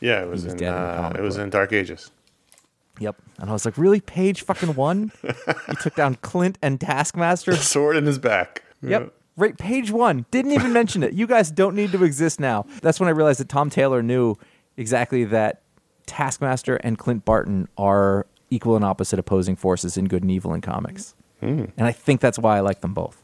Yeah, 0.00 0.22
it 0.22 0.28
was, 0.28 0.44
was 0.44 0.52
in. 0.52 0.58
dead 0.58 0.68
in 0.68 0.74
Uh, 0.74 1.12
it 1.16 1.22
was 1.22 1.36
book. 1.36 1.44
in 1.44 1.50
Dark 1.50 1.72
Ages. 1.72 2.10
Yep. 2.98 3.16
And 3.38 3.48
I 3.48 3.54
was 3.54 3.64
like, 3.64 3.78
really? 3.78 4.00
Page 4.02 4.42
fucking 4.42 4.74
one? 4.74 5.12
you 5.24 5.74
took 5.80 5.94
down 5.94 6.16
Clint 6.16 6.58
and 6.60 6.78
Taskmaster? 6.78 7.56
Sword 7.56 7.96
in 7.96 8.04
his 8.04 8.18
back. 8.18 8.64
Yep. 8.82 9.14
Right, 9.40 9.56
page 9.56 9.90
one. 9.90 10.26
Didn't 10.30 10.52
even 10.52 10.72
mention 10.72 11.02
it. 11.02 11.14
You 11.14 11.26
guys 11.26 11.50
don't 11.50 11.74
need 11.74 11.92
to 11.92 12.04
exist 12.04 12.38
now. 12.38 12.66
That's 12.82 13.00
when 13.00 13.08
I 13.08 13.12
realized 13.12 13.40
that 13.40 13.48
Tom 13.48 13.70
Taylor 13.70 14.02
knew 14.02 14.36
exactly 14.76 15.24
that 15.24 15.62
Taskmaster 16.06 16.76
and 16.76 16.98
Clint 16.98 17.24
Barton 17.24 17.66
are 17.78 18.26
equal 18.50 18.76
and 18.76 18.84
opposite 18.84 19.18
opposing 19.18 19.56
forces 19.56 19.96
in 19.96 20.06
good 20.06 20.22
and 20.22 20.30
evil 20.30 20.52
in 20.52 20.60
comics. 20.60 21.14
Hmm. 21.40 21.64
And 21.78 21.86
I 21.86 21.92
think 21.92 22.20
that's 22.20 22.38
why 22.38 22.58
I 22.58 22.60
like 22.60 22.82
them 22.82 22.92
both. 22.92 23.22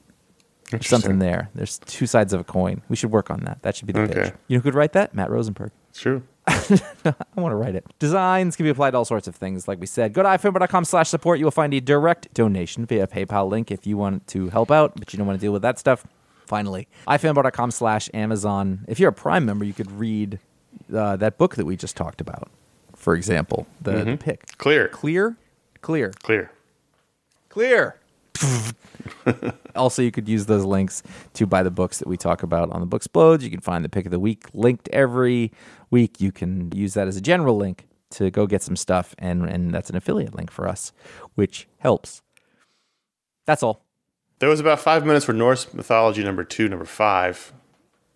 There's 0.70 0.88
something 0.88 1.18
there. 1.18 1.50
There's 1.54 1.78
two 1.80 2.06
sides 2.06 2.32
of 2.32 2.40
a 2.40 2.44
coin. 2.44 2.80
We 2.88 2.96
should 2.96 3.10
work 3.12 3.30
on 3.30 3.40
that. 3.40 3.62
That 3.62 3.76
should 3.76 3.86
be 3.86 3.92
the 3.92 4.00
Okay. 4.00 4.14
pitch. 4.14 4.32
You 4.48 4.56
know 4.56 4.60
who 4.60 4.70
could 4.70 4.74
write 4.74 4.94
that? 4.94 5.14
Matt 5.14 5.30
Rosenberg. 5.30 5.70
It's 5.90 6.00
true. 6.00 6.22
I 6.48 7.14
want 7.34 7.52
to 7.52 7.56
write 7.56 7.74
it. 7.74 7.84
Designs 7.98 8.56
can 8.56 8.64
be 8.64 8.70
applied 8.70 8.92
to 8.92 8.98
all 8.98 9.04
sorts 9.04 9.26
of 9.26 9.34
things, 9.34 9.66
like 9.66 9.80
we 9.80 9.86
said. 9.86 10.12
Go 10.12 10.22
to 10.22 10.28
ifanboy.com 10.28 10.84
slash 10.84 11.08
support. 11.08 11.38
You 11.38 11.46
will 11.46 11.50
find 11.50 11.74
a 11.74 11.80
direct 11.80 12.32
donation 12.34 12.86
via 12.86 13.06
PayPal 13.06 13.48
link 13.48 13.70
if 13.70 13.86
you 13.86 13.96
want 13.96 14.26
to 14.28 14.48
help 14.50 14.70
out, 14.70 14.92
but 14.96 15.12
you 15.12 15.16
don't 15.16 15.26
want 15.26 15.38
to 15.40 15.44
deal 15.44 15.52
with 15.52 15.62
that 15.62 15.78
stuff. 15.78 16.06
Finally, 16.46 16.86
ifanboy.com 17.08 17.70
slash 17.72 18.08
Amazon. 18.14 18.84
If 18.86 19.00
you're 19.00 19.10
a 19.10 19.12
Prime 19.12 19.44
member, 19.44 19.64
you 19.64 19.72
could 19.72 19.90
read 19.90 20.38
uh, 20.94 21.16
that 21.16 21.38
book 21.38 21.56
that 21.56 21.64
we 21.64 21.76
just 21.76 21.96
talked 21.96 22.20
about. 22.20 22.48
For 22.94 23.14
example, 23.14 23.66
the, 23.82 24.04
the 24.04 24.16
pick. 24.16 24.56
Clear. 24.58 24.88
Clear? 24.88 25.36
Clear. 25.82 26.12
Clear. 26.22 26.52
Clear. 27.48 27.96
also, 29.76 30.02
you 30.02 30.10
could 30.10 30.28
use 30.28 30.46
those 30.46 30.64
links 30.64 31.02
to 31.34 31.46
buy 31.46 31.62
the 31.62 31.70
books 31.70 31.98
that 31.98 32.08
we 32.08 32.16
talk 32.16 32.42
about 32.42 32.70
on 32.70 32.80
the 32.80 32.86
Booksplodes. 32.86 33.42
You 33.42 33.50
can 33.50 33.60
find 33.60 33.84
the 33.84 33.88
pick 33.88 34.06
of 34.06 34.12
the 34.12 34.20
week 34.20 34.44
linked 34.52 34.88
every 34.92 35.52
week. 35.90 36.20
You 36.20 36.32
can 36.32 36.72
use 36.72 36.94
that 36.94 37.08
as 37.08 37.16
a 37.16 37.20
general 37.20 37.56
link 37.56 37.86
to 38.10 38.30
go 38.30 38.46
get 38.46 38.62
some 38.62 38.76
stuff, 38.76 39.14
and 39.18 39.44
and 39.44 39.72
that's 39.72 39.90
an 39.90 39.96
affiliate 39.96 40.34
link 40.34 40.50
for 40.50 40.68
us, 40.68 40.92
which 41.34 41.68
helps. 41.78 42.22
That's 43.46 43.62
all. 43.62 43.82
There 44.38 44.48
was 44.48 44.60
about 44.60 44.80
five 44.80 45.06
minutes 45.06 45.24
for 45.24 45.32
Norse 45.32 45.72
mythology 45.72 46.22
number 46.22 46.44
two, 46.44 46.68
number 46.68 46.84
five. 46.84 47.52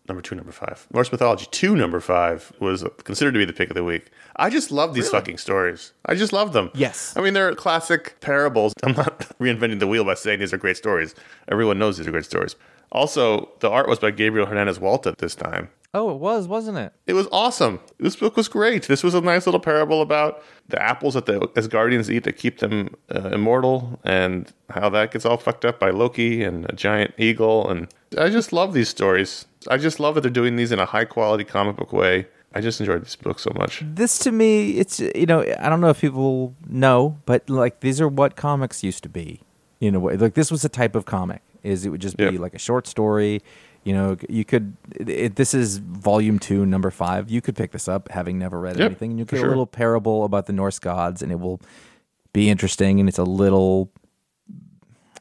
Number 0.08 0.22
two, 0.22 0.34
number 0.34 0.50
five. 0.52 0.86
Norse 0.92 1.12
mythology 1.12 1.46
two, 1.50 1.76
number 1.76 2.00
five 2.00 2.52
was 2.58 2.84
considered 3.04 3.32
to 3.32 3.38
be 3.38 3.44
the 3.44 3.52
pick 3.52 3.70
of 3.70 3.74
the 3.76 3.84
week. 3.84 4.10
I 4.36 4.50
just 4.50 4.72
love 4.72 4.94
these 4.94 5.08
fucking 5.08 5.38
stories. 5.38 5.92
I 6.06 6.14
just 6.14 6.32
love 6.32 6.52
them. 6.52 6.70
Yes. 6.74 7.14
I 7.16 7.20
mean, 7.20 7.34
they're 7.34 7.54
classic 7.54 8.18
parables. 8.20 8.72
I'm 8.82 8.94
not 8.94 9.20
reinventing 9.40 9.78
the 9.78 9.86
wheel 9.86 10.04
by 10.04 10.14
saying 10.14 10.40
these 10.40 10.52
are 10.52 10.58
great 10.58 10.76
stories. 10.76 11.14
Everyone 11.48 11.78
knows 11.78 11.96
these 11.98 12.08
are 12.08 12.12
great 12.12 12.24
stories. 12.24 12.56
Also, 12.92 13.50
the 13.60 13.70
art 13.70 13.88
was 13.88 14.00
by 14.00 14.10
Gabriel 14.10 14.46
Hernandez 14.46 14.78
Walta 14.80 15.16
this 15.16 15.36
time. 15.36 15.68
Oh, 15.92 16.10
it 16.10 16.18
was, 16.18 16.46
wasn't 16.46 16.78
it? 16.78 16.92
It 17.06 17.14
was 17.14 17.26
awesome. 17.32 17.80
This 17.98 18.14
book 18.14 18.36
was 18.36 18.46
great. 18.48 18.86
This 18.86 19.02
was 19.02 19.14
a 19.14 19.20
nice 19.20 19.46
little 19.46 19.60
parable 19.60 20.02
about 20.02 20.42
the 20.68 20.80
apples 20.80 21.14
that 21.14 21.26
the 21.26 21.40
Asgardians 21.40 22.08
eat 22.08 22.22
that 22.24 22.34
keep 22.34 22.58
them 22.58 22.94
uh, 23.12 23.30
immortal 23.30 23.98
and 24.04 24.52
how 24.70 24.88
that 24.90 25.10
gets 25.10 25.24
all 25.24 25.36
fucked 25.36 25.64
up 25.64 25.80
by 25.80 25.90
Loki 25.90 26.44
and 26.44 26.64
a 26.70 26.74
giant 26.74 27.14
eagle. 27.18 27.68
And 27.68 27.92
I 28.16 28.28
just 28.28 28.52
love 28.52 28.72
these 28.72 28.88
stories. 28.88 29.46
I 29.68 29.76
just 29.76 30.00
love 30.00 30.14
that 30.14 30.22
they're 30.22 30.30
doing 30.30 30.56
these 30.56 30.72
in 30.72 30.78
a 30.78 30.86
high 30.86 31.04
quality 31.04 31.44
comic 31.44 31.76
book 31.76 31.92
way. 31.92 32.26
I 32.54 32.60
just 32.60 32.80
enjoyed 32.80 33.02
this 33.02 33.14
book 33.14 33.38
so 33.38 33.52
much. 33.54 33.82
This 33.84 34.18
to 34.20 34.32
me, 34.32 34.72
it's 34.78 34.98
you 35.00 35.26
know, 35.26 35.42
I 35.60 35.68
don't 35.68 35.80
know 35.80 35.90
if 35.90 36.00
people 36.00 36.54
know, 36.66 37.18
but 37.24 37.48
like 37.48 37.80
these 37.80 38.00
are 38.00 38.08
what 38.08 38.36
comics 38.36 38.82
used 38.82 39.02
to 39.04 39.08
be. 39.08 39.42
In 39.80 39.94
a 39.94 40.00
way, 40.00 40.16
like 40.16 40.34
this 40.34 40.50
was 40.50 40.64
a 40.64 40.68
type 40.68 40.94
of 40.94 41.06
comic. 41.06 41.42
Is 41.62 41.86
it 41.86 41.90
would 41.90 42.00
just 42.00 42.16
be 42.16 42.36
like 42.38 42.54
a 42.54 42.58
short 42.58 42.86
story. 42.86 43.40
You 43.84 43.94
know, 43.94 44.16
you 44.28 44.44
could. 44.44 44.76
It, 44.94 45.36
this 45.36 45.54
is 45.54 45.78
volume 45.78 46.38
two, 46.38 46.66
number 46.66 46.90
five. 46.90 47.30
You 47.30 47.40
could 47.40 47.56
pick 47.56 47.72
this 47.72 47.88
up, 47.88 48.10
having 48.10 48.38
never 48.38 48.60
read 48.60 48.76
Yep, 48.78 48.86
anything, 48.86 49.10
and 49.12 49.18
you 49.18 49.24
get 49.24 49.38
sure. 49.38 49.46
a 49.46 49.48
little 49.48 49.66
parable 49.66 50.24
about 50.24 50.46
the 50.46 50.52
Norse 50.52 50.78
gods, 50.78 51.22
and 51.22 51.32
it 51.32 51.40
will 51.40 51.62
be 52.34 52.50
interesting. 52.50 53.00
And 53.00 53.08
it's 53.08 53.18
a 53.18 53.24
little. 53.24 53.90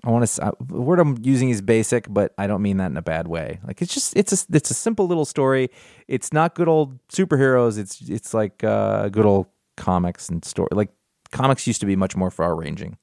I 0.04 0.10
want 0.12 0.26
to. 0.28 0.54
The 0.62 0.80
word 0.82 1.00
I'm 1.00 1.18
using 1.22 1.50
is 1.50 1.62
basic, 1.62 2.06
but 2.10 2.34
I 2.38 2.48
don't 2.48 2.62
mean 2.62 2.78
that 2.78 2.90
in 2.92 2.98
a 2.98 3.02
bad 3.02 3.28
way. 3.28 3.60
Like 3.68 3.82
it's 3.82 3.94
just 3.94 4.16
it's 4.16 4.32
a 4.32 4.46
it's 4.56 4.72
a 4.72 4.74
simple 4.74 5.08
little 5.08 5.26
story. 5.26 5.70
It's 6.08 6.32
not 6.32 6.56
good 6.56 6.68
old 6.70 6.98
superheroes. 7.10 7.78
It's 7.78 8.02
it's 8.10 8.34
like 8.34 8.64
uh, 8.64 9.10
good 9.10 9.26
old 9.26 9.48
comics 9.76 10.30
and 10.30 10.44
story. 10.46 10.70
Like 10.72 10.90
comics 11.32 11.68
used 11.68 11.82
to 11.82 11.86
be 11.86 11.96
much 11.98 12.16
more 12.16 12.32
far 12.32 12.56
ranging, 12.56 12.98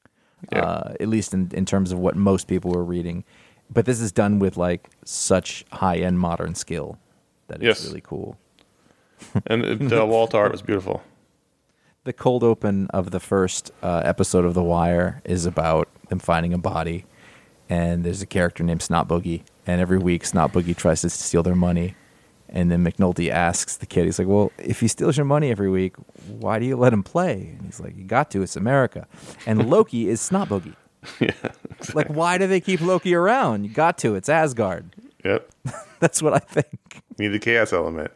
Yeah. 0.53 0.63
uh, 0.63 0.95
at 0.99 1.09
least 1.09 1.35
in 1.35 1.51
in 1.53 1.67
terms 1.67 1.93
of 1.93 1.99
what 1.99 2.17
most 2.17 2.49
people 2.49 2.71
were 2.71 2.85
reading. 2.85 3.25
But 3.69 3.85
this 3.85 4.01
is 4.01 4.11
done 4.13 4.39
with 4.39 4.57
like 4.57 4.89
such 5.05 5.65
high 5.73 5.97
end 5.99 6.19
modern 6.19 6.55
skill 6.55 6.99
that 7.49 7.57
it's 7.57 7.65
Yes. 7.81 7.87
really 7.87 8.01
cool. 8.01 8.39
And 9.47 9.65
it- 9.65 9.89
the 9.89 10.07
wall 10.07 10.29
art 10.33 10.53
was 10.53 10.63
beautiful. 10.63 11.03
The 12.07 12.13
cold 12.13 12.45
open 12.45 12.87
of 12.91 13.11
the 13.11 13.19
first 13.19 13.73
uh, 13.83 14.03
episode 14.05 14.45
of 14.45 14.55
The 14.55 14.63
Wire 14.63 15.21
is 15.25 15.45
about 15.45 15.89
them 16.09 16.21
finding 16.21 16.55
a 16.55 16.59
body, 16.59 17.05
and 17.69 18.05
there's 18.05 18.23
a 18.23 18.27
character 18.27 18.63
named 18.63 18.81
Snot 18.81 19.09
Boogie, 19.09 19.43
and 19.67 19.81
every 19.81 19.99
week 19.99 20.25
Snot 20.25 20.53
Boogie 20.53 20.77
tries 20.77 21.01
to 21.01 21.11
steal 21.11 21.43
their 21.43 21.57
money, 21.57 21.97
and 22.49 22.71
then 22.71 22.85
McNulty 22.85 23.29
asks 23.29 23.79
the 23.79 23.87
kid, 23.87 24.05
he's 24.05 24.21
like, 24.21 24.29
"Well, 24.29 24.53
if 24.57 24.79
he 24.79 24.87
steals 24.87 25.17
your 25.17 25.27
money 25.27 25.51
every 25.51 25.69
week, 25.69 25.97
why 26.29 26.61
do 26.61 26.65
you 26.67 26.77
let 26.77 26.93
him 26.93 27.03
play?" 27.03 27.57
And 27.59 27.63
he's 27.63 27.81
like, 27.81 27.97
"You 27.97 28.05
got 28.05 28.31
to. 28.31 28.43
It's 28.43 28.55
America." 28.55 29.09
And 29.45 29.69
Loki 29.69 30.09
is 30.09 30.21
Snot 30.21 30.49
Boogie. 30.49 30.77
yeah. 31.19 31.33
Like, 31.93 32.07
why 32.07 32.39
do 32.39 32.47
they 32.47 32.61
keep 32.61 32.81
Loki 32.81 33.17
around? 33.17 33.65
You 33.65 33.71
got 33.71 33.99
to. 33.99 34.15
It's 34.15 34.29
Asgard. 34.29 34.95
Yep. 35.25 35.51
That's 35.99 36.23
what 36.23 36.35
I 36.35 36.39
think. 36.39 37.03
Need 37.19 37.29
the 37.31 37.41
chaos 37.41 37.73
element. 37.73 38.13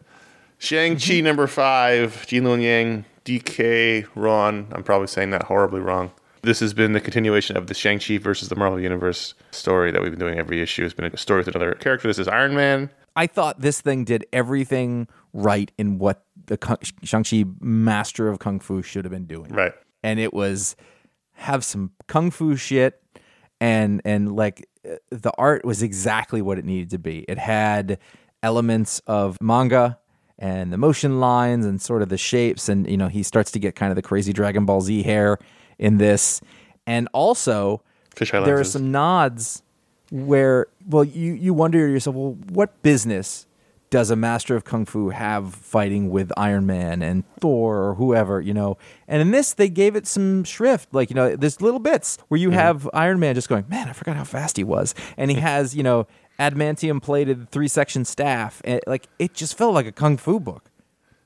Shang-Chi 0.59 1.23
number 1.23 1.49
five, 1.49 2.25
Gene 2.29 2.45
Luen 2.45 2.63
Yang, 2.63 3.05
Dike 3.39 4.07
Ruan. 4.15 4.67
I'm 4.73 4.83
probably 4.83 5.07
saying 5.07 5.31
that 5.31 5.45
horribly 5.45 5.81
wrong. 5.81 6.11
This 6.43 6.61
has 6.61 6.73
been 6.73 6.93
the 6.93 7.01
continuation 7.01 7.57
of 7.57 7.67
the 7.67 7.75
Shang-Chi 7.75 8.19
versus 8.19 8.49
the 8.49 8.57
Marvel 8.57 8.81
Universe 8.81 9.35
story 9.51 9.91
that 9.93 10.01
we've 10.03 10.11
been 10.11 10.19
doing 10.19 10.39
every 10.39 10.61
issue. 10.63 10.85
It's 10.85 10.95
been 10.95 11.05
a 11.05 11.17
story 11.17 11.41
with 11.41 11.49
another 11.49 11.73
character. 11.75 12.09
This 12.09 12.19
is 12.19 12.29
Iron 12.29 12.55
Man. 12.55 12.91
I 13.15 13.27
thought 13.27 13.61
this 13.61 13.81
thing 13.81 14.05
did 14.05 14.25
everything 14.33 15.07
right 15.35 15.71
in 15.77 15.99
what 15.99 16.25
the 16.47 16.57
Kung- 16.57 16.79
Shang-Chi 17.03 17.45
master 17.61 18.29
of 18.29 18.39
Kung 18.39 18.59
Fu 18.59 18.81
should 18.83 19.05
have 19.05 19.13
been 19.13 19.27
doing. 19.27 19.53
Right. 19.53 19.73
and 20.03 20.19
it 20.19 20.33
was 20.33 20.77
have 21.35 21.65
some 21.65 21.93
kung 22.07 22.31
fu 22.31 22.55
shit 22.57 23.03
and 23.63 24.03
and 24.05 24.35
like 24.37 24.69
the 25.11 25.33
art 25.39 25.65
was 25.65 25.83
exactly 25.83 26.43
what 26.43 26.59
it 26.59 26.65
needed 26.67 26.91
to 26.91 26.99
be 26.99 27.25
it 27.29 27.39
had 27.39 27.99
elements 28.43 29.01
of 29.07 29.39
manga 29.41 29.99
and 30.41 30.73
the 30.73 30.79
motion 30.79 31.21
lines 31.21 31.67
and 31.67 31.81
sort 31.81 32.03
of 32.03 32.09
the 32.09 32.19
shapes 32.19 32.69
and 32.69 32.89
you 32.91 32.97
know 32.97 33.09
he 33.09 33.23
starts 33.23 33.51
to 33.53 33.59
get 33.59 33.77
kind 33.77 33.93
of 33.93 33.97
the 33.97 34.03
crazy 34.03 34.33
dragon 34.33 34.65
ball 34.65 34.81
z 34.81 35.03
hair 35.03 35.39
in 35.79 35.99
this 35.99 36.41
and 36.87 37.09
also 37.13 37.83
there 38.47 38.59
are 38.59 38.65
some 38.65 38.91
nods 38.91 39.63
where 40.11 40.67
well 40.89 41.05
you 41.05 41.35
you 41.35 41.55
wonder 41.55 41.87
to 41.87 41.93
yourself 41.93 42.17
well 42.17 42.37
what 42.49 42.83
business 42.83 43.47
does 43.91 44.11
a 44.11 44.17
master 44.17 44.55
of 44.55 44.65
kung 44.65 44.87
fu 44.87 45.11
have 45.11 45.53
fighting 45.53 46.11
with 46.11 46.33
Iron 46.37 46.65
Man 46.65 47.03
and 47.03 47.25
Thor 47.41 47.83
or 47.83 47.95
whoever, 47.97 48.41
you 48.41 48.55
know? 48.55 48.79
And 49.09 49.21
in 49.21 49.33
this, 49.33 49.53
they 49.53 49.69
gave 49.69 49.97
it 49.97 50.07
some 50.07 50.45
shrift. 50.45 50.95
Like, 50.95 51.11
you 51.11 51.17
know, 51.17 51.35
there's 51.35 51.61
little 51.61 51.81
bits 51.81 52.17
where 52.29 52.39
you 52.39 52.51
have 52.51 52.89
Iron 52.95 53.19
Man 53.19 53.35
just 53.35 53.49
going, 53.49 53.65
man, 53.69 53.89
I 53.89 53.93
forgot 53.93 54.17
how 54.17 54.25
fast 54.25 54.57
he 54.57 54.65
was. 54.65 54.95
And 55.17 55.29
he 55.31 55.39
has, 55.39 55.75
you 55.75 55.83
know, 55.83 56.07
adamantium 56.41 57.01
plated 57.03 57.51
three 57.51 57.69
section 57.69 58.05
staff. 58.05 58.61
And 58.65 58.81
like, 58.87 59.07
it 59.19 59.35
just 59.35 59.57
felt 59.57 59.75
like 59.75 59.87
a 59.87 59.93
kung 59.93 60.17
fu 60.17 60.41
book 60.41 60.71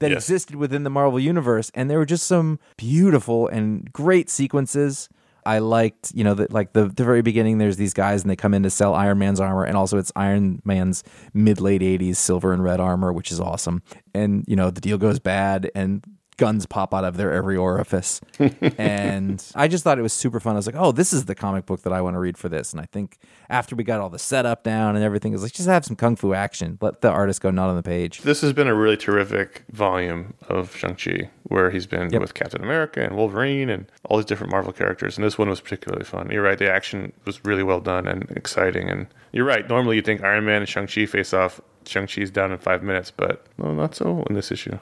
that 0.00 0.10
Yes. 0.10 0.24
existed 0.28 0.56
within 0.56 0.82
the 0.82 0.90
Marvel 0.90 1.20
universe, 1.20 1.70
and 1.74 1.88
there 1.88 1.98
were 1.98 2.04
just 2.04 2.26
some 2.26 2.58
beautiful 2.76 3.46
and 3.48 3.90
great 3.92 4.28
sequences. 4.28 5.08
I 5.46 5.58
liked, 5.58 6.10
you 6.14 6.24
know, 6.24 6.34
that 6.34 6.52
like 6.52 6.72
the 6.72 6.86
the 6.88 7.04
very 7.04 7.22
beginning. 7.22 7.58
There's 7.58 7.76
these 7.76 7.92
guys, 7.94 8.22
and 8.22 8.30
they 8.30 8.36
come 8.36 8.54
in 8.54 8.62
to 8.64 8.70
sell 8.70 8.94
Iron 8.94 9.18
Man's 9.18 9.40
armor, 9.40 9.64
and 9.64 9.76
also 9.76 9.98
it's 9.98 10.10
Iron 10.16 10.60
Man's 10.64 11.04
mid 11.32 11.60
late 11.60 11.82
'80s 11.82 12.16
silver 12.16 12.52
and 12.52 12.64
red 12.64 12.80
armor, 12.80 13.12
which 13.12 13.30
is 13.30 13.38
awesome. 13.40 13.82
And 14.14 14.44
you 14.48 14.56
know, 14.56 14.70
the 14.70 14.80
deal 14.80 14.96
goes 14.98 15.18
bad, 15.20 15.70
and 15.74 16.02
guns 16.36 16.66
pop 16.66 16.92
out 16.92 17.04
of 17.04 17.16
their 17.16 17.32
every 17.32 17.56
orifice. 17.56 18.20
and 18.78 19.44
I 19.54 19.68
just 19.68 19.84
thought 19.84 19.98
it 19.98 20.02
was 20.02 20.12
super 20.12 20.40
fun. 20.40 20.54
I 20.54 20.56
was 20.56 20.66
like, 20.66 20.76
oh, 20.76 20.92
this 20.92 21.12
is 21.12 21.26
the 21.26 21.34
comic 21.34 21.66
book 21.66 21.82
that 21.82 21.92
I 21.92 22.00
want 22.00 22.14
to 22.14 22.18
read 22.18 22.36
for 22.36 22.48
this. 22.48 22.72
And 22.72 22.80
I 22.80 22.86
think 22.86 23.18
after 23.48 23.76
we 23.76 23.84
got 23.84 24.00
all 24.00 24.10
the 24.10 24.18
setup 24.18 24.62
down 24.64 24.96
and 24.96 25.04
everything, 25.04 25.32
it 25.32 25.36
was 25.36 25.42
like 25.42 25.52
just 25.52 25.68
have 25.68 25.84
some 25.84 25.96
kung 25.96 26.16
fu 26.16 26.34
action. 26.34 26.78
Let 26.80 27.00
the 27.00 27.10
artist 27.10 27.40
go 27.40 27.50
not 27.50 27.68
on 27.68 27.76
the 27.76 27.82
page. 27.82 28.22
This 28.22 28.40
has 28.40 28.52
been 28.52 28.66
a 28.68 28.74
really 28.74 28.96
terrific 28.96 29.64
volume 29.70 30.34
of 30.48 30.74
Shang-Chi, 30.76 31.30
where 31.44 31.70
he's 31.70 31.86
been 31.86 32.10
Yep. 32.10 32.20
with 32.20 32.34
Captain 32.34 32.62
America 32.62 33.00
and 33.04 33.16
Wolverine 33.16 33.70
and 33.70 33.86
all 34.04 34.16
these 34.16 34.26
different 34.26 34.50
Marvel 34.50 34.72
characters. 34.72 35.16
And 35.16 35.24
this 35.24 35.38
one 35.38 35.48
was 35.48 35.60
particularly 35.60 36.04
fun. 36.04 36.30
You're 36.30 36.42
right, 36.42 36.58
the 36.58 36.70
action 36.70 37.12
was 37.24 37.44
really 37.44 37.62
well 37.62 37.80
done 37.80 38.06
and 38.06 38.30
exciting. 38.32 38.88
And 38.90 39.06
you're 39.32 39.44
right, 39.46 39.68
normally 39.68 39.96
you 39.96 40.02
think 40.02 40.22
Iron 40.22 40.44
Man 40.44 40.62
and 40.62 40.68
Shang-Chi 40.68 41.06
face 41.06 41.32
off. 41.32 41.60
Shang-Chi's 41.86 42.30
down 42.30 42.50
in 42.50 42.58
five 42.58 42.82
minutes, 42.82 43.10
but 43.10 43.46
no, 43.58 43.72
not 43.74 43.94
so 43.94 44.24
in 44.30 44.34
this 44.34 44.50
issue. 44.50 44.78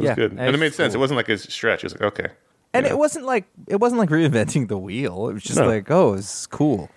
It 0.00 0.02
was 0.02 0.08
Yeah, 0.10 0.14
good. 0.16 0.30
and 0.32 0.40
And 0.40 0.54
it 0.54 0.58
made 0.58 0.74
sense. 0.74 0.94
It 0.94 0.98
wasn't 0.98 1.16
like 1.16 1.28
a 1.28 1.38
stretch. 1.38 1.80
It 1.84 1.86
was 1.86 1.92
like, 1.94 2.02
okay. 2.02 2.26
And 2.72 2.86
Yeah. 2.86 2.92
it 2.92 2.98
wasn't 2.98 3.26
like 3.26 3.44
it 3.68 3.76
wasn't 3.80 3.98
like 3.98 4.08
reinventing 4.10 4.68
the 4.68 4.78
wheel. 4.78 5.28
It 5.28 5.34
was 5.34 5.42
just 5.42 5.58
No. 5.58 5.66
like, 5.66 5.90
oh, 5.90 6.14
it's 6.14 6.46
cool. 6.46 6.88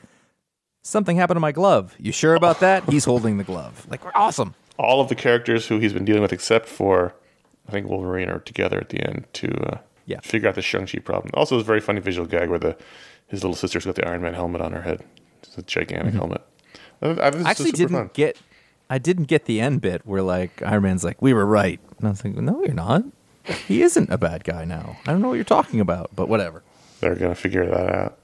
Something 0.82 1.16
happened 1.18 1.38
to 1.38 1.42
my 1.42 1.52
glove. 1.54 1.96
You 1.98 2.12
sure 2.12 2.36
about 2.36 2.60
that? 2.60 2.84
He's 2.90 3.06
holding 3.06 3.38
the 3.38 3.44
glove. 3.44 3.88
Like, 3.90 4.04
we're 4.04 4.12
awesome. 4.16 4.54
all 4.78 5.00
of 5.02 5.08
the 5.08 5.16
characters 5.16 5.68
who 5.68 5.78
he's 5.80 5.94
been 5.94 6.04
dealing 6.04 6.22
with, 6.24 6.34
except 6.34 6.68
for 6.68 7.14
I 7.68 7.72
think 7.72 7.88
Wolverine, 7.88 8.30
are 8.30 8.40
together 8.40 8.78
at 8.80 8.90
the 8.90 9.02
end 9.02 9.26
to 9.34 9.48
uh, 9.72 9.78
Yeah. 10.06 10.20
figure 10.22 10.50
out 10.50 10.56
the 10.56 10.62
Shang 10.62 10.86
Chi 10.88 11.00
problem. 11.00 11.32
Also, 11.36 11.56
it 11.56 11.58
was 11.60 11.64
a 11.64 11.68
very 11.68 11.80
funny 11.80 12.02
visual 12.02 12.28
gag 12.28 12.50
where 12.50 12.60
the 12.60 12.76
his 13.28 13.42
little 13.44 13.56
sister's 13.56 13.86
got 13.86 13.96
the 13.96 14.06
Iron 14.08 14.22
Man 14.22 14.34
helmet 14.34 14.62
on 14.62 14.74
her 14.74 14.82
head. 14.82 15.04
It's 15.44 15.58
a 15.58 15.62
gigantic 15.64 16.14
helmet. 16.14 16.42
I, 17.02 17.08
I, 17.08 17.28
I 17.30 17.50
actually 17.50 17.72
didn't 17.72 17.96
fun. 17.96 18.10
get. 18.14 18.38
I 18.90 18.98
didn't 18.98 19.26
get 19.26 19.46
the 19.46 19.60
end 19.60 19.82
bit 19.82 20.02
where 20.06 20.22
like 20.22 20.62
Iron 20.62 20.84
Man's 20.84 21.04
like, 21.04 21.22
we 21.22 21.34
were 21.34 21.46
right, 21.46 21.80
and 21.98 22.08
I 22.08 22.12
was 22.12 22.24
like, 22.24 22.36
no, 22.36 22.64
you're 22.64 22.74
not. 22.74 23.04
He 23.68 23.82
isn't 23.82 24.10
a 24.10 24.18
bad 24.18 24.44
guy 24.44 24.66
now. 24.66 24.98
I 25.06 25.12
don't 25.12 25.22
know 25.22 25.30
what 25.30 25.36
you're 25.36 25.44
talking 25.44 25.80
about, 25.80 26.12
but 26.16 26.30
whatever. 26.30 26.64
They're 27.02 27.16
gonna 27.16 27.36
figure 27.36 27.66
that 27.66 27.90
out. 27.94 28.20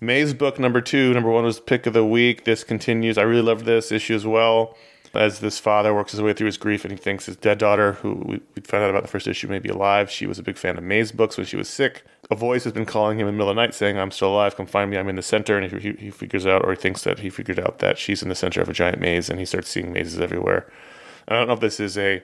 Mazebook 0.00 0.58
number 0.58 0.80
two, 0.80 1.12
number 1.12 1.30
one 1.30 1.44
was 1.44 1.60
pick 1.60 1.86
of 1.86 1.92
the 1.92 2.04
week. 2.04 2.44
This 2.44 2.64
continues. 2.64 3.18
I 3.18 3.22
really 3.22 3.42
love 3.42 3.64
this 3.64 3.92
issue 3.92 4.14
as 4.14 4.26
well. 4.26 4.76
As 5.12 5.40
this 5.40 5.58
father 5.58 5.92
works 5.92 6.12
his 6.12 6.22
way 6.22 6.32
through 6.32 6.46
his 6.46 6.56
grief 6.56 6.84
and 6.84 6.92
he 6.92 6.96
thinks 6.96 7.26
his 7.26 7.36
dead 7.36 7.58
daughter, 7.58 7.94
who 7.94 8.14
we, 8.14 8.40
found 8.62 8.84
out 8.84 8.90
about 8.90 9.02
the 9.02 9.08
first 9.08 9.26
issue, 9.26 9.48
may 9.48 9.58
be 9.58 9.68
alive. 9.68 10.08
She 10.08 10.26
was 10.26 10.38
a 10.38 10.42
big 10.42 10.56
fan 10.56 10.78
of 10.78 10.84
May's 10.84 11.10
books 11.10 11.36
when 11.36 11.46
she 11.46 11.56
was 11.56 11.68
sick. 11.68 12.04
A 12.30 12.36
voice 12.36 12.62
has 12.62 12.72
been 12.72 12.86
calling 12.86 13.18
him 13.18 13.26
in 13.26 13.34
the 13.34 13.38
middle 13.38 13.50
of 13.50 13.56
the 13.56 13.62
night 13.62 13.74
saying, 13.74 13.98
I'm 13.98 14.12
still 14.12 14.32
alive, 14.32 14.56
come 14.56 14.66
find 14.66 14.88
me, 14.88 14.96
I'm 14.96 15.08
in 15.08 15.16
the 15.16 15.22
center. 15.22 15.58
And 15.58 15.72
he, 15.72 15.92
he 15.94 16.10
figures 16.10 16.46
out, 16.46 16.64
or 16.64 16.70
he 16.70 16.76
thinks 16.76 17.02
that 17.02 17.18
he 17.18 17.28
figured 17.28 17.58
out 17.58 17.80
that 17.80 17.98
she's 17.98 18.22
in 18.22 18.28
the 18.28 18.36
center 18.36 18.60
of 18.60 18.68
a 18.68 18.72
giant 18.72 19.00
maze 19.00 19.28
and 19.28 19.40
he 19.40 19.44
starts 19.44 19.68
seeing 19.68 19.92
mazes 19.92 20.20
everywhere. 20.20 20.70
I 21.26 21.34
don't 21.34 21.48
know 21.48 21.54
if 21.54 21.60
this 21.60 21.80
is 21.80 21.98
a 21.98 22.22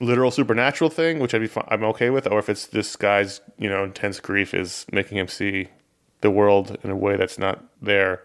literal 0.00 0.30
supernatural 0.30 0.90
thing, 0.90 1.18
which 1.18 1.34
I'd 1.34 1.40
be 1.40 1.50
I'm 1.68 1.84
okay 1.84 2.10
with, 2.10 2.26
or 2.26 2.38
if 2.38 2.48
it's 2.48 2.66
this 2.66 2.96
guy's 2.96 3.40
you 3.58 3.68
know 3.68 3.84
intense 3.84 4.20
grief 4.20 4.54
is 4.54 4.86
making 4.92 5.18
him 5.18 5.28
see 5.28 5.68
the 6.20 6.30
world 6.30 6.76
in 6.82 6.90
a 6.90 6.96
way 6.96 7.16
that's 7.16 7.38
not 7.38 7.64
there. 7.80 8.22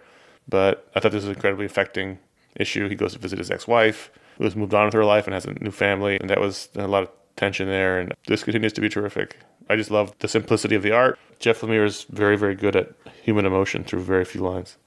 But 0.48 0.90
I 0.96 1.00
thought 1.00 1.12
this 1.12 1.26
was 1.26 1.36
incredibly 1.36 1.66
affecting 1.66 2.20
issue. 2.56 2.88
He 2.90 2.96
goes 2.96 3.14
to 3.14 3.20
visit 3.20 3.40
his 3.40 3.52
ex-wife, 3.52 4.12
who 4.38 4.44
has 4.44 4.56
moved 4.56 4.74
on 4.74 4.86
with 4.86 4.94
her 4.94 5.06
life 5.06 5.26
and 5.28 5.34
has 5.34 5.46
a 5.46 5.54
new 5.54 5.72
family, 5.72 6.18
and 6.20 6.30
that 6.30 6.40
was 6.40 6.70
a 6.76 6.88
lot 6.88 7.04
of 7.04 7.10
tension 7.36 7.68
there. 7.68 8.00
And 8.00 8.14
this 8.28 8.44
continues 8.44 8.74
to 8.74 8.82
be 8.82 8.90
terrific. 8.90 9.38
I 9.70 9.76
just 9.76 9.92
love 9.92 10.14
the 10.20 10.28
simplicity 10.28 10.76
of 10.76 10.84
the 10.84 10.92
art. 10.92 11.18
Jeff 11.40 11.62
Lemire 11.62 11.86
is 11.86 12.06
very, 12.10 12.38
very 12.38 12.56
good 12.56 12.76
at 12.76 12.92
human 13.24 13.46
emotion 13.46 13.84
through 13.84 14.02
very 14.02 14.26
few 14.26 14.42
lines. 14.42 14.78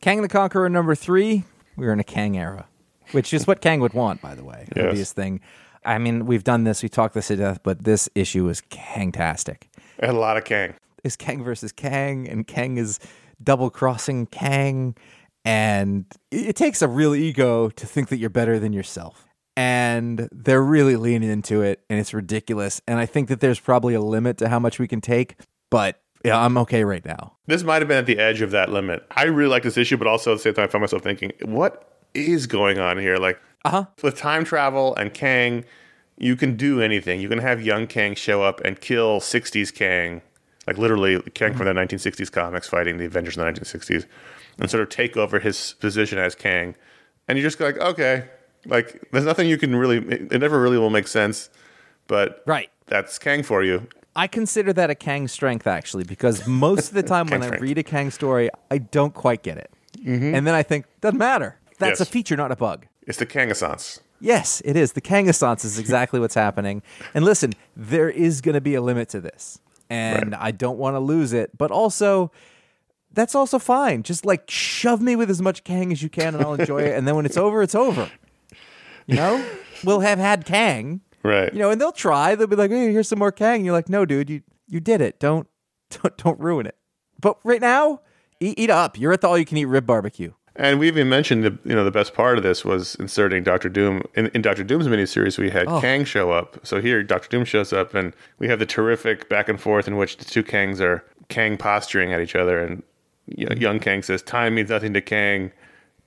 Kang 0.00 0.22
the 0.22 0.28
Conqueror 0.28 0.68
number 0.68 0.94
three. 0.94 1.44
We 1.76 1.86
are 1.86 1.92
in 1.92 2.00
a 2.00 2.04
Kang 2.04 2.36
era, 2.36 2.66
which 3.12 3.32
is 3.32 3.46
what 3.46 3.60
Kang 3.60 3.80
would 3.80 3.94
want, 3.94 4.20
by 4.20 4.34
the 4.34 4.44
way. 4.44 4.66
Yes. 4.74 4.86
Obvious 4.86 5.12
thing. 5.12 5.40
I 5.84 5.98
mean, 5.98 6.26
we've 6.26 6.44
done 6.44 6.64
this, 6.64 6.82
we 6.82 6.88
talked 6.88 7.14
this 7.14 7.28
to 7.28 7.36
death, 7.36 7.60
but 7.62 7.84
this 7.84 8.08
issue 8.14 8.48
is 8.48 8.60
Kangtastic. 8.62 9.64
Had 10.00 10.10
a 10.10 10.18
lot 10.18 10.36
of 10.36 10.44
Kang. 10.44 10.74
It's 11.04 11.16
Kang 11.16 11.44
versus 11.44 11.70
Kang, 11.70 12.28
and 12.28 12.46
Kang 12.46 12.76
is 12.78 12.98
double 13.42 13.70
crossing 13.70 14.26
Kang, 14.26 14.96
and 15.44 16.04
it 16.30 16.56
takes 16.56 16.82
a 16.82 16.88
real 16.88 17.14
ego 17.14 17.68
to 17.70 17.86
think 17.86 18.08
that 18.08 18.18
you're 18.18 18.30
better 18.30 18.58
than 18.58 18.72
yourself. 18.72 19.26
And 19.56 20.28
they're 20.30 20.62
really 20.62 20.94
leaning 20.96 21.30
into 21.30 21.62
it, 21.62 21.82
and 21.90 21.98
it's 21.98 22.14
ridiculous. 22.14 22.80
And 22.86 23.00
I 23.00 23.06
think 23.06 23.28
that 23.28 23.40
there's 23.40 23.58
probably 23.58 23.94
a 23.94 24.00
limit 24.00 24.38
to 24.38 24.48
how 24.48 24.58
much 24.60 24.78
we 24.78 24.86
can 24.86 25.00
take, 25.00 25.36
but 25.70 26.00
yeah, 26.24 26.38
I'm 26.38 26.56
okay 26.58 26.84
right 26.84 27.04
now. 27.04 27.34
This 27.46 27.62
might 27.64 27.80
have 27.80 27.88
been 27.88 27.98
at 27.98 28.06
the 28.06 28.18
edge 28.18 28.40
of 28.40 28.50
that 28.52 28.70
limit. 28.70 29.04
I 29.16 29.24
really 29.24 29.50
like 29.50 29.62
this 29.64 29.76
issue, 29.76 29.96
but 29.96 30.06
also 30.06 30.32
at 30.32 30.38
the 30.38 30.42
same 30.42 30.54
time, 30.54 30.64
I 30.64 30.68
found 30.68 30.82
myself 30.82 31.02
thinking, 31.02 31.32
what 31.42 31.98
is 32.14 32.46
going 32.46 32.78
on 32.78 32.98
here? 32.98 33.16
Like, 33.16 33.40
Uh-huh. 33.64 33.86
with 34.02 34.16
time 34.16 34.44
travel 34.44 34.94
and 34.96 35.12
Kang, 35.12 35.64
you 36.16 36.36
can 36.36 36.56
do 36.56 36.80
anything. 36.80 37.20
You 37.20 37.28
can 37.28 37.38
have 37.38 37.60
young 37.62 37.86
Kang 37.88 38.14
show 38.14 38.42
up 38.42 38.60
and 38.64 38.80
kill 38.80 39.20
60s 39.20 39.72
Kang, 39.74 40.22
like 40.66 40.78
literally 40.78 41.20
Kang 41.34 41.54
from 41.54 41.66
the 41.66 41.72
1960s 41.72 42.30
comics 42.30 42.68
fighting 42.68 42.98
the 42.98 43.06
Avengers 43.06 43.36
in 43.36 43.44
the 43.44 43.50
1960s, 43.52 44.06
and 44.58 44.70
sort 44.70 44.82
of 44.82 44.88
take 44.88 45.16
over 45.16 45.38
his 45.38 45.74
position 45.80 46.18
as 46.18 46.34
Kang. 46.34 46.74
And 47.28 47.38
you 47.38 47.42
just 47.44 47.58
go 47.58 47.66
like, 47.66 47.78
okay, 47.78 48.24
like 48.66 49.08
there's 49.12 49.24
nothing 49.24 49.48
you 49.48 49.58
can 49.58 49.74
really, 49.76 49.98
it 49.98 50.40
never 50.40 50.60
really 50.60 50.78
will 50.78 50.90
make 50.90 51.06
sense, 51.08 51.50
but 52.06 52.42
Right. 52.46 52.70
that's 52.86 53.18
Kang 53.18 53.42
for 53.42 53.62
you. 53.62 53.86
I 54.16 54.26
consider 54.26 54.72
that 54.72 54.90
a 54.90 54.94
Kang 54.96 55.28
strength 55.28 55.66
actually, 55.66 56.04
because 56.04 56.46
most 56.46 56.88
of 56.88 56.94
the 56.94 57.02
time 57.14 57.26
when 57.28 57.42
Kang 57.42 57.54
I 57.54 57.56
read 57.58 57.78
a 57.78 57.82
Kang 57.84 58.10
story, 58.10 58.48
I 58.70 58.78
don't 58.78 59.14
quite 59.14 59.42
get 59.42 59.58
it, 59.58 59.70
mm-hmm. 59.98 60.34
and 60.34 60.46
then 60.46 60.54
I 60.54 60.62
think 60.62 60.86
doesn't 61.00 61.18
matter. 61.18 61.56
That's 61.78 62.00
Yes. 62.00 62.08
a 62.08 62.10
feature, 62.10 62.36
not 62.36 62.50
a 62.50 62.56
bug. 62.56 62.86
It's 63.06 63.18
the 63.18 63.26
Kangaissance. 63.26 64.00
Yes, 64.20 64.60
it 64.64 64.76
is. 64.76 64.92
The 64.94 65.00
Kangaissance 65.00 65.64
is 65.64 65.78
exactly 65.78 66.18
what's 66.18 66.34
happening. 66.34 66.82
And 67.14 67.24
listen, 67.24 67.52
there 67.76 68.10
is 68.10 68.40
going 68.40 68.56
to 68.56 68.60
be 68.60 68.74
a 68.74 68.82
limit 68.82 69.08
to 69.10 69.20
this, 69.20 69.60
and 69.88 70.32
Right. 70.32 70.42
I 70.42 70.50
don't 70.50 70.76
want 70.78 70.96
to 70.96 71.00
lose 71.00 71.32
it. 71.32 71.56
But 71.56 71.70
also, 71.70 72.32
that's 73.12 73.34
also 73.34 73.58
fine. 73.58 74.02
Just 74.02 74.24
like 74.24 74.50
shove 74.50 75.00
me 75.00 75.16
with 75.16 75.30
as 75.30 75.40
much 75.42 75.64
Kang 75.64 75.92
as 75.92 76.02
you 76.02 76.08
can, 76.08 76.34
and 76.34 76.42
I'll 76.44 76.54
enjoy 76.54 76.82
it. 76.82 76.96
And 76.96 77.06
then 77.08 77.16
when 77.16 77.26
it's 77.26 77.36
over, 77.36 77.62
it's 77.62 77.74
over. 77.74 78.10
You 79.06 79.16
know, 79.16 79.44
we'll 79.84 80.00
have 80.00 80.18
had 80.18 80.44
Kang. 80.44 81.00
Right. 81.22 81.52
You 81.52 81.58
know, 81.58 81.70
and 81.70 81.80
they'll 81.80 81.92
try. 81.92 82.34
They'll 82.34 82.46
be 82.46 82.56
like, 82.56 82.70
"Hey, 82.70 82.92
here's 82.92 83.08
some 83.08 83.18
more 83.18 83.32
Kang." 83.32 83.56
And 83.56 83.64
you're 83.64 83.74
like, 83.74 83.88
"No, 83.88 84.04
dude, 84.04 84.30
you 84.30 84.42
you 84.68 84.80
did 84.80 85.00
it. 85.00 85.18
Don't 85.18 85.48
don't 85.90 86.16
don't 86.16 86.38
ruin 86.40 86.66
it." 86.66 86.76
But 87.20 87.38
right 87.44 87.60
now, 87.60 88.00
eat, 88.40 88.58
eat 88.58 88.70
up. 88.70 88.98
You're 88.98 89.12
at 89.12 89.20
the 89.22 89.28
all-you-can-eat 89.28 89.64
rib 89.64 89.84
barbecue. 89.86 90.32
And 90.54 90.78
we 90.80 90.86
even 90.88 91.08
mentioned 91.08 91.44
the 91.44 91.58
you 91.64 91.74
know 91.74 91.84
the 91.84 91.90
best 91.90 92.14
part 92.14 92.36
of 92.36 92.44
this 92.44 92.64
was 92.64 92.94
inserting 92.96 93.42
Doctor 93.42 93.68
Doom 93.68 94.02
in, 94.14 94.26
in 94.28 94.42
Doctor 94.42 94.62
Doom's 94.64 94.86
miniseries. 94.86 95.38
We 95.38 95.50
had 95.50 95.66
Oh. 95.66 95.80
Kang 95.80 96.04
show 96.04 96.30
up. 96.30 96.58
So 96.66 96.80
here 96.80 97.02
Doctor 97.02 97.28
Doom 97.28 97.44
shows 97.44 97.72
up, 97.72 97.94
and 97.94 98.14
we 98.38 98.48
have 98.48 98.58
the 98.58 98.66
terrific 98.66 99.28
back 99.28 99.48
and 99.48 99.60
forth 99.60 99.88
in 99.88 99.96
which 99.96 100.16
the 100.18 100.24
two 100.24 100.42
Kangs 100.44 100.80
are 100.80 101.04
Kang 101.28 101.56
posturing 101.56 102.12
at 102.12 102.20
each 102.20 102.36
other, 102.36 102.60
and. 102.62 102.82
Young 103.36 103.78
Kang 103.80 104.02
says, 104.02 104.22
"Time 104.22 104.54
means 104.54 104.70
nothing 104.70 104.94
to 104.94 105.00
Kang," 105.00 105.52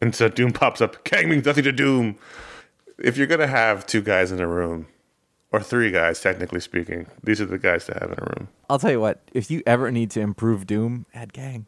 and 0.01 0.15
so 0.15 0.27
Doom 0.29 0.51
pops 0.51 0.81
up, 0.81 1.03
"Kang 1.03 1.29
means 1.29 1.45
nothing 1.45 1.63
to 1.65 1.71
Doom." 1.71 2.17
If 2.97 3.17
you're 3.17 3.27
gonna 3.27 3.47
have 3.47 3.85
two 3.85 4.01
guys 4.01 4.31
in 4.31 4.39
a 4.39 4.47
room, 4.47 4.87
or 5.51 5.59
three 5.61 5.91
guys, 5.91 6.21
technically 6.21 6.59
speaking, 6.59 7.07
these 7.23 7.41
are 7.41 7.45
the 7.45 7.57
guys 7.57 7.85
to 7.85 7.93
have 7.93 8.11
in 8.11 8.17
a 8.19 8.25
room. 8.37 8.47
I'll 8.69 8.79
tell 8.79 8.91
you 8.91 8.99
what. 9.01 9.21
If 9.33 9.49
you 9.51 9.63
ever 9.65 9.91
need 9.91 10.11
to 10.11 10.21
improve 10.21 10.65
Doom, 10.67 11.05
add 11.13 11.33
Kang, 11.33 11.65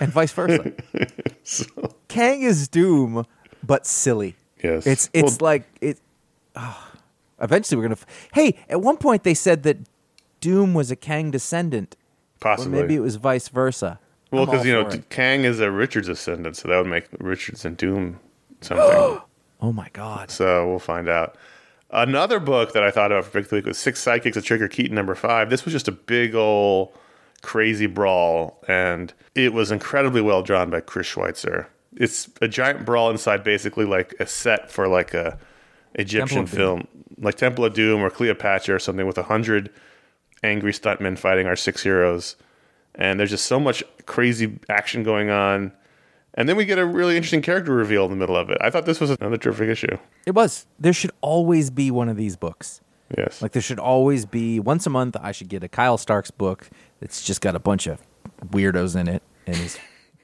and 0.00 0.12
vice 0.12 0.32
versa. 0.32 0.72
Kang 2.08 2.42
is 2.42 2.68
Doom, 2.68 3.26
but 3.62 3.86
silly. 3.86 4.36
Yes. 4.62 4.86
It's 4.86 5.10
it's 5.12 5.38
Well- 5.40 5.46
like 5.50 5.64
it. 5.80 5.98
ah. 6.56 6.92
eventually, 7.40 7.76
we're 7.76 7.84
gonna. 7.84 7.92
f- 8.00 8.28
Hey, 8.34 8.56
at 8.68 8.80
one 8.80 8.96
point 8.96 9.24
they 9.24 9.34
said 9.34 9.62
that 9.64 9.78
Doom 10.40 10.74
was 10.74 10.90
a 10.90 10.96
Kang 10.96 11.30
descendant, 11.32 11.96
or 12.36 12.38
Possibly. 12.56 12.80
maybe 12.80 12.94
it 12.94 13.00
was 13.00 13.16
vice 13.16 13.48
versa. 13.48 13.98
Well, 14.32 14.46
because 14.46 14.64
you 14.64 14.72
know 14.72 14.88
it. 14.88 15.08
Kang 15.10 15.44
is 15.44 15.60
a 15.60 15.70
Richards 15.70 16.08
ascendant, 16.08 16.56
so 16.56 16.68
that 16.68 16.78
would 16.78 16.86
make 16.86 17.06
Richards 17.18 17.64
and 17.64 17.76
Doom 17.76 18.18
something. 18.62 18.86
oh 19.60 19.72
my 19.72 19.88
god, 19.92 20.30
so 20.30 20.68
we'll 20.68 20.78
find 20.78 21.08
out. 21.08 21.36
Another 21.90 22.40
book 22.40 22.72
that 22.72 22.82
I 22.82 22.90
thought 22.90 23.12
of 23.12 23.26
for 23.26 23.42
the 23.42 23.54
Week 23.54 23.66
was 23.66 23.78
Six 23.78 24.02
Sidekicks 24.02 24.36
of 24.36 24.44
Trigger 24.44 24.66
Keaton, 24.66 24.94
number 24.94 25.14
five. 25.14 25.50
This 25.50 25.66
was 25.66 25.72
just 25.72 25.86
a 25.86 25.92
big 25.92 26.34
old 26.34 26.96
crazy 27.42 27.86
brawl, 27.86 28.58
and 28.66 29.12
it 29.34 29.52
was 29.52 29.70
incredibly 29.70 30.22
well 30.22 30.42
drawn 30.42 30.70
by 30.70 30.80
Chris 30.80 31.08
Schweizer. 31.12 31.66
It's 31.94 32.30
a 32.40 32.48
giant 32.48 32.86
brawl 32.86 33.10
inside, 33.10 33.44
basically 33.44 33.84
like 33.84 34.14
a 34.18 34.26
set 34.26 34.70
for 34.70 34.88
like 34.88 35.12
a 35.12 35.38
Egyptian 35.94 36.46
film, 36.46 36.88
like 37.18 37.34
Temple 37.34 37.66
of 37.66 37.74
Doom 37.74 38.00
or 38.00 38.08
Cleopatra 38.08 38.76
or 38.76 38.78
something, 38.78 39.06
with 39.06 39.18
a 39.18 39.24
hundred 39.24 39.68
angry 40.42 40.72
stuntmen 40.72 41.18
fighting 41.18 41.46
our 41.46 41.56
six 41.56 41.82
heroes. 41.82 42.36
And 42.94 43.18
there's 43.18 43.30
just 43.30 43.46
so 43.46 43.58
much 43.58 43.82
crazy 44.06 44.58
action 44.68 45.02
going 45.02 45.30
on. 45.30 45.72
And 46.34 46.48
then 46.48 46.56
we 46.56 46.64
get 46.64 46.78
a 46.78 46.86
really 46.86 47.16
interesting 47.16 47.42
character 47.42 47.74
reveal 47.74 48.04
in 48.04 48.10
the 48.10 48.16
middle 48.16 48.36
of 48.36 48.48
it. 48.50 48.58
I 48.60 48.70
thought 48.70 48.86
this 48.86 49.00
was 49.00 49.10
another 49.10 49.36
terrific 49.36 49.68
issue. 49.68 49.98
it 50.26 50.34
was. 50.34 50.66
There 50.78 50.92
should 50.92 51.10
always 51.20 51.70
be 51.70 51.90
one 51.90 52.08
of 52.08 52.16
these 52.16 52.36
books. 52.36 52.80
Yes. 53.16 53.42
Like 53.42 53.52
there 53.52 53.60
should 53.62 53.78
always 53.78 54.24
be 54.24 54.58
once 54.58 54.86
a 54.86 54.90
month. 54.90 55.16
I 55.20 55.32
should 55.32 55.48
get 55.48 55.62
a 55.62 55.68
Kyle 55.68 55.98
Starks 55.98 56.30
book 56.30 56.70
that's 57.00 57.22
just 57.22 57.42
got 57.42 57.54
a 57.54 57.58
bunch 57.58 57.86
of 57.86 58.00
weirdos 58.46 58.98
in 58.98 59.08
it, 59.08 59.22
and 59.46 59.56
he's 59.56 59.78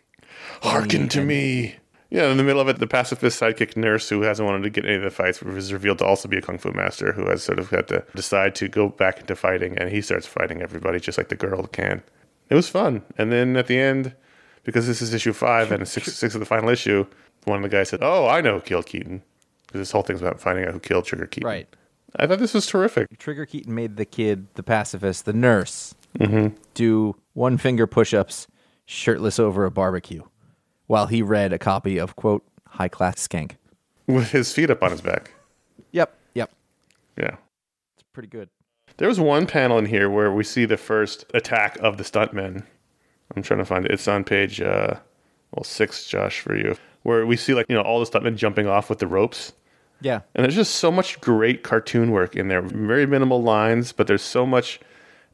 Hearken 0.62 1.08
to 1.10 1.22
me. 1.22 1.76
Yeah, 2.10 2.30
in 2.30 2.38
the 2.38 2.42
middle 2.42 2.60
of 2.62 2.68
it, 2.68 2.78
the 2.78 2.86
pacifist 2.86 3.38
sidekick 3.38 3.76
nurse 3.76 4.08
who 4.08 4.22
hasn't 4.22 4.48
wanted 4.48 4.62
to 4.62 4.70
get 4.70 4.86
any 4.86 4.94
of 4.94 5.02
the 5.02 5.10
fights 5.10 5.42
was 5.42 5.72
revealed 5.74 5.98
to 5.98 6.06
also 6.06 6.26
be 6.26 6.38
a 6.38 6.40
kung 6.40 6.56
fu 6.56 6.72
master 6.72 7.12
who 7.12 7.28
has 7.28 7.42
sort 7.42 7.58
of 7.58 7.68
had 7.68 7.86
to 7.88 8.02
decide 8.14 8.54
to 8.54 8.68
go 8.68 8.88
back 8.88 9.20
into 9.20 9.36
fighting, 9.36 9.76
and 9.76 9.90
he 9.90 10.00
starts 10.00 10.26
fighting 10.26 10.62
everybody 10.62 10.98
just 10.98 11.18
like 11.18 11.28
the 11.28 11.36
girl 11.36 11.66
can. 11.66 12.02
It 12.50 12.54
was 12.54 12.68
fun. 12.68 13.02
And 13.16 13.30
then 13.32 13.56
at 13.56 13.66
the 13.66 13.78
end, 13.78 14.14
because 14.64 14.86
this 14.86 15.00
is 15.02 15.12
issue 15.14 15.32
five 15.32 15.70
and 15.72 15.86
six, 15.86 16.12
six 16.14 16.34
of 16.34 16.40
the 16.40 16.46
final 16.46 16.68
issue, 16.68 17.06
one 17.44 17.58
of 17.58 17.62
the 17.62 17.68
guys 17.76 17.88
said, 17.90 18.00
Oh, 18.02 18.26
I 18.26 18.40
know 18.40 18.54
who 18.56 18.60
killed 18.60 18.86
Keaton. 18.86 19.22
Because 19.66 19.80
this 19.80 19.90
whole 19.92 20.02
thing's 20.02 20.20
about 20.22 20.40
finding 20.40 20.64
out 20.64 20.72
who 20.72 20.80
killed 20.80 21.04
Trigger 21.04 21.26
Keaton. 21.26 21.46
right. 21.46 21.68
I 22.16 22.26
thought 22.26 22.38
this 22.38 22.54
was 22.54 22.66
terrific. 22.66 23.18
Trigger 23.18 23.44
Keaton 23.44 23.74
made 23.74 23.96
the 23.98 24.06
kid, 24.06 24.46
the 24.54 24.62
pacifist, 24.62 25.24
the 25.26 25.32
nurse, 25.32 25.94
Mm-hmm. 26.18 26.56
do 26.72 27.14
one 27.34 27.58
finger 27.58 27.86
push 27.86 28.14
ups 28.14 28.46
shirtless 28.86 29.38
over 29.38 29.66
a 29.66 29.70
barbecue 29.70 30.22
while 30.86 31.06
he 31.06 31.20
read 31.20 31.52
a 31.52 31.58
copy 31.58 31.98
of, 31.98 32.16
quote, 32.16 32.42
high 32.66 32.88
class 32.88 33.28
skank. 33.28 33.52
With 34.06 34.30
his 34.30 34.50
feet 34.54 34.70
up 34.70 34.82
on 34.82 34.90
his 34.90 35.02
back. 35.02 35.32
Yep, 35.92 36.16
yep. 36.34 36.50
Yeah. 37.18 37.36
It's 37.98 38.04
pretty 38.14 38.28
good. 38.30 38.48
There 38.98 39.08
was 39.08 39.20
one 39.20 39.46
panel 39.46 39.78
in 39.78 39.86
here 39.86 40.10
where 40.10 40.32
we 40.32 40.44
see 40.44 40.64
the 40.64 40.76
first 40.76 41.24
attack 41.34 41.78
of 41.78 41.96
the 41.96 42.04
stuntmen. 42.04 42.64
I'm 43.34 43.42
trying 43.42 43.58
to 43.58 43.64
find 43.64 43.84
it. 43.84 43.92
It's 43.92 44.08
on 44.08 44.24
page 44.24 44.60
uh, 44.60 44.94
well 45.54 45.64
six, 45.64 46.06
Josh, 46.06 46.40
for 46.40 46.56
you, 46.56 46.76
where 47.02 47.24
we 47.26 47.36
see 47.36 47.54
like 47.54 47.66
you 47.68 47.76
know 47.76 47.82
all 47.82 48.00
the 48.04 48.06
stuntmen 48.10 48.36
jumping 48.36 48.66
off 48.66 48.90
with 48.90 48.98
the 48.98 49.06
ropes, 49.06 49.52
Yeah. 50.00 50.20
and 50.34 50.44
there's 50.44 50.54
just 50.56 50.76
so 50.76 50.90
much 50.90 51.20
great 51.20 51.62
cartoon 51.62 52.10
work 52.10 52.34
in 52.36 52.48
there. 52.48 52.60
Very 52.62 53.06
minimal 53.06 53.42
lines, 53.42 53.92
but 53.92 54.06
there's 54.08 54.22
so 54.22 54.44
much 54.44 54.80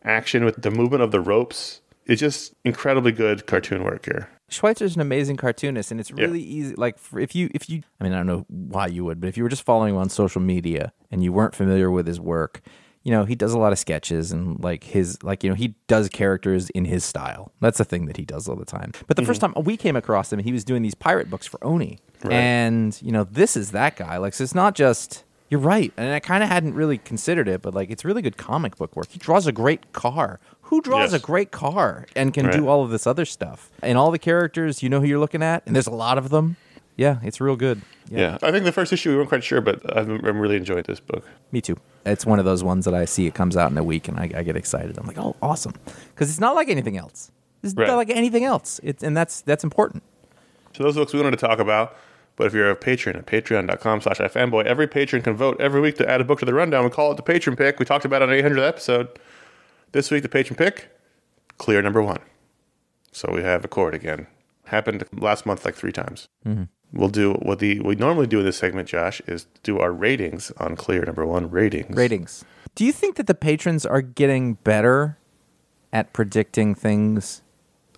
action 0.02 0.44
with 0.44 0.60
the 0.62 0.70
movement 0.70 1.02
of 1.02 1.10
the 1.10 1.20
ropes. 1.20 1.80
It's 2.06 2.20
just 2.20 2.54
incredibly 2.64 3.12
good 3.12 3.46
cartoon 3.46 3.82
work 3.82 4.04
here. 4.04 4.28
Schweizer's 4.50 4.94
an 4.94 5.00
amazing 5.00 5.38
cartoonist, 5.38 5.90
and 5.90 5.98
it's 5.98 6.10
really 6.12 6.42
easy. 6.42 6.74
Like, 6.74 6.98
for, 6.98 7.18
if 7.18 7.34
you, 7.34 7.48
if 7.54 7.70
you, 7.70 7.82
I 7.98 8.04
mean, 8.04 8.12
I 8.12 8.18
don't 8.18 8.26
know 8.26 8.44
why 8.48 8.88
you 8.88 9.06
would, 9.06 9.20
but 9.22 9.28
if 9.28 9.38
you 9.38 9.42
were 9.42 9.48
just 9.48 9.62
following 9.64 9.94
him 9.94 10.00
on 10.00 10.10
social 10.10 10.42
media 10.42 10.92
and 11.10 11.24
you 11.24 11.32
weren't 11.32 11.54
familiar 11.54 11.90
with 11.90 12.06
his 12.06 12.20
work, 12.20 12.60
you 13.04 13.12
know, 13.12 13.24
he 13.24 13.34
does 13.34 13.52
a 13.52 13.58
lot 13.58 13.72
of 13.72 13.78
sketches 13.78 14.32
and 14.32 14.58
like 14.64 14.82
his, 14.84 15.22
like, 15.22 15.44
you 15.44 15.50
know, 15.50 15.54
he 15.54 15.74
does 15.86 16.08
characters 16.08 16.70
in 16.70 16.86
his 16.86 17.04
style. 17.04 17.52
That's 17.60 17.78
a 17.78 17.84
thing 17.84 18.06
that 18.06 18.16
he 18.16 18.24
does 18.24 18.48
all 18.48 18.56
the 18.56 18.64
time. 18.64 18.92
But 19.06 19.16
the 19.16 19.24
first 19.24 19.42
mm-hmm. 19.42 19.52
time 19.52 19.64
we 19.64 19.76
came 19.76 19.94
across 19.94 20.32
him, 20.32 20.38
he 20.40 20.52
was 20.52 20.64
doing 20.64 20.82
these 20.82 20.94
pirate 20.94 21.28
books 21.30 21.46
for 21.46 21.62
Oni. 21.62 21.98
And, 22.30 22.98
you 23.02 23.12
know, 23.12 23.24
this 23.24 23.54
is 23.56 23.72
that 23.72 23.96
guy. 23.96 24.16
Like, 24.16 24.32
so 24.32 24.42
it's 24.42 24.54
not 24.54 24.74
just, 24.74 25.24
you're 25.50 25.60
right. 25.60 25.92
And 25.98 26.14
I 26.14 26.20
kind 26.20 26.42
of 26.42 26.48
hadn't 26.48 26.74
really 26.74 26.96
considered 26.96 27.46
it, 27.46 27.60
but 27.60 27.74
like, 27.74 27.90
it's 27.90 28.06
really 28.06 28.22
good 28.22 28.38
comic 28.38 28.76
book 28.76 28.96
work. 28.96 29.08
He 29.10 29.18
draws 29.18 29.46
a 29.46 29.52
great 29.52 29.92
car. 29.92 30.40
Who 30.62 30.80
draws 30.80 31.12
Yes. 31.12 31.20
a 31.20 31.24
great 31.24 31.50
car 31.50 32.06
and 32.16 32.32
can 32.32 32.46
Right. 32.46 32.56
do 32.56 32.68
all 32.68 32.82
of 32.82 32.90
this 32.90 33.06
other 33.06 33.26
stuff? 33.26 33.70
And 33.82 33.98
all 33.98 34.10
the 34.10 34.18
characters, 34.18 34.82
you 34.82 34.88
know 34.88 35.00
who 35.00 35.06
you're 35.06 35.18
looking 35.18 35.42
at, 35.42 35.62
and 35.66 35.76
there's 35.76 35.86
a 35.86 35.90
lot 35.90 36.16
of 36.16 36.30
them. 36.30 36.56
Yeah, 36.96 37.18
it's 37.22 37.40
real 37.40 37.56
good. 37.56 37.82
Yeah. 38.08 38.38
I 38.42 38.50
think 38.52 38.64
the 38.64 38.72
first 38.72 38.92
issue 38.92 39.10
we 39.10 39.16
weren't 39.16 39.28
quite 39.28 39.42
sure, 39.42 39.60
but 39.60 39.80
I'm, 39.96 40.24
I'm 40.24 40.38
really 40.38 40.56
enjoying 40.56 40.84
this 40.86 41.00
book. 41.00 41.24
Me 41.50 41.60
too. 41.60 41.76
It's 42.06 42.24
one 42.24 42.38
of 42.38 42.44
those 42.44 42.62
ones 42.62 42.84
that 42.84 42.94
I 42.94 43.04
see 43.04 43.26
it 43.26 43.34
comes 43.34 43.56
out 43.56 43.70
in 43.70 43.78
a 43.78 43.82
week 43.82 44.06
and 44.08 44.18
I, 44.18 44.30
I 44.36 44.42
get 44.42 44.56
excited. 44.56 44.96
I'm 44.98 45.06
like, 45.06 45.18
oh, 45.18 45.34
awesome. 45.42 45.72
Because 45.84 46.30
it's 46.30 46.38
not 46.40 46.54
like 46.54 46.68
anything 46.68 46.96
else. 46.96 47.32
It's 47.62 47.74
Right. 47.74 47.88
not 47.88 47.96
like 47.96 48.10
anything 48.10 48.44
else. 48.44 48.78
It's 48.84 49.02
and 49.02 49.16
that's 49.16 49.40
that's 49.40 49.64
important. 49.64 50.02
So 50.76 50.82
those 50.84 50.94
books 50.96 51.12
we 51.14 51.20
wanted 51.20 51.38
to 51.38 51.46
talk 51.46 51.58
about. 51.58 51.96
But 52.36 52.48
if 52.48 52.52
you're 52.52 52.68
a 52.68 52.74
patron 52.76 53.16
at 53.16 53.26
patreon.com 53.26 54.00
slash 54.02 54.18
ifanboy, 54.18 54.64
every 54.64 54.86
patron 54.88 55.22
can 55.22 55.34
vote 55.34 55.60
every 55.60 55.80
week 55.80 55.96
to 55.98 56.10
add 56.10 56.20
a 56.20 56.24
book 56.24 56.40
to 56.40 56.44
the 56.44 56.52
rundown. 56.52 56.82
We 56.84 56.90
call 56.90 57.12
it 57.12 57.16
the 57.16 57.22
patron 57.22 57.54
pick. 57.56 57.78
We 57.78 57.84
talked 57.84 58.04
about 58.04 58.22
it 58.22 58.28
on 58.28 58.30
the 58.36 58.42
800th 58.42 58.68
episode. 58.68 59.08
This 59.92 60.10
week, 60.10 60.24
the 60.24 60.28
patron 60.28 60.56
pick, 60.56 60.88
clear 61.58 61.80
number 61.80 62.02
one. 62.02 62.18
So 63.12 63.30
we 63.32 63.42
have 63.42 63.64
a 63.64 63.68
chord 63.68 63.94
again. 63.94 64.26
Happened 64.64 65.04
last 65.12 65.46
month 65.46 65.64
like 65.64 65.76
three 65.76 65.92
times. 65.92 66.26
Mm-hmm. 66.44 66.64
We'll 66.94 67.08
do 67.08 67.34
what 67.34 67.58
the 67.58 67.80
we 67.80 67.96
normally 67.96 68.28
do 68.28 68.38
in 68.38 68.44
this 68.44 68.56
segment, 68.56 68.88
Josh, 68.88 69.20
is 69.26 69.46
do 69.64 69.80
our 69.80 69.92
ratings 69.92 70.52
on 70.58 70.76
clear 70.76 71.04
number 71.04 71.26
one 71.26 71.50
ratings. 71.50 71.96
Ratings. 71.96 72.44
Do 72.76 72.84
you 72.84 72.92
think 72.92 73.16
that 73.16 73.26
the 73.26 73.34
patrons 73.34 73.84
are 73.84 74.00
getting 74.00 74.54
better 74.54 75.18
at 75.92 76.12
predicting 76.12 76.74
things 76.74 77.42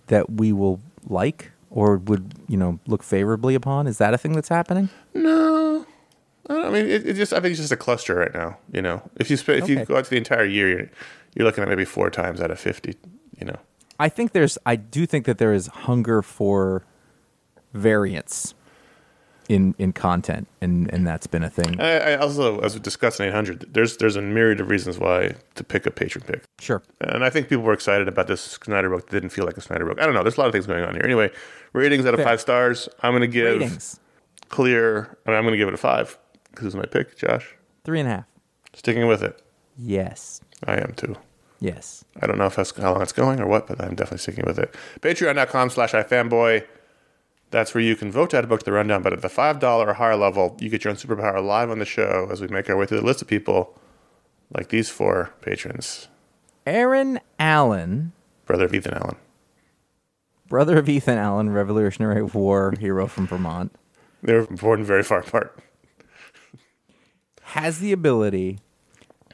that 0.07 0.31
we 0.31 0.51
will 0.51 0.79
like 1.07 1.51
or 1.69 1.97
would, 1.97 2.33
you 2.47 2.57
know, 2.57 2.79
look 2.87 3.03
favorably 3.03 3.55
upon? 3.55 3.87
Is 3.87 3.99
that 3.99 4.13
a 4.13 4.17
thing 4.17 4.33
that's 4.33 4.49
happening? 4.49 4.89
No, 5.13 5.85
I, 6.49 6.63
I 6.63 6.69
mean 6.71 6.87
it, 6.87 7.05
it 7.05 7.13
just. 7.13 7.33
I 7.33 7.39
think 7.39 7.51
it's 7.51 7.59
just 7.59 7.71
a 7.71 7.77
cluster 7.77 8.15
right 8.15 8.33
now. 8.33 8.57
You 8.71 8.81
know, 8.81 9.07
if 9.17 9.29
you 9.29 9.37
sp- 9.37 9.61
if 9.61 9.69
you 9.69 9.85
go 9.85 9.97
out 9.97 10.05
to 10.05 10.09
the 10.09 10.17
entire 10.17 10.45
year, 10.45 10.69
you're, 10.69 10.89
you're 11.35 11.45
looking 11.45 11.61
at 11.61 11.69
maybe 11.69 11.85
four 11.85 12.09
times 12.09 12.41
out 12.41 12.49
of 12.49 12.59
fifty. 12.59 12.95
You 13.39 13.45
know, 13.45 13.59
I 13.99 14.09
think 14.09 14.31
there's 14.31 14.57
I 14.65 14.75
do 14.75 15.05
think 15.05 15.25
that 15.25 15.37
there 15.37 15.53
is 15.53 15.67
hunger 15.67 16.23
for 16.23 16.83
variance 17.73 18.55
in 19.49 19.73
in 19.77 19.93
content 19.93 20.47
and 20.61 20.91
and 20.93 21.05
that's 21.07 21.25
been 21.27 21.43
a 21.43 21.49
thing. 21.49 21.79
I, 21.79 22.13
I 22.13 22.15
also, 22.17 22.59
as 22.59 22.73
we 22.73 22.81
discussed 22.81 23.19
in 23.19 23.27
800, 23.27 23.73
there's 23.73 23.97
there's 23.97 24.15
a 24.15 24.21
myriad 24.21 24.59
of 24.59 24.69
reasons 24.69 24.99
why 24.99 25.35
to 25.55 25.63
pick 25.63 25.85
a 25.85 25.91
patron 25.91 26.23
pick, 26.27 26.43
Sure. 26.59 26.81
and 27.01 27.23
I 27.23 27.29
think 27.29 27.47
people 27.49 27.63
were 27.63 27.73
excited 27.73 28.07
about 28.07 28.27
this 28.27 28.41
Snyder 28.41 28.89
book. 28.89 29.09
That 29.09 29.21
didn't 29.21 29.31
feel 29.33 29.45
like 29.45 29.57
a 29.57 29.61
Snyder 29.61 29.85
book. 29.85 29.99
I 30.01 30.05
don't 30.05 30.13
know. 30.13 30.21
There's 30.23 30.37
a 30.37 30.41
lot 30.41 30.47
of 30.47 30.53
things 30.53 30.67
going 30.67 30.83
on 30.83 30.93
here. 30.95 31.03
Anyway, 31.03 31.31
ratings 31.73 32.05
out 32.05 32.13
of 32.13 32.19
Fair. 32.19 32.25
five 32.27 32.41
stars. 32.41 32.89
I'm 33.01 33.11
going 33.11 33.21
to 33.21 33.27
give 33.27 33.59
Ratings. 33.59 33.99
clear. 34.49 35.17
I 35.25 35.29
mean, 35.31 35.37
I'm 35.37 35.43
going 35.43 35.53
to 35.53 35.57
give 35.57 35.67
it 35.67 35.73
a 35.73 35.77
five 35.77 36.17
because 36.51 36.65
it's 36.67 36.75
my 36.75 36.85
pick. 36.85 37.17
Josh, 37.17 37.55
Three 37.83 37.99
and 37.99 38.09
a 38.09 38.11
half. 38.11 38.25
sticking 38.73 39.07
with 39.07 39.23
it. 39.23 39.41
Yes. 39.77 40.41
I 40.65 40.75
am 40.77 40.93
too. 40.95 41.15
Yes. 41.59 42.03
I 42.21 42.27
don't 42.27 42.37
know 42.37 42.45
if 42.47 42.55
that's 42.55 42.75
how 42.77 42.93
long 42.93 43.01
it's 43.01 43.13
going 43.13 43.39
or 43.39 43.47
what, 43.47 43.67
but 43.67 43.81
I'm 43.81 43.95
definitely 43.95 44.19
sticking 44.19 44.45
with 44.45 44.59
it. 44.59 44.75
Patreon.com 45.01 45.69
slash 45.69 45.91
iFanboy. 45.93 46.63
That's 47.49 47.73
where 47.73 47.83
you 47.83 47.95
can 47.95 48.11
vote 48.11 48.31
to 48.31 48.37
add 48.37 48.43
a 48.43 48.47
book 48.47 48.59
to 48.59 48.65
the 48.65 48.71
rundown. 48.73 49.01
But 49.01 49.13
at 49.13 49.21
the 49.21 49.29
$5 49.29 49.63
or 49.63 49.93
higher 49.93 50.15
level, 50.17 50.57
you 50.59 50.69
get 50.69 50.83
your 50.83 50.91
own 50.91 50.97
superpower 50.97 51.43
live 51.43 51.69
on 51.69 51.79
the 51.79 51.85
show 51.85 52.27
as 52.31 52.41
we 52.41 52.47
make 52.47 52.69
our 52.69 52.75
way 52.75 52.85
through 52.85 52.99
the 52.99 53.05
list 53.05 53.21
of 53.21 53.27
people 53.27 53.79
like 54.53 54.69
these 54.69 54.89
four 54.89 55.33
patrons. 55.41 56.07
Aaron 56.65 57.19
Allen, 57.39 58.11
Brother 58.45 58.65
of 58.65 58.73
Ethan 58.73 58.93
Allen. 58.95 59.15
brother 60.49 60.77
of 60.77 60.89
Ethan 60.89 61.17
Allen, 61.17 61.49
Revolutionary 61.49 62.21
War 62.23 62.73
hero 62.79 63.07
from 63.07 63.27
Vermont, 63.27 63.73
They 64.21 64.33
were 64.33 64.47
born 64.47 64.83
very 64.83 65.03
far 65.03 65.19
apart. 65.19 65.57
has 67.41 67.79
the 67.79 67.91
ability 67.93 68.59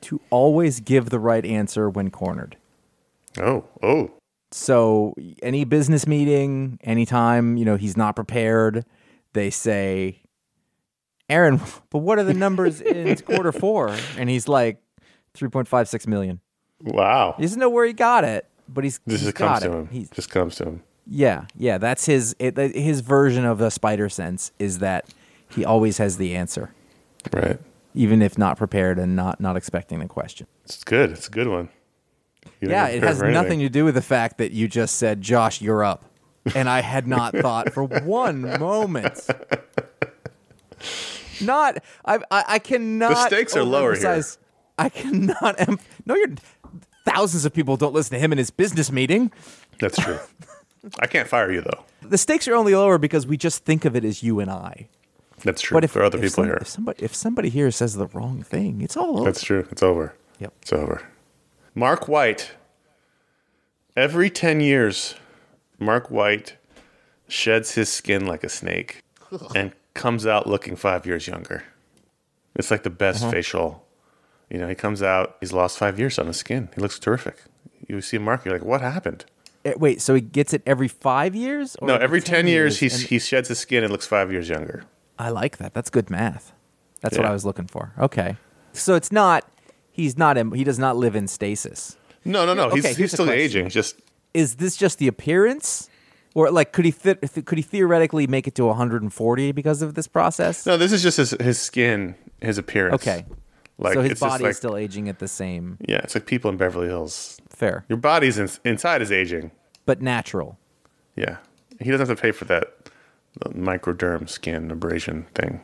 to 0.01 0.22
always 0.30 0.80
give 0.80 1.09
the 1.09 1.20
right 1.20 1.45
answer 1.45 1.89
when 1.89 2.11
cornered. 2.11 2.57
Oh, 3.39 3.66
oh. 3.82 4.11
So 4.54 5.16
any 5.41 5.64
business 5.66 6.06
meeting, 6.08 6.80
anytime, 6.84 7.58
you 7.58 7.66
know, 7.66 7.76
he's 7.76 7.97
not 7.97 8.16
prepared, 8.16 8.86
they 9.34 9.49
say, 9.49 10.22
Aaron, 11.30 11.60
but 11.89 11.99
what 11.99 12.20
are 12.20 12.24
the 12.24 12.34
numbers 12.34 12.80
in 12.82 13.16
quarter 13.26 13.51
four? 13.51 13.95
And 14.18 14.30
he's 14.30 14.47
like, 14.47 14.78
3.56 15.36 16.06
million. 16.08 16.39
Wow. 16.82 17.34
He 17.38 17.43
doesn't 17.43 17.60
know 17.60 17.70
where 17.70 17.86
he 17.86 17.93
got 17.93 18.24
it, 18.24 18.47
but 18.70 18.84
he's, 18.84 18.99
This 19.08 19.22
he's 19.22 19.30
just 19.30 19.36
comes 19.38 19.60
got 19.62 19.66
to 19.66 19.72
him. 19.76 19.88
He's, 19.88 20.10
Just 20.12 20.30
comes 20.30 20.56
to 20.58 20.66
him. 20.66 20.84
yeah, 21.08 21.45
yeah. 21.58 21.78
That's 21.80 22.06
his 22.06 22.36
it, 22.39 22.56
his 22.58 22.99
version 23.01 23.45
of 23.45 23.58
the 23.58 23.72
spider 23.72 24.10
sense 24.10 24.51
is 24.60 24.80
that 24.80 25.08
he 25.49 25.66
always 25.66 25.97
has 25.97 26.18
the 26.18 26.36
answer, 26.36 26.72
Right. 27.32 27.58
even 27.95 28.22
if 28.22 28.38
not 28.38 28.58
prepared 28.58 28.99
and 28.99 29.16
not 29.16 29.39
not 29.39 29.56
expecting 29.58 29.99
the 29.99 30.08
question. 30.08 30.45
It's 30.66 30.84
good. 30.84 31.10
It's 31.12 31.28
a 31.28 31.32
good 31.32 31.47
one. 31.47 31.70
You 32.62 32.70
Yeah, 32.70 32.88
it 32.88 33.04
has 33.04 33.22
nothing 33.22 33.60
to 33.60 33.70
do 33.70 33.86
with 33.86 33.96
the 33.96 34.02
fact 34.02 34.38
that 34.38 34.52
you 34.52 34.68
just 34.68 34.96
said, 34.98 35.22
"Josh, 35.22 35.62
you're 35.62 35.84
up," 35.84 36.06
and 36.56 36.70
I 36.70 36.82
had 36.82 37.08
not 37.08 37.36
thought 37.38 37.74
for 37.74 37.84
one 37.84 38.41
moment. 38.60 39.20
Not, 41.41 41.84
I, 42.06 42.16
I, 42.32 42.44
I 42.48 42.60
cannot. 42.60 43.10
The 43.10 43.28
stakes 43.28 43.56
are 43.56 43.64
lower 43.64 43.96
here. 43.96 44.24
I 44.78 44.89
cannot. 44.89 45.56
Em- 45.60 45.80
no, 46.06 46.16
you're. 46.16 46.30
Thousands 47.06 47.44
of 47.44 47.54
people 47.54 47.76
don't 47.76 47.94
listen 47.94 48.14
to 48.14 48.20
him 48.20 48.32
in 48.32 48.38
his 48.38 48.50
business 48.50 48.91
meeting. 48.91 49.32
That's 49.80 50.00
true. 50.00 50.20
I 51.00 51.08
can't 51.08 51.28
fire 51.28 51.52
you, 51.52 51.62
though. 51.62 51.84
The 52.02 52.18
stakes 52.18 52.48
are 52.48 52.56
only 52.56 52.76
lower 52.76 52.98
because 52.98 53.28
we 53.28 53.36
just 53.36 53.66
think 53.66 53.84
of 53.86 53.96
it 53.96 54.06
as 54.06 54.24
you 54.24 54.39
and 54.39 54.50
I. 54.50 54.88
That's 55.44 55.62
true. 55.62 55.76
But 55.76 55.84
if 55.84 55.94
there 55.94 56.04
are 56.04 56.06
other 56.06 56.18
if 56.20 56.24
people 56.24 56.36
some- 56.36 56.46
here. 56.46 56.58
if 56.62 56.68
somebody 56.68 57.04
if 57.04 57.14
somebody 57.16 57.50
here 57.50 57.72
says 57.72 57.96
the 57.96 58.08
wrong 58.08 58.41
thing, 58.44 58.82
it's 58.82 58.96
all 58.96 59.18
over. 59.20 59.26
That's 59.26 59.44
true. 59.44 59.68
It's 59.72 59.84
over. 59.84 60.16
Yep. 60.39 60.54
It's 60.62 60.74
over. 60.74 61.02
Mark 61.76 62.07
White. 62.07 62.51
Every 63.95 64.30
10 64.30 64.59
years, 64.59 65.15
Mark 65.80 66.09
White 66.09 66.57
sheds 67.28 67.76
his 67.76 67.91
skin 67.91 68.26
like 68.26 68.43
a 68.43 68.49
snake 68.49 69.03
and 69.55 69.71
comes 69.93 70.26
out 70.26 70.47
looking 70.47 70.76
five 70.76 71.05
years 71.05 71.28
younger. 71.28 71.63
It's 72.55 72.71
like 72.71 72.84
the 72.84 72.89
best 72.89 73.24
Uh-huh. 73.24 73.32
facial. 73.32 73.86
You 74.49 74.59
know, 74.59 74.67
he 74.67 74.76
comes 74.76 75.01
out, 75.01 75.38
he's 75.39 75.53
lost 75.53 75.78
five 75.78 75.97
years 75.99 76.19
on 76.19 76.28
his 76.28 76.38
skin. 76.38 76.69
He 76.76 76.82
looks 76.82 76.99
terrific. 76.99 77.38
You 77.88 78.01
see 78.01 78.17
Mark, 78.17 78.45
you're 78.45 78.53
like, 78.53 78.63
what 78.65 78.82
happened? 78.82 79.26
Eh, 79.65 79.74
Wait, 79.78 80.01
so 80.01 80.13
he 80.15 80.21
gets 80.21 80.53
it 80.53 80.61
every 80.65 80.88
five 80.88 81.36
years? 81.36 81.76
Or 81.78 81.88
No, 81.88 81.95
every 81.95 82.21
10, 82.21 82.47
years, 82.47 82.82
and- 82.82 82.91
he 82.91 83.19
sheds 83.19 83.47
his 83.47 83.59
skin 83.59 83.84
and 83.84 83.91
looks 83.91 84.05
five 84.07 84.32
years 84.32 84.49
younger. 84.49 84.84
I 85.17 85.30
like 85.30 85.57
that. 85.57 85.74
That's 85.74 85.89
good 85.89 86.09
math. 86.09 86.51
That's 87.01 87.17
what 87.17 87.26
I 87.26 87.32
was 87.32 87.45
looking 87.45 87.67
for. 87.67 87.93
Okay, 87.99 88.38
so 88.74 88.95
it's 88.95 89.11
not. 89.11 89.45
He's 89.94 90.18
not. 90.18 90.38
In, 90.38 90.52
he 90.52 90.64
does 90.64 90.80
not 90.80 90.98
live 90.98 91.16
in 91.16 91.28
stasis. 91.28 91.98
No, 92.26 92.46
no, 92.46 92.54
no. 92.54 92.64
Okay, 92.70 92.94
he's, 92.94 93.12
still 93.12 93.30
aging. 93.30 93.70
Just 93.70 94.00
Is 94.34 94.56
this 94.56 94.76
just 94.76 94.98
the 94.98 95.08
appearance, 95.08 95.88
or 96.34 96.50
like 96.50 96.74
could 96.74 96.84
he 96.84 96.91
fit? 96.91 97.22
Could 97.46 97.58
he 97.58 97.62
theoretically 97.62 98.26
make 98.26 98.48
it 98.48 98.56
to 98.56 98.66
140 98.66 99.52
because 99.52 99.84
of 99.84 99.94
this 99.94 100.08
process? 100.08 100.66
no. 100.66 100.78
This 100.78 100.91
is 100.91 101.04
just 101.04 101.18
his 101.18 101.32
his 101.39 101.62
skin, 101.62 102.16
his 102.41 102.58
appearance. 102.58 102.96
Okay, 102.96 103.24
like 103.78 103.94
so 103.94 104.02
his 104.02 104.20
body 104.20 104.46
like, 104.46 104.52
is 104.52 104.58
still 104.58 104.76
aging 104.76 105.10
at 105.10 105.20
the 105.20 105.28
same. 105.28 105.78
Yeah, 105.88 105.98
it's 105.98 106.16
like 106.16 106.26
people 106.26 106.50
in 106.50 106.58
Beverly 106.58 106.88
Hills. 106.88 107.39
Fair, 107.50 107.86
Your 107.88 107.98
body's 107.98 108.39
in, 108.39 108.50
inside 108.66 109.04
is 109.04 109.12
aging. 109.12 109.52
but 109.86 110.02
natural. 110.02 110.58
Yeah, 111.16 111.38
he 111.80 111.91
doesn't 111.91 112.08
have 112.08 112.18
to 112.18 112.22
pay 112.22 112.32
for 112.32 112.46
that 112.46 112.89
microderm 113.50 114.28
skin 114.28 114.72
abrasion 114.72 115.28
thing. 115.36 115.62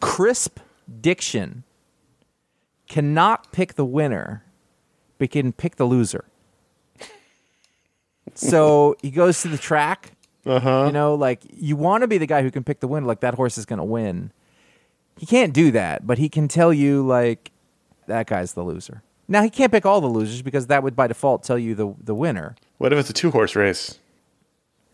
Crisp 0.00 0.60
diction 1.00 1.64
cannot 2.88 3.52
pick 3.52 3.74
the 3.74 3.84
winner, 3.84 4.44
but 5.18 5.30
can 5.30 5.52
pick 5.52 5.76
the 5.76 5.84
loser. 5.84 6.24
So 8.34 8.96
he 9.02 9.10
goes 9.10 9.42
to 9.42 9.48
the 9.48 9.58
track. 9.58 10.12
Uh-huh. 10.44 10.84
You 10.86 10.92
know, 10.92 11.14
like 11.14 11.40
you 11.50 11.74
want 11.74 12.02
to 12.02 12.08
be 12.08 12.18
the 12.18 12.26
guy 12.26 12.42
who 12.42 12.50
can 12.50 12.62
pick 12.62 12.80
the 12.80 12.86
winner, 12.86 13.06
like 13.06 13.20
that 13.20 13.34
horse 13.34 13.58
is 13.58 13.66
going 13.66 13.78
to 13.78 13.84
win. 13.84 14.30
He 15.18 15.26
can't 15.26 15.52
do 15.52 15.70
that, 15.72 16.06
but 16.06 16.18
he 16.18 16.28
can 16.28 16.46
tell 16.46 16.72
you 16.72 17.04
like 17.04 17.50
that 18.06 18.26
guy's 18.26 18.52
the 18.52 18.62
loser. 18.62 19.02
Now 19.28 19.42
he 19.42 19.50
can't 19.50 19.72
pick 19.72 19.84
all 19.84 20.00
the 20.00 20.06
losers 20.06 20.42
because 20.42 20.68
that 20.68 20.82
would 20.82 20.94
by 20.94 21.08
default 21.08 21.42
tell 21.42 21.58
you 21.58 21.74
the 21.74 21.94
the 22.02 22.14
winner. 22.14 22.54
What 22.78 22.92
if 22.92 22.98
it's 22.98 23.10
a 23.10 23.12
two 23.12 23.30
horse 23.30 23.56
race? 23.56 23.98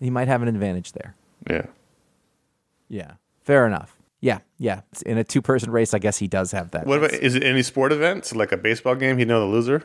He 0.01 0.11
might 0.11 0.29
have 0.29 0.43
an 0.43 0.49
advantage 0.49 0.93
there. 0.93 1.15
Yeah. 1.49 1.67
Yeah, 2.89 3.13
fair 3.43 3.67
enough. 3.67 3.97
Yeah, 4.23 4.39
yeah. 4.57 4.83
In 5.05 5.19
a 5.19 5.25
two 5.25 5.43
person 5.43 5.71
race, 5.73 5.93
I 5.93 5.99
guess 5.99 6.17
he 6.17 6.29
does 6.29 6.53
have 6.53 6.71
that. 6.71 6.87
What 6.87 6.99
about 6.99 7.13
is 7.13 7.35
it 7.35 7.43
any 7.43 7.63
sport 7.63 7.93
event? 7.93 8.25
So 8.25 8.39
like 8.39 8.53
a 8.53 8.57
baseball 8.57 8.95
game, 8.95 9.19
he'd 9.19 9.27
know 9.29 9.41
the 9.41 9.47
loser. 9.47 9.85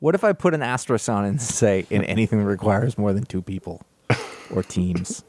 What 0.00 0.14
if 0.14 0.22
I 0.22 0.32
put 0.34 0.54
an 0.54 0.62
asterisk 0.62 1.08
on 1.08 1.24
and 1.24 1.40
say 1.40 1.86
in 1.90 2.04
anything 2.04 2.38
that 2.38 2.44
requires 2.44 2.96
more 2.96 3.12
than 3.12 3.24
two 3.24 3.42
people 3.42 3.80
or 4.54 4.62
teams? 4.62 5.24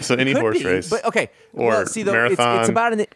So 0.00 0.14
any 0.14 0.32
horse 0.32 0.58
be, 0.58 0.64
race. 0.64 0.90
But 0.90 1.04
okay, 1.04 1.30
Or 1.52 1.68
well, 1.68 1.86
see 1.86 2.02
though, 2.02 2.24
it's, 2.24 2.32
it's 2.32 2.38
marathon. 2.38 2.70
about 2.70 2.92
an 2.94 3.06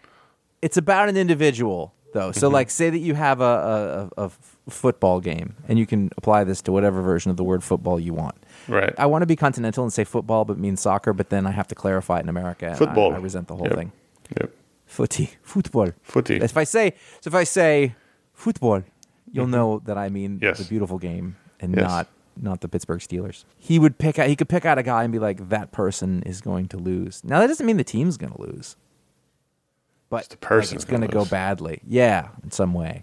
it's 0.62 0.76
about 0.76 1.09
an 1.09 1.16
individual 1.16 1.94
though. 2.12 2.30
Mm-hmm. 2.30 2.38
So 2.38 2.49
like, 2.49 2.70
say 2.70 2.90
that 2.90 2.99
you 2.99 3.14
have 3.14 3.40
a, 3.40 4.11
a, 4.16 4.22
a 4.22 4.24
f- 4.26 4.57
football 4.68 5.20
game, 5.20 5.54
and 5.66 5.78
you 5.78 5.86
can 5.86 6.10
apply 6.16 6.44
this 6.44 6.60
to 6.62 6.72
whatever 6.72 7.00
version 7.02 7.30
of 7.30 7.36
the 7.36 7.44
word 7.44 7.62
football 7.64 7.98
you 7.98 8.12
want. 8.14 8.36
Right. 8.68 8.94
I 8.98 9.06
want 9.06 9.22
to 9.22 9.26
be 9.26 9.36
continental 9.36 9.82
and 9.84 9.92
say 9.92 10.04
football, 10.04 10.44
but 10.44 10.58
mean 10.58 10.76
soccer. 10.76 11.12
But 11.12 11.30
then 11.30 11.46
I 11.46 11.50
have 11.52 11.68
to 11.68 11.74
clarify 11.74 12.18
it 12.18 12.22
in 12.24 12.28
America. 12.28 12.66
and 12.66 12.74
I- 12.74 12.78
Football. 12.78 13.14
I, 13.14 13.18
resent 13.18 13.48
the 13.48 13.56
whole 13.56 13.66
Yep. 13.66 13.76
thing. 13.76 13.92
Yep. 14.40 14.50
Footy, 14.86 15.30
football. 15.42 15.88
Footy. 16.02 16.36
If 16.36 16.56
I 16.56 16.64
say 16.64 16.94
so, 17.20 17.28
if 17.28 17.34
I 17.34 17.44
say 17.44 17.94
football, 18.34 18.82
you'll 19.32 19.46
know 19.46 19.80
that 19.84 19.98
I 19.98 20.08
mean 20.08 20.36
Mm-hmm. 20.36 20.44
Yes. 20.44 20.58
the 20.58 20.64
beautiful 20.64 20.98
game 20.98 21.36
and 21.60 21.74
Yes. 21.76 21.82
not 21.88 22.08
not 22.40 22.60
the 22.60 22.68
Pittsburgh 22.68 23.00
Steelers. 23.00 23.44
He 23.56 23.78
would 23.80 23.98
pick 23.98 24.18
out. 24.18 24.28
He 24.28 24.36
could 24.36 24.48
pick 24.48 24.64
out 24.64 24.78
a 24.78 24.82
guy 24.84 25.02
and 25.02 25.12
be 25.12 25.18
like, 25.18 25.48
"That 25.48 25.72
person 25.72 26.22
is 26.24 26.40
going 26.40 26.68
to 26.68 26.76
lose." 26.76 27.22
Now 27.24 27.40
that 27.40 27.48
doesn't 27.48 27.66
mean 27.66 27.78
the 27.78 27.84
team's 27.84 28.16
going 28.16 28.32
to 28.32 28.40
lose, 28.40 28.76
but 30.08 30.18
Just 30.18 30.30
the 30.30 30.36
person's 30.36 30.70
like, 30.72 30.76
it's 30.76 30.84
gonna 30.84 31.06
going 31.08 31.10
to 31.10 31.14
go 31.16 31.24
badly. 31.24 31.80
Yeah, 31.86 32.28
in 32.44 32.50
some 32.52 32.74
way. 32.74 33.02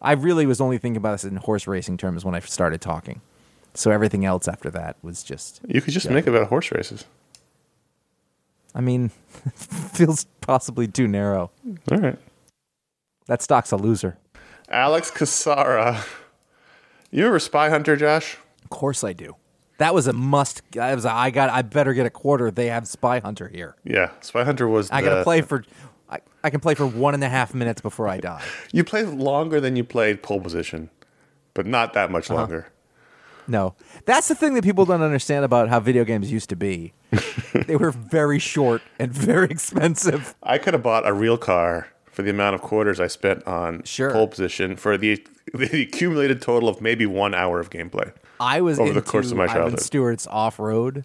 I 0.00 0.12
really 0.12 0.46
was 0.46 0.60
only 0.60 0.78
thinking 0.78 0.96
about 0.96 1.12
this 1.12 1.24
in 1.24 1.36
horse 1.36 1.66
racing 1.66 1.96
terms 1.96 2.24
when 2.24 2.34
I 2.34 2.40
started 2.40 2.80
talking. 2.80 3.20
So 3.74 3.90
everything 3.90 4.24
else 4.24 4.48
after 4.48 4.70
that 4.70 4.96
was 5.02 5.22
just, 5.22 5.60
You 5.68 5.80
could 5.80 5.92
just 5.94 6.08
make 6.10 6.26
it 6.26 6.30
about 6.30 6.48
horse 6.48 6.72
races. 6.72 7.04
I 8.74 8.80
mean, 8.80 9.08
feels 9.54 10.24
possibly 10.40 10.86
too 10.86 11.08
narrow. 11.08 11.50
All 11.90 11.98
right. 11.98 12.18
That 13.26 13.42
stock's 13.42 13.72
a 13.72 13.76
loser. 13.76 14.18
Alex 14.68 15.10
Cassara. 15.10 16.04
You 17.10 17.26
ever 17.26 17.38
Spy 17.38 17.70
Hunter, 17.70 17.96
Josh? 17.96 18.36
Of 18.62 18.70
course 18.70 19.02
I 19.02 19.12
do. 19.12 19.36
That 19.78 19.94
was 19.94 20.06
a 20.06 20.12
must. 20.12 20.62
I 20.76 20.94
was 20.94 21.04
a, 21.04 21.12
I 21.12 21.30
got. 21.30 21.50
I 21.50 21.62
better 21.62 21.94
get 21.94 22.04
a 22.04 22.10
quarter. 22.10 22.50
They 22.50 22.66
have 22.66 22.88
Spy 22.88 23.20
Hunter 23.20 23.48
here. 23.48 23.76
Yeah, 23.84 24.10
Spy 24.20 24.42
Hunter 24.44 24.66
was. 24.66 24.90
I 24.90 25.02
gotta 25.02 25.22
play 25.22 25.40
for. 25.40 25.64
I, 26.10 26.18
I 26.42 26.50
can 26.50 26.60
play 26.60 26.74
for 26.74 26.86
one 26.86 27.14
and 27.14 27.22
a 27.22 27.28
half 27.28 27.54
minutes 27.54 27.80
before 27.80 28.08
I 28.08 28.18
die. 28.18 28.42
You 28.72 28.84
played 28.84 29.08
longer 29.08 29.60
than 29.60 29.76
you 29.76 29.84
played 29.84 30.22
pole 30.22 30.40
position, 30.40 30.90
but 31.54 31.66
not 31.66 31.92
that 31.94 32.10
much 32.10 32.30
Uh-huh. 32.30 32.40
longer. 32.40 32.68
No, 33.50 33.74
that's 34.04 34.28
the 34.28 34.34
thing 34.34 34.52
that 34.54 34.62
people 34.64 34.84
don't 34.84 35.00
understand 35.00 35.44
about 35.44 35.68
how 35.70 35.80
video 35.80 36.04
games 36.04 36.30
used 36.30 36.50
to 36.50 36.56
be. 36.56 36.92
they 37.66 37.76
were 37.76 37.90
very 37.90 38.38
short 38.38 38.82
and 38.98 39.10
very 39.10 39.48
expensive. 39.48 40.34
I 40.42 40.58
could 40.58 40.74
have 40.74 40.82
bought 40.82 41.06
a 41.08 41.14
real 41.14 41.38
car 41.38 41.88
for 42.12 42.20
the 42.22 42.28
amount 42.30 42.56
of 42.56 42.60
quarters 42.60 43.00
I 43.00 43.06
spent 43.06 43.46
on 43.46 43.82
Sure. 43.84 44.10
pole 44.10 44.28
position 44.28 44.76
for 44.76 44.98
the 44.98 45.24
the 45.54 45.82
accumulated 45.82 46.42
total 46.42 46.68
of 46.68 46.82
maybe 46.82 47.06
one 47.06 47.32
hour 47.34 47.58
of 47.58 47.70
gameplay. 47.70 48.12
I 48.38 48.60
was 48.60 48.78
Over 48.78 48.90
into 48.90 49.00
the 49.00 49.06
course 49.06 49.30
of 49.30 49.38
my 49.38 49.44
Ivan 49.44 49.54
childhood. 49.56 49.80
Stewart's 49.80 50.26
off 50.26 50.58
road, 50.58 51.04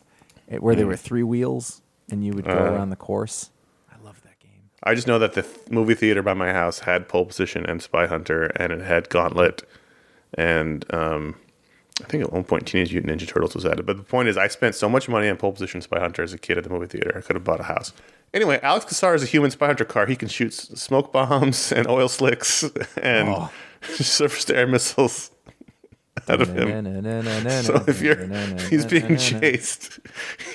where 0.60 0.76
there 0.76 0.86
were 0.88 0.97
three 0.97 1.24
wheels 1.24 1.82
and 2.12 2.26
you 2.26 2.34
would 2.34 2.43
go 2.45 2.51
Uh. 2.51 2.72
around 2.74 2.89
the 2.89 2.97
course. 2.97 3.51
I 3.89 4.04
love 4.04 4.22
that 4.24 4.38
game. 4.39 4.64
I 4.84 4.95
just 4.95 5.07
know 5.07 5.17
that 5.19 5.34
the 5.34 5.43
th- 5.43 5.69
movie 5.69 5.95
theater 5.95 6.21
by 6.21 6.34
my 6.34 6.51
house 6.51 6.79
had 6.79 7.07
pole 7.07 7.25
position 7.25 7.65
and 7.65 7.81
Spy 7.81 8.05
Hunter, 8.07 8.47
and 8.57 8.71
it 8.73 8.81
had 8.81 9.09
Gauntlet, 9.09 9.63
and 10.36 10.86
um, 10.93 11.36
I 12.01 12.05
think 12.05 12.23
at 12.23 12.34
one 12.34 12.43
point 12.43 12.67
Teenage 12.67 12.91
Mutant 12.91 13.19
Ninja 13.21 13.27
Turtles 13.27 13.55
was 13.55 13.65
added. 13.65 13.86
But 13.86 13.97
the 13.97 14.03
point 14.03 14.27
is, 14.27 14.36
I 14.38 14.47
spent 14.47 14.75
so 14.75 14.89
much 14.89 15.07
money 15.07 15.29
on 15.29 15.38
pole 15.38 15.53
position 15.53 15.81
Spy 15.81 15.99
Hunter 15.99 16.21
as 16.23 16.34
a 16.34 16.38
kid 16.38 16.57
at 16.57 16.63
the 16.65 16.69
movie 16.69 16.88
theater. 16.88 17.13
I 17.17 17.21
could 17.21 17.36
have 17.36 17.43
bought 17.43 17.59
a 17.59 17.63
house. 17.63 17.93
Anyway, 18.34 18.59
Alex 18.63 18.86
Cassara 18.86 19.15
is 19.15 19.23
a 19.23 19.27
human 19.27 19.51
Spy 19.51 19.67
Hunter 19.67 19.86
car. 19.86 20.05
He 20.07 20.15
can 20.15 20.27
shoot 20.27 20.53
smoke 20.53 21.13
bombs 21.13 21.71
and 21.75 21.88
oil 21.88 22.09
slicks 22.09 22.63
and 23.01 23.29
Oh. 23.29 23.51
surface 23.95 24.45
to 24.45 24.55
air 24.57 24.65
missiles 24.67 25.29
out 26.29 26.41
of 26.41 26.49
him. 26.57 26.67
So 27.65 27.84
if 27.88 28.01
you're 28.01 28.15
if 28.55 28.69
he's 28.69 28.86
being 28.86 29.17
chased, 29.17 29.99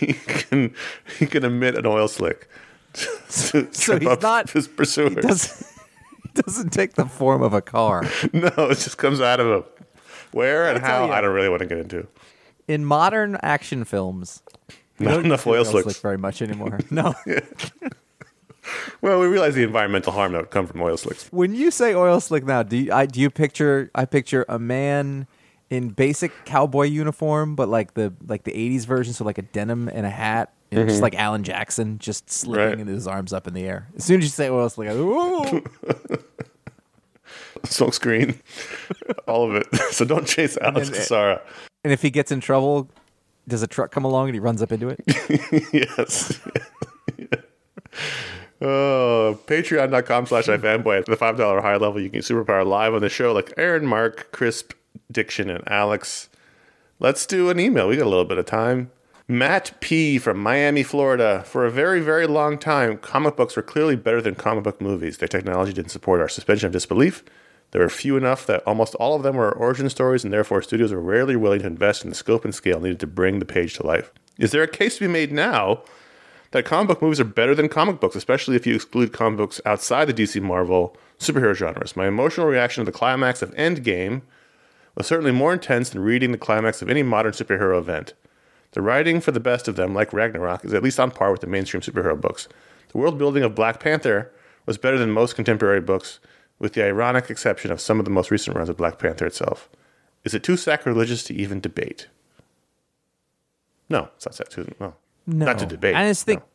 he 0.01 0.13
can 0.15 0.75
he 1.19 1.27
can 1.27 1.45
emit 1.45 1.77
an 1.77 1.87
oil 1.87 2.09
slick. 2.09 2.49
so 3.29 3.63
he's 3.99 4.21
not- 4.23 4.51
his 4.51 4.69
pursuers. 4.69 5.13
It 5.17 5.23
doesn't, 5.23 5.67
it 6.25 6.35
doesn't 6.45 6.71
take 6.71 6.95
the 6.95 7.05
form 7.07 7.43
of 7.43 7.53
a 7.53 7.61
car. 7.63 8.05
No, 8.33 8.49
it 8.57 8.79
just 8.79 8.99
comes 8.99 9.21
out 9.21 9.41
of 9.41 9.47
him. 9.47 9.65
Where 10.33 10.69
and 10.69 10.79
how, 10.85 11.07
you. 11.07 11.13
I 11.13 11.21
don't 11.21 11.35
really 11.35 11.49
want 11.49 11.61
to 11.61 11.67
get 11.67 11.79
into. 11.79 12.07
In 12.67 12.85
modern 12.85 13.39
action 13.43 13.85
films, 13.85 14.43
Not 14.99 15.13
don't 15.13 15.25
enough 15.27 15.47
oil 15.47 15.65
slick 15.65 15.85
slicks. 15.85 16.01
very 16.01 16.19
much 16.19 16.43
anymore. 16.43 16.81
No. 16.91 17.15
Well, 19.01 19.19
we 19.21 19.27
realize 19.27 19.55
the 19.55 19.63
environmental 19.63 20.13
harm 20.13 20.33
that 20.33 20.39
would 20.43 20.51
come 20.51 20.67
from 20.67 20.83
oil 20.83 20.97
slicks. 20.99 21.29
when 21.33 21.55
you 21.55 21.71
say 21.71 21.95
oil 21.95 22.21
slick 22.21 22.45
now, 22.45 22.63
do 22.63 22.77
you, 22.77 22.93
I, 22.93 23.07
do 23.07 23.21
you 23.21 23.31
picture? 23.31 23.91
I 23.95 24.05
picture 24.05 24.45
a 24.49 24.59
man 24.59 25.27
in 25.71 25.89
basic 25.91 26.33
cowboy 26.45 26.85
uniform, 26.87 27.55
but 27.55 27.69
like 27.69 27.95
the 27.95 28.13
like 28.27 28.45
the 28.45 28.53
'80s 28.53 28.85
version, 28.85 29.15
so 29.15 29.25
like 29.25 29.39
a 29.39 29.43
denim 29.43 29.89
and 29.89 30.05
a 30.05 30.11
hat, 30.11 30.53
and 30.71 30.87
just 30.89 30.97
mm-hmm. 30.97 31.03
like 31.03 31.15
Alan 31.15 31.45
Jackson, 31.45 31.99
just 31.99 32.31
slipping 32.31 32.79
Right. 32.79 32.87
his 32.87 33.07
arms 33.07 33.33
up 33.33 33.47
in 33.47 33.55
the 33.55 33.65
air. 33.65 33.89
As 33.97 34.05
soon 34.05 34.19
as 34.19 34.25
you 34.25 34.31
say 34.31 34.49
oil 34.51 34.69
slick, 34.69 34.89
I 34.89 34.93
go, 34.93 35.43
"Ooh." 35.43 35.65
Smoke 37.65 37.95
screen, 37.95 38.41
all 39.27 39.49
of 39.49 39.55
it. 39.57 39.67
So 39.93 40.05
don't 40.05 40.27
chase 40.27 40.57
Alex 40.59 40.89
And- 40.89 40.97
uh, 40.97 41.01
Cassara. 41.01 41.41
and 41.85 41.93
if 41.93 42.03
he 42.03 42.11
gets 42.11 42.31
in 42.31 42.41
trouble, 42.41 42.89
does 43.49 43.63
a 43.63 43.67
truck 43.67 43.91
come 43.91 44.05
along 44.05 44.29
and 44.29 44.35
he 44.35 44.41
runs 44.41 44.63
up 44.63 44.71
into 44.71 44.89
it? 44.89 45.01
yes. 45.73 46.39
Oh, 48.61 49.39
patreon.com 49.47 50.27
slash 50.27 50.47
ifanboy. 50.47 50.99
At 50.99 51.07
the 51.07 51.17
$5 51.17 51.39
or 51.41 51.63
higher 51.63 51.79
level, 51.79 52.01
you 52.01 52.11
can 52.11 52.21
superpower 52.21 52.67
live 52.67 52.93
on 52.95 53.01
the 53.01 53.09
show 53.09 53.33
like 53.33 53.53
Aaron, 53.57 53.87
Mark, 53.87 54.31
Crisp, 54.33 54.73
Diction, 55.11 55.49
and 55.49 55.63
Alex. 55.69 56.29
Let's 56.99 57.25
do 57.27 57.51
an 57.51 57.61
email. 57.61 57.89
We 57.89 57.97
got 57.97 58.07
a 58.07 58.09
little 58.11 58.25
bit 58.25 58.39
of 58.39 58.47
time. 58.47 58.91
Matt 59.31 59.79
P. 59.81 60.17
from 60.17 60.39
Miami, 60.39 60.83
Florida. 60.83 61.43
For 61.45 61.67
a 61.67 61.71
very, 61.71 62.01
very 62.01 62.27
long 62.27 62.57
time, 62.57 62.97
comic 62.97 63.37
books 63.37 63.57
were 63.57 63.63
clearly 63.63 63.95
better 63.95 64.23
than 64.23 64.35
comic 64.35 64.65
book 64.65 64.81
movies. 64.81 65.19
Their 65.19 65.29
technology 65.29 65.75
didn't 65.75 65.91
support 65.91 66.23
our 66.23 66.31
suspension 66.31 66.69
of 66.69 66.73
disbelief. 66.73 67.23
There 67.73 67.83
were 67.83 67.91
few 67.91 68.17
enough 68.17 68.47
that 68.47 68.63
almost 68.67 68.95
all 68.95 69.17
of 69.17 69.23
them 69.23 69.37
were 69.37 69.53
origin 69.53 69.91
stories, 69.91 70.25
and 70.25 70.33
therefore 70.33 70.63
studios 70.63 70.95
were 70.95 71.01
rarely 71.03 71.37
willing 71.37 71.61
to 71.61 71.67
invest 71.67 72.05
in 72.05 72.09
the 72.09 72.17
scope 72.17 72.43
and 72.47 72.55
scale 72.55 72.81
needed 72.81 73.01
to 73.01 73.07
bring 73.07 73.39
the 73.39 73.45
page 73.45 73.75
to 73.75 73.87
life. 73.87 74.11
Is 74.39 74.51
there 74.51 74.63
a 74.63 74.67
case 74.67 74.95
to 74.95 75.07
be 75.07 75.13
made 75.13 75.31
now 75.31 75.83
that 76.53 76.65
comic 76.65 76.89
book 76.89 77.03
movies 77.03 77.21
are 77.21 77.25
better 77.25 77.55
than 77.55 77.69
comic 77.69 78.01
books, 78.01 78.17
especially 78.17 78.57
if 78.57 78.67
you 78.67 78.75
exclude 78.75 79.13
comic 79.13 79.37
books 79.37 79.61
outside 79.67 80.07
the 80.07 80.15
DC 80.15 80.41
Marvel 80.41 80.97
superhero 81.19 81.55
genres. 81.55 81.95
My 81.95 82.07
emotional 82.09 82.47
reaction 82.47 82.83
to 82.83 82.91
the 82.91 82.97
climax 82.97 83.43
of 83.43 83.55
Endgame 83.57 84.23
was 84.95 85.07
certainly 85.07 85.33
more 85.33 85.53
intense 85.53 85.91
than 85.91 86.01
reading 86.01 86.33
the 86.33 86.39
climax 86.39 86.81
of 86.81 86.89
any 86.89 87.03
modern 87.03 87.33
superhero 87.33 87.77
event. 87.79 88.15
The 88.73 88.83
writing 88.83 89.21
for 89.21 89.33
the 89.33 89.41
best 89.41 89.67
of 89.69 89.77
them, 89.77 89.95
like 89.95 90.13
Ragnarok, 90.13 90.65
is 90.65 90.75
at 90.75 90.83
least 90.83 91.01
on 91.01 91.11
par 91.11 91.33
with 91.33 91.41
the 91.41 91.47
mainstream 91.47 91.81
superhero 91.81 92.21
books. 92.21 92.49
The 92.91 92.99
world 92.99 93.19
building 93.19 93.43
of 93.43 93.55
Black 93.55 93.81
Panther 93.81 94.31
was 94.67 94.79
better 94.79 94.99
than 94.99 95.11
most 95.11 95.37
contemporary 95.37 95.81
books, 95.81 96.21
with 96.59 96.75
the 96.75 96.85
ironic 96.85 97.31
exception 97.31 97.71
of 97.71 97.81
some 97.81 97.99
of 97.99 98.05
the 98.05 98.11
most 98.11 98.31
recent 98.31 98.57
runs 98.57 98.69
of 98.69 98.77
Black 98.77 98.99
Panther 98.99 99.27
itself. 99.27 99.69
Is 100.25 100.35
it 100.35 100.43
too 100.43 100.57
sacrilegious 100.57 101.23
to 101.25 101.35
even 101.35 101.61
debate? 101.61 102.09
No, 103.89 104.09
it's 104.17 104.27
not 104.27 104.35
sacrilegious. 104.35 104.79
No, 104.81 104.95
No. 105.27 105.47
not 105.47 105.59
to 105.61 105.67
debate. 105.67 105.95
I 105.95 106.09
just 106.09 106.25
think 106.27 106.41
no. 106.41 106.47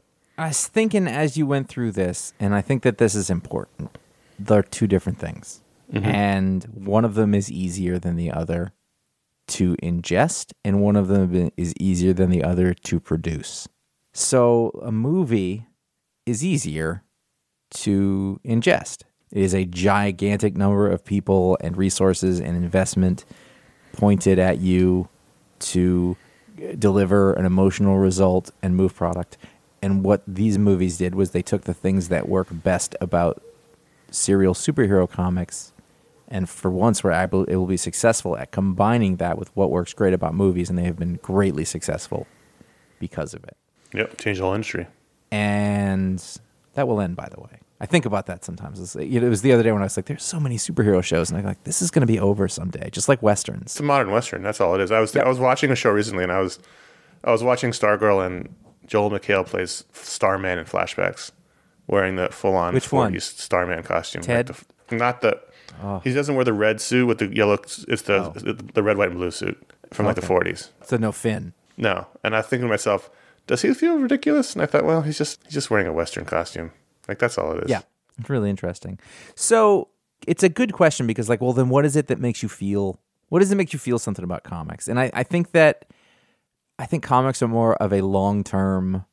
I 0.44 0.48
was 0.50 0.68
thinking 0.68 1.08
as 1.08 1.38
you 1.38 1.46
went 1.46 1.70
through 1.70 1.92
this, 1.92 2.34
and 2.40 2.54
I 2.56 2.62
think 2.62 2.84
that 2.84 2.98
this 2.98 3.16
is 3.16 3.30
important. 3.30 3.98
They're 4.40 4.64
two 4.64 4.88
different 4.88 5.20
things, 5.20 5.62
Mm-hmm. 5.92 6.06
and 6.06 6.64
one 6.74 7.06
of 7.06 7.14
them 7.16 7.34
is 7.36 7.52
easier 7.52 8.00
than 8.00 8.16
the 8.16 8.32
other 8.32 8.72
to 9.48 9.76
ingest, 9.84 10.54
and 10.64 10.82
one 10.82 10.96
of 10.96 11.08
them 11.08 11.52
is 11.58 11.74
easier 11.80 12.14
than 12.14 12.30
the 12.30 12.44
other 12.44 12.74
to 12.74 13.00
produce. 13.00 13.68
So 14.14 14.70
a 14.84 14.92
movie 14.92 15.66
is 16.26 16.44
easier 16.44 17.04
to 17.72 18.40
ingest. 18.46 19.04
It 19.32 19.42
is 19.42 19.54
a 19.54 19.66
gigantic 19.66 20.56
number 20.56 20.90
of 20.90 21.04
people 21.04 21.58
and 21.62 21.76
resources 21.76 22.40
and 22.40 22.56
investment 22.56 23.26
pointed 23.94 24.40
at 24.40 24.60
you 24.60 25.10
to 25.60 26.16
uh, 26.58 26.74
deliver 26.78 27.34
an 27.34 27.46
emotional 27.46 27.98
result 27.98 28.52
and 28.62 28.76
move 28.76 28.96
product. 28.96 29.38
And 29.82 30.04
what 30.04 30.24
these 30.28 30.58
movies 30.58 30.98
did 30.98 31.16
was 31.16 31.32
they 31.32 31.42
took 31.42 31.64
the 31.64 31.74
things 31.74 32.10
that 32.10 32.30
work 32.30 32.48
best 32.52 32.96
about 33.02 33.42
serial 34.12 34.54
superhero 34.54 35.10
comics 35.10 35.73
and 36.28 36.50
for 36.50 36.72
once 36.72 37.04
were 37.04 37.12
able, 37.12 37.44
it 37.46 37.56
will 37.56 37.66
be 37.68 37.78
successful 37.78 38.38
at 38.38 38.52
combining 38.52 39.18
that 39.18 39.38
with 39.38 39.56
what 39.56 39.70
works 39.72 39.94
great 39.94 40.14
about 40.14 40.34
movies 40.34 40.70
and 40.70 40.78
they 40.80 40.84
have 40.84 40.98
been 40.98 41.20
greatly 41.22 41.66
successful 41.66 42.28
because 43.00 43.34
of 43.34 43.44
it. 43.44 43.58
Yep, 43.94 44.18
change 44.18 44.38
the 44.40 44.44
whole 44.44 44.54
industry. 44.54 44.88
And 45.32 46.24
that 46.74 46.88
will 46.88 47.02
end 47.02 47.16
by 47.16 47.28
the 47.30 47.40
way. 47.40 47.60
I 47.82 47.86
think 47.86 48.06
about 48.06 48.28
that 48.28 48.46
sometimes. 48.46 48.80
It's, 48.80 48.96
it 48.96 49.22
was 49.24 49.42
the 49.42 49.52
other 49.52 49.62
day 49.64 49.72
when 49.74 49.82
I 49.82 49.86
was 49.86 49.98
like, 49.98 50.06
"There's 50.06 50.24
so 50.24 50.40
many 50.40 50.56
superhero 50.58 51.04
shows," 51.04 51.30
and 51.30 51.38
I'm 51.40 51.46
like, 51.46 51.64
"This 51.66 51.82
is 51.82 51.92
going 51.92 52.00
to 52.02 52.08
be 52.08 52.18
over 52.20 52.48
someday," 52.48 52.90
just 52.92 53.10
like 53.10 53.22
westerns. 53.22 53.64
It's 53.64 53.80
a 53.80 53.84
modern 53.84 54.10
western. 54.12 54.42
That's 54.42 54.62
all 54.62 54.74
it 54.76 54.80
is. 54.80 54.90
I 54.92 55.02
was 55.02 55.14
I 55.18 55.28
was 55.28 55.38
watching 55.40 55.70
a 55.70 55.76
show 55.76 55.92
recently, 55.92 56.24
and 56.24 56.32
I 56.32 56.40
was 56.40 56.60
I 57.26 57.32
was 57.32 57.44
watching 57.44 57.72
Stargirl, 57.72 58.26
and 58.26 58.56
Joel 58.86 59.12
McHale 59.12 59.46
plays 59.46 59.84
Starman 59.92 60.60
in 60.60 60.66
flashbacks, 60.66 61.32
wearing 61.88 62.16
the 62.16 62.30
full 62.30 62.56
on 62.56 62.74
Which 62.74 62.90
one? 62.92 63.20
Starman 63.20 63.84
costume. 63.84 64.22
like 64.22 64.28
Ted? 64.28 64.56
the 64.88 64.96
not 64.96 65.20
the. 65.22 65.42
Oh. 65.82 66.00
He 66.04 66.14
doesn't 66.14 66.36
wear 66.36 66.46
the 66.46 66.54
red 66.54 66.80
suit 66.82 67.06
with 67.08 67.18
the 67.20 67.28
yellow. 67.28 67.54
It's 67.54 68.02
the 68.04 68.16
Oh. 68.26 68.30
the 68.74 68.84
red, 68.84 68.98
white, 68.98 69.10
and 69.10 69.18
blue 69.18 69.32
suit 69.32 69.58
from 69.92 70.06
like 70.06 70.16
the 70.16 70.22
40s. 70.22 70.70
So 70.84 70.98
no 70.98 71.12
Finn. 71.12 71.54
No, 71.78 72.08
and 72.24 72.36
I 72.36 72.42
think 72.42 72.62
to 72.62 72.68
myself, 72.68 73.10
does 73.48 73.62
he 73.64 73.74
feel 73.74 73.98
ridiculous? 73.98 74.54
And 74.54 74.62
I 74.62 74.66
thought, 74.66 74.86
well, 74.86 75.02
he's 75.02 75.18
just 75.18 75.44
he's 75.46 75.54
just 75.54 75.70
wearing 75.72 75.88
a 75.88 75.94
western 75.94 76.26
costume. 76.26 76.72
Like 77.08 77.20
that's 77.20 77.38
all 77.38 77.54
it 77.58 77.64
is. 77.66 77.70
Yeah, 77.70 77.82
it's 78.20 78.30
really 78.30 78.50
interesting. 78.50 79.00
So 79.36 79.90
it's 80.28 80.44
a 80.44 80.50
good 80.50 80.72
question 80.74 81.08
because, 81.08 81.28
like, 81.30 81.42
well, 81.42 81.52
then 81.54 81.70
what 81.70 81.86
is 81.86 81.96
it 81.96 82.08
that 82.08 82.20
makes 82.20 82.42
you 82.44 82.50
feel? 82.50 83.00
What 83.30 83.40
does 83.40 83.52
it 83.52 83.56
make 83.56 83.74
you 83.74 83.80
feel 83.80 83.98
something 84.00 84.24
about 84.24 84.44
comics? 84.44 84.88
And 84.88 85.00
I, 85.00 85.10
I 85.14 85.24
think 85.24 85.52
that 85.52 85.86
I 86.80 86.86
think 86.86 87.04
comics 87.04 87.42
are 87.42 87.48
more 87.48 87.76
of 87.76 87.92
a 87.92 88.02
long 88.02 88.44
term, 88.44 89.06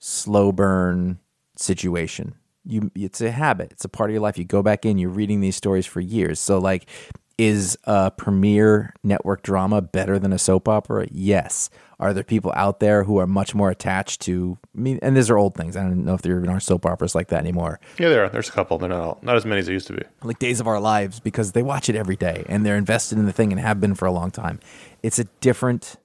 slow 0.00 0.52
burn 0.52 1.18
situation. 1.56 2.34
You, 2.64 2.90
it's 2.94 3.20
a 3.20 3.30
habit. 3.30 3.72
It's 3.72 3.84
a 3.84 3.88
part 3.88 4.10
of 4.10 4.12
your 4.14 4.22
life. 4.22 4.38
You 4.38 4.44
go 4.44 4.62
back 4.62 4.84
in. 4.86 4.98
You're 4.98 5.10
reading 5.10 5.40
these 5.40 5.56
stories 5.56 5.86
for 5.86 6.00
years. 6.00 6.38
So, 6.40 6.58
like, 6.58 6.86
Is 7.38 7.76
a 7.84 8.10
premiere 8.10 8.94
network 9.02 9.42
drama 9.42 9.80
better 9.80 10.18
than 10.18 10.32
a 10.32 10.38
soap 10.38 10.68
opera? 10.68 11.08
Yes. 11.10 11.70
Are 11.98 12.12
there 12.12 12.22
people 12.22 12.52
out 12.54 12.78
there 12.78 13.04
who 13.04 13.18
are 13.18 13.26
much 13.26 13.54
more 13.54 13.70
attached 13.70 14.20
to? 14.22 14.58
I 14.76 14.80
mean, 14.80 14.98
and 15.02 15.16
these 15.16 15.30
are 15.30 15.38
old 15.38 15.54
things. 15.54 15.76
I 15.76 15.82
don't 15.82 16.04
know 16.04 16.14
if 16.14 16.22
there 16.22 16.36
even 16.36 16.50
are 16.50 16.60
soap 16.60 16.84
operas 16.84 17.14
like 17.14 17.28
that 17.28 17.40
anymore. 17.40 17.80
Yeah, 17.98 18.10
there 18.10 18.24
are. 18.24 18.28
There's 18.28 18.48
a 18.48 18.52
couple. 18.52 18.76
They're 18.78 18.90
not 18.90 19.00
all, 19.00 19.18
not 19.22 19.36
as 19.36 19.44
many 19.44 19.60
as 19.60 19.66
there 19.66 19.72
used 19.72 19.86
to 19.88 19.94
be. 19.94 20.02
like 20.22 20.38
Days 20.38 20.60
of 20.60 20.66
Our 20.68 20.78
Lives 20.78 21.20
because 21.20 21.52
they 21.52 21.62
watch 21.62 21.88
it 21.88 21.96
every 21.96 22.16
day 22.16 22.44
and 22.48 22.66
they're 22.66 22.76
invested 22.76 23.18
in 23.18 23.26
the 23.26 23.32
thing 23.32 23.50
and 23.50 23.60
have 23.60 23.80
been 23.80 23.94
for 23.94 24.06
a 24.06 24.12
long 24.12 24.30
time. 24.30 24.60
It's 25.02 25.18
a 25.18 25.24
different. 25.40 25.96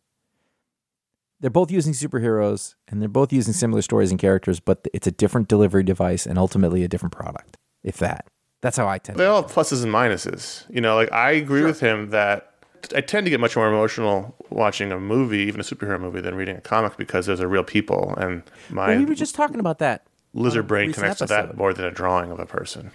They're 1.40 1.50
both 1.52 1.72
using 1.72 1.94
superheroes 1.94 2.76
and 2.88 3.02
they're 3.02 3.10
both 3.10 3.32
using 3.32 3.54
similar 3.54 3.82
stories 3.82 4.10
and 4.12 4.20
characters, 4.20 4.60
but 4.60 4.88
it's 4.94 5.06
a 5.08 5.12
different 5.12 5.48
delivery 5.48 5.84
device 5.84 6.26
and 6.26 6.38
ultimately 6.40 6.84
a 6.84 6.88
different 6.88 7.14
product. 7.14 7.58
If 7.84 7.98
that, 7.98 8.28
that's 8.62 8.78
how 8.78 8.88
I 8.88 8.98
tend. 8.98 9.20
They 9.20 9.26
to 9.26 9.30
all 9.30 9.42
have 9.44 9.52
pluses 9.52 9.84
and 9.84 9.94
minuses. 9.94 10.66
You 10.74 10.82
know, 10.82 10.96
like 10.96 11.12
I 11.12 11.32
agree 11.32 11.64
with 11.64 11.80
him 11.80 12.10
that 12.10 12.54
I 12.96 13.02
tend 13.02 13.26
to 13.26 13.30
get 13.30 13.40
much 13.40 13.56
more 13.56 13.68
emotional 13.68 14.36
watching 14.50 14.92
a 14.92 15.00
movie, 15.00 15.40
even 15.40 15.60
a 15.62 15.64
superhero 15.64 16.00
movie, 16.00 16.22
than 16.22 16.36
reading 16.36 16.56
a 16.58 16.62
comic 16.62 16.98
because 16.98 17.26
those 17.28 17.40
are 17.42 17.48
real 17.48 17.64
people, 17.64 18.14
and 18.18 18.44
my 18.70 18.88
Well, 18.90 18.98
we 19.00 19.06
were 19.06 19.16
just 19.16 19.36
talking 19.36 19.60
about 19.60 19.80
that. 19.80 20.06
lizard 20.34 20.68
brain 20.68 20.92
connects 20.92 21.20
to 21.20 21.26
that 21.28 21.56
more 21.58 21.74
than 21.74 21.86
a 21.86 21.92
drawing 21.92 22.32
of 22.32 22.40
a 22.40 22.46
person. 22.46 22.86
You 22.86 22.92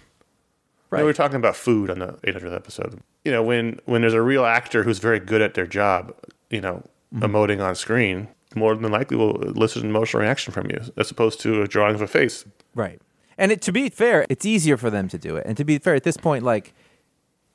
Right. 0.89 0.99
know, 0.99 1.05
we 1.05 1.09
were 1.09 1.13
talking 1.13 1.37
about 1.37 1.55
food 1.55 1.89
on 1.89 1.99
the 1.99 2.13
800th 2.23 2.55
episode. 2.55 2.99
You 3.25 3.31
know, 3.31 3.41
when 3.41 3.79
when 3.85 4.01
there's 4.01 4.13
a 4.13 4.21
real 4.21 4.45
actor 4.45 4.83
who's 4.83 4.99
very 4.99 5.19
good 5.19 5.41
at 5.41 5.53
their 5.55 5.65
job, 5.65 6.13
you 6.49 6.61
know, 6.61 6.83
Mm-hmm. 7.13 7.25
emoting 7.25 7.63
on 7.63 7.75
screen, 7.75 8.27
more 8.55 8.75
than 8.75 8.91
likely 8.91 9.17
will 9.17 9.39
elicit 9.43 9.83
an 9.83 9.89
emotional 9.89 10.23
reaction 10.23 10.51
from 10.51 10.71
you, 10.71 10.81
as 10.97 11.11
opposed 11.11 11.39
to 11.41 11.61
a 11.61 11.67
drawing 11.67 11.93
of 11.93 12.01
a 12.01 12.07
face. 12.07 12.43
Right. 12.73 12.99
And 13.37 13.51
it, 13.51 13.61
to 13.63 13.71
be 13.71 13.89
fair, 13.89 14.25
it's 14.29 14.45
easier 14.45 14.77
for 14.77 14.89
them 14.89 15.07
to 15.09 15.17
do 15.19 15.35
it. 15.35 15.45
And 15.45 15.55
to 15.57 15.63
be 15.63 15.77
fair, 15.77 15.93
at 15.93 16.03
this 16.03 16.17
point, 16.17 16.43
like 16.43 16.73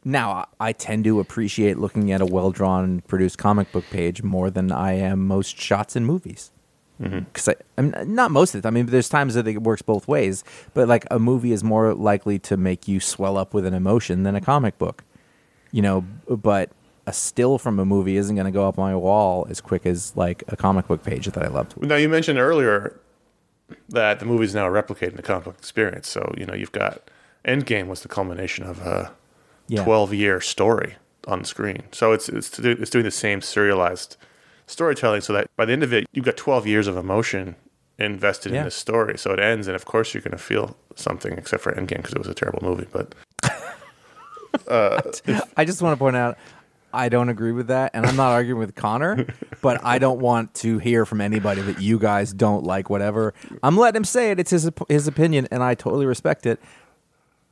now, 0.04 0.46
I 0.61 0.72
tend 0.72 1.04
to 1.04 1.18
appreciate 1.18 1.78
looking 1.78 2.12
at 2.12 2.20
a 2.20 2.26
well 2.26 2.50
drawn, 2.52 3.00
produced 3.02 3.38
comic 3.38 3.72
book 3.72 3.84
page 3.90 4.22
more 4.22 4.48
than 4.48 4.70
I 4.70 4.92
am 4.92 5.26
most 5.26 5.61
shots 5.61 5.96
in 5.96 6.04
movies. 6.04 6.52
Because 7.00 7.48
I, 7.48 7.54
I 7.76 7.82
mean, 7.82 8.14
not 8.14 8.30
most 8.30 8.54
of 8.54 8.62
the 8.62 8.66
time. 8.66 8.74
I 8.74 8.82
mean, 8.82 8.86
there's 8.86 9.09
times 9.09 9.34
that 9.34 9.46
it 9.46 9.62
works 9.62 9.82
both 9.82 10.09
ways. 10.09 10.42
But 10.74 10.88
like 10.88 11.04
a 11.11 11.18
movie 11.18 11.52
is 11.52 11.62
more 11.62 11.94
likely 11.94 12.38
to 12.40 12.56
make 12.56 12.88
you 12.88 13.00
swell 13.00 13.36
up 13.36 13.54
with 13.54 13.66
an 13.66 13.74
emotion 13.74 14.22
than 14.22 14.34
a 14.34 14.40
comic 14.40 14.78
book. 14.78 15.04
You 15.70 15.82
know, 15.82 16.04
but 16.28 16.70
a 17.09 17.12
still 17.12 17.59
from 17.59 17.78
a 17.78 17.84
movie 17.84 18.16
isn't 18.18 18.36
going 18.36 18.44
to 18.44 18.50
go 18.52 18.68
up 18.68 18.78
on 18.78 18.90
my 18.90 18.94
wall 18.96 19.46
as 19.48 19.61
quick 19.61 19.86
as 19.86 20.14
like 20.14 20.44
a 20.48 20.56
comic 20.56 20.86
book 20.88 21.02
page 21.02 21.26
that 21.26 21.42
I 21.42 21.48
loved. 21.48 21.80
Now, 21.82 21.96
you 21.96 22.09
mentioned 22.09 22.38
earlier 22.38 23.00
that 23.88 24.18
the 24.20 24.26
movie's 24.26 24.54
now 24.54 24.68
replicating 24.68 25.16
the 25.16 25.22
comic 25.22 25.44
book 25.44 25.56
experience. 25.59 26.06
So, 26.09 26.32
you 26.36 26.44
know, 26.46 26.54
you've 26.54 26.72
got 26.72 27.11
Endgame 27.46 27.86
was 27.86 28.02
the 28.02 28.09
culmination 28.09 28.64
of 28.64 28.80
a 28.86 29.12
Yeah. 29.68 29.84
12 29.84 30.12
year 30.14 30.40
story 30.40 30.96
on 31.26 31.44
screen. 31.44 31.82
So 31.92 32.12
it's, 32.12 32.28
it's, 32.28 32.50
to 32.50 32.62
do, 32.62 32.70
it's 32.80 32.90
doing 32.90 33.04
the 33.04 33.11
same 33.11 33.40
serialized 33.40 34.16
storytelling 34.66 35.22
so 35.22 35.32
that 35.32 35.46
by 35.56 35.64
the 35.64 35.72
end 35.72 35.82
of 35.82 35.92
it, 35.94 36.06
you've 36.12 36.24
got 36.26 36.36
12 36.36 36.66
years 36.66 36.86
of 36.86 36.96
emotion 36.96 37.56
invested 37.98 38.52
Yeah. 38.52 38.59
in 38.59 38.64
this 38.64 38.74
story. 38.76 39.16
So 39.18 39.32
it 39.32 39.40
ends, 39.40 39.66
and 39.66 39.74
of 39.74 39.84
course, 39.86 40.12
you're 40.12 40.20
going 40.22 40.32
to 40.32 40.38
feel 40.52 40.76
something, 40.94 41.32
except 41.38 41.62
for 41.62 41.72
Endgame 41.72 41.98
because 41.98 42.12
it 42.12 42.18
was 42.18 42.28
a 42.28 42.34
terrible 42.34 42.61
movie. 42.62 42.86
But 42.92 43.14
uh, 44.68 45.00
I 45.56 45.64
just 45.64 45.82
want 45.82 45.92
to 45.94 45.98
point 45.98 46.16
out 46.16 46.36
I 46.93 47.09
don't 47.09 47.28
agree 47.28 47.53
with 47.53 47.68
that, 47.68 47.91
and 47.95 48.07
I'm 48.07 48.16
not 48.16 48.32
arguing 48.32 48.59
with 48.59 48.74
Conor, 48.74 49.26
but 49.61 49.84
I 49.84 49.99
don't 49.99 50.20
want 50.20 50.55
to 50.55 50.78
hear 50.78 51.05
from 51.05 51.20
anybody 51.20 51.61
that 51.62 51.80
you 51.80 51.99
guys 51.99 52.32
don't 52.32 52.64
like 52.64 52.89
whatever. 52.89 53.34
I'm 53.62 53.76
letting 53.76 53.99
him 53.99 54.05
say 54.05 54.30
it. 54.30 54.41
It's 54.41 54.51
his 54.51 54.70
his 54.89 55.07
opinion, 55.07 55.49
and 55.51 55.62
I 55.62 55.74
totally 55.74 56.07
respect 56.07 56.47
it. 56.47 56.61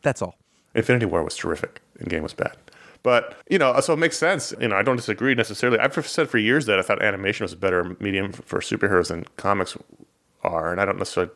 That's 0.02 0.22
all. 0.22 0.36
Infinity 0.74 1.06
War 1.06 1.24
was 1.24 1.36
terrific 1.36 1.80
and 1.98 2.08
Game 2.08 2.22
was 2.22 2.34
bad. 2.34 2.56
But, 3.02 3.36
you 3.48 3.58
know, 3.58 3.78
so 3.80 3.92
it 3.92 3.98
makes 3.98 4.18
sense. 4.18 4.52
You 4.60 4.68
know, 4.68 4.76
I 4.76 4.82
don't 4.82 4.96
disagree 4.96 5.34
necessarily. 5.34 5.78
I've 5.78 6.06
said 6.06 6.28
for 6.28 6.38
years 6.38 6.66
that 6.66 6.78
I 6.78 6.82
thought 6.82 7.02
animation 7.02 7.44
was 7.44 7.52
a 7.52 7.56
better 7.56 7.96
medium 8.00 8.32
for 8.32 8.60
superheroes 8.60 9.08
than 9.08 9.24
comics 9.36 9.76
are. 10.42 10.72
And 10.72 10.80
I 10.80 10.84
don't 10.84 10.98
necessarily 10.98 11.32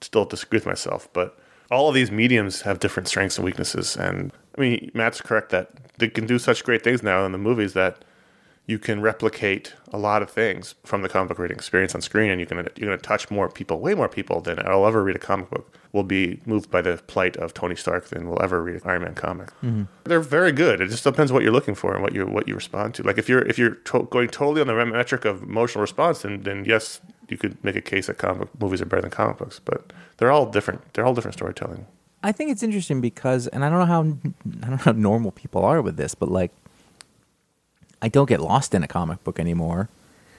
still 0.00 0.24
disagree 0.24 0.56
with 0.56 0.66
myself. 0.66 1.08
But 1.12 1.38
all 1.72 1.88
of 1.88 1.94
these 1.94 2.10
mediums 2.10 2.60
have 2.62 2.78
different 2.78 3.08
strengths 3.08 3.38
and 3.38 3.44
weaknesses. 3.44 3.96
And 3.96 4.30
I 4.56 4.60
mean, 4.60 4.90
Matt's 4.94 5.20
correct 5.20 5.50
that 5.50 5.70
they 5.98 6.08
can 6.08 6.26
do 6.26 6.38
such 6.38 6.64
great 6.64 6.84
things 6.84 7.02
now 7.02 7.24
in 7.24 7.32
the 7.32 7.38
movies 7.38 7.72
that 7.72 8.04
you 8.66 8.78
can 8.78 9.00
replicate 9.00 9.74
a 9.92 9.98
lot 9.98 10.22
of 10.22 10.30
things 10.30 10.76
from 10.84 11.02
the 11.02 11.08
comic 11.08 11.28
book 11.28 11.38
reading 11.38 11.56
experience 11.56 11.94
on 11.96 12.00
screen, 12.00 12.30
and 12.30 12.40
you 12.40 12.46
can 12.46 12.58
you're 12.76 12.86
going 12.86 12.98
to 12.98 12.98
touch 12.98 13.28
more 13.28 13.48
people, 13.48 13.80
way 13.80 13.92
more 13.94 14.08
people 14.08 14.40
than 14.40 14.64
I'll 14.64 14.86
ever 14.86 15.02
read 15.02 15.16
a 15.16 15.18
comic 15.18 15.50
book. 15.50 15.78
Will 15.92 16.04
be 16.04 16.40
moved 16.46 16.70
by 16.70 16.80
the 16.80 16.96
plight 17.06 17.36
of 17.36 17.52
Tony 17.52 17.74
Stark 17.74 18.06
than 18.08 18.28
will 18.28 18.40
ever 18.42 18.62
read 18.62 18.76
an 18.76 18.82
Iron 18.84 19.02
Man 19.02 19.14
comic. 19.14 19.48
Mm-hmm. 19.62 19.82
They're 20.04 20.20
very 20.20 20.52
good. 20.52 20.80
It 20.80 20.88
just 20.88 21.04
depends 21.04 21.32
what 21.32 21.42
you're 21.42 21.52
looking 21.52 21.74
for 21.74 21.92
and 21.92 22.02
what 22.02 22.14
you 22.14 22.24
what 22.24 22.46
you 22.48 22.54
respond 22.54 22.94
to. 22.94 23.02
Like 23.02 23.18
if 23.18 23.28
you're 23.28 23.42
if 23.42 23.58
you're 23.58 23.74
to- 23.74 24.08
going 24.10 24.28
totally 24.28 24.60
on 24.60 24.68
the 24.68 24.86
metric 24.86 25.24
of 25.24 25.42
emotional 25.42 25.82
response, 25.82 26.22
then 26.22 26.42
then 26.42 26.64
yes, 26.64 27.00
you 27.32 27.38
could 27.38 27.62
make 27.64 27.74
a 27.74 27.80
case 27.80 28.06
that 28.06 28.18
comic 28.18 28.48
movies 28.60 28.80
are 28.80 28.84
better 28.84 29.02
than 29.02 29.10
comic 29.10 29.38
books. 29.38 29.58
But 29.58 29.92
they're 30.18 30.30
all 30.30 30.46
different. 30.46 30.92
They're 30.92 31.04
all 31.04 31.14
different 31.14 31.34
storytelling. 31.34 31.86
I 32.22 32.30
think 32.30 32.50
it's 32.52 32.62
interesting 32.62 33.00
because, 33.00 33.48
and 33.48 33.64
I 33.64 33.70
don't 33.70 33.80
know 33.80 33.86
how 33.86 34.02
I 34.02 34.66
don't 34.66 34.70
know 34.70 34.76
how 34.76 34.92
normal 34.92 35.32
people 35.32 35.64
are 35.64 35.82
with 35.82 35.96
this, 35.96 36.14
but 36.14 36.30
like, 36.30 36.52
I 38.00 38.08
don't 38.08 38.28
get 38.28 38.40
lost 38.40 38.74
in 38.74 38.84
a 38.84 38.88
comic 38.88 39.24
book 39.24 39.40
anymore 39.40 39.88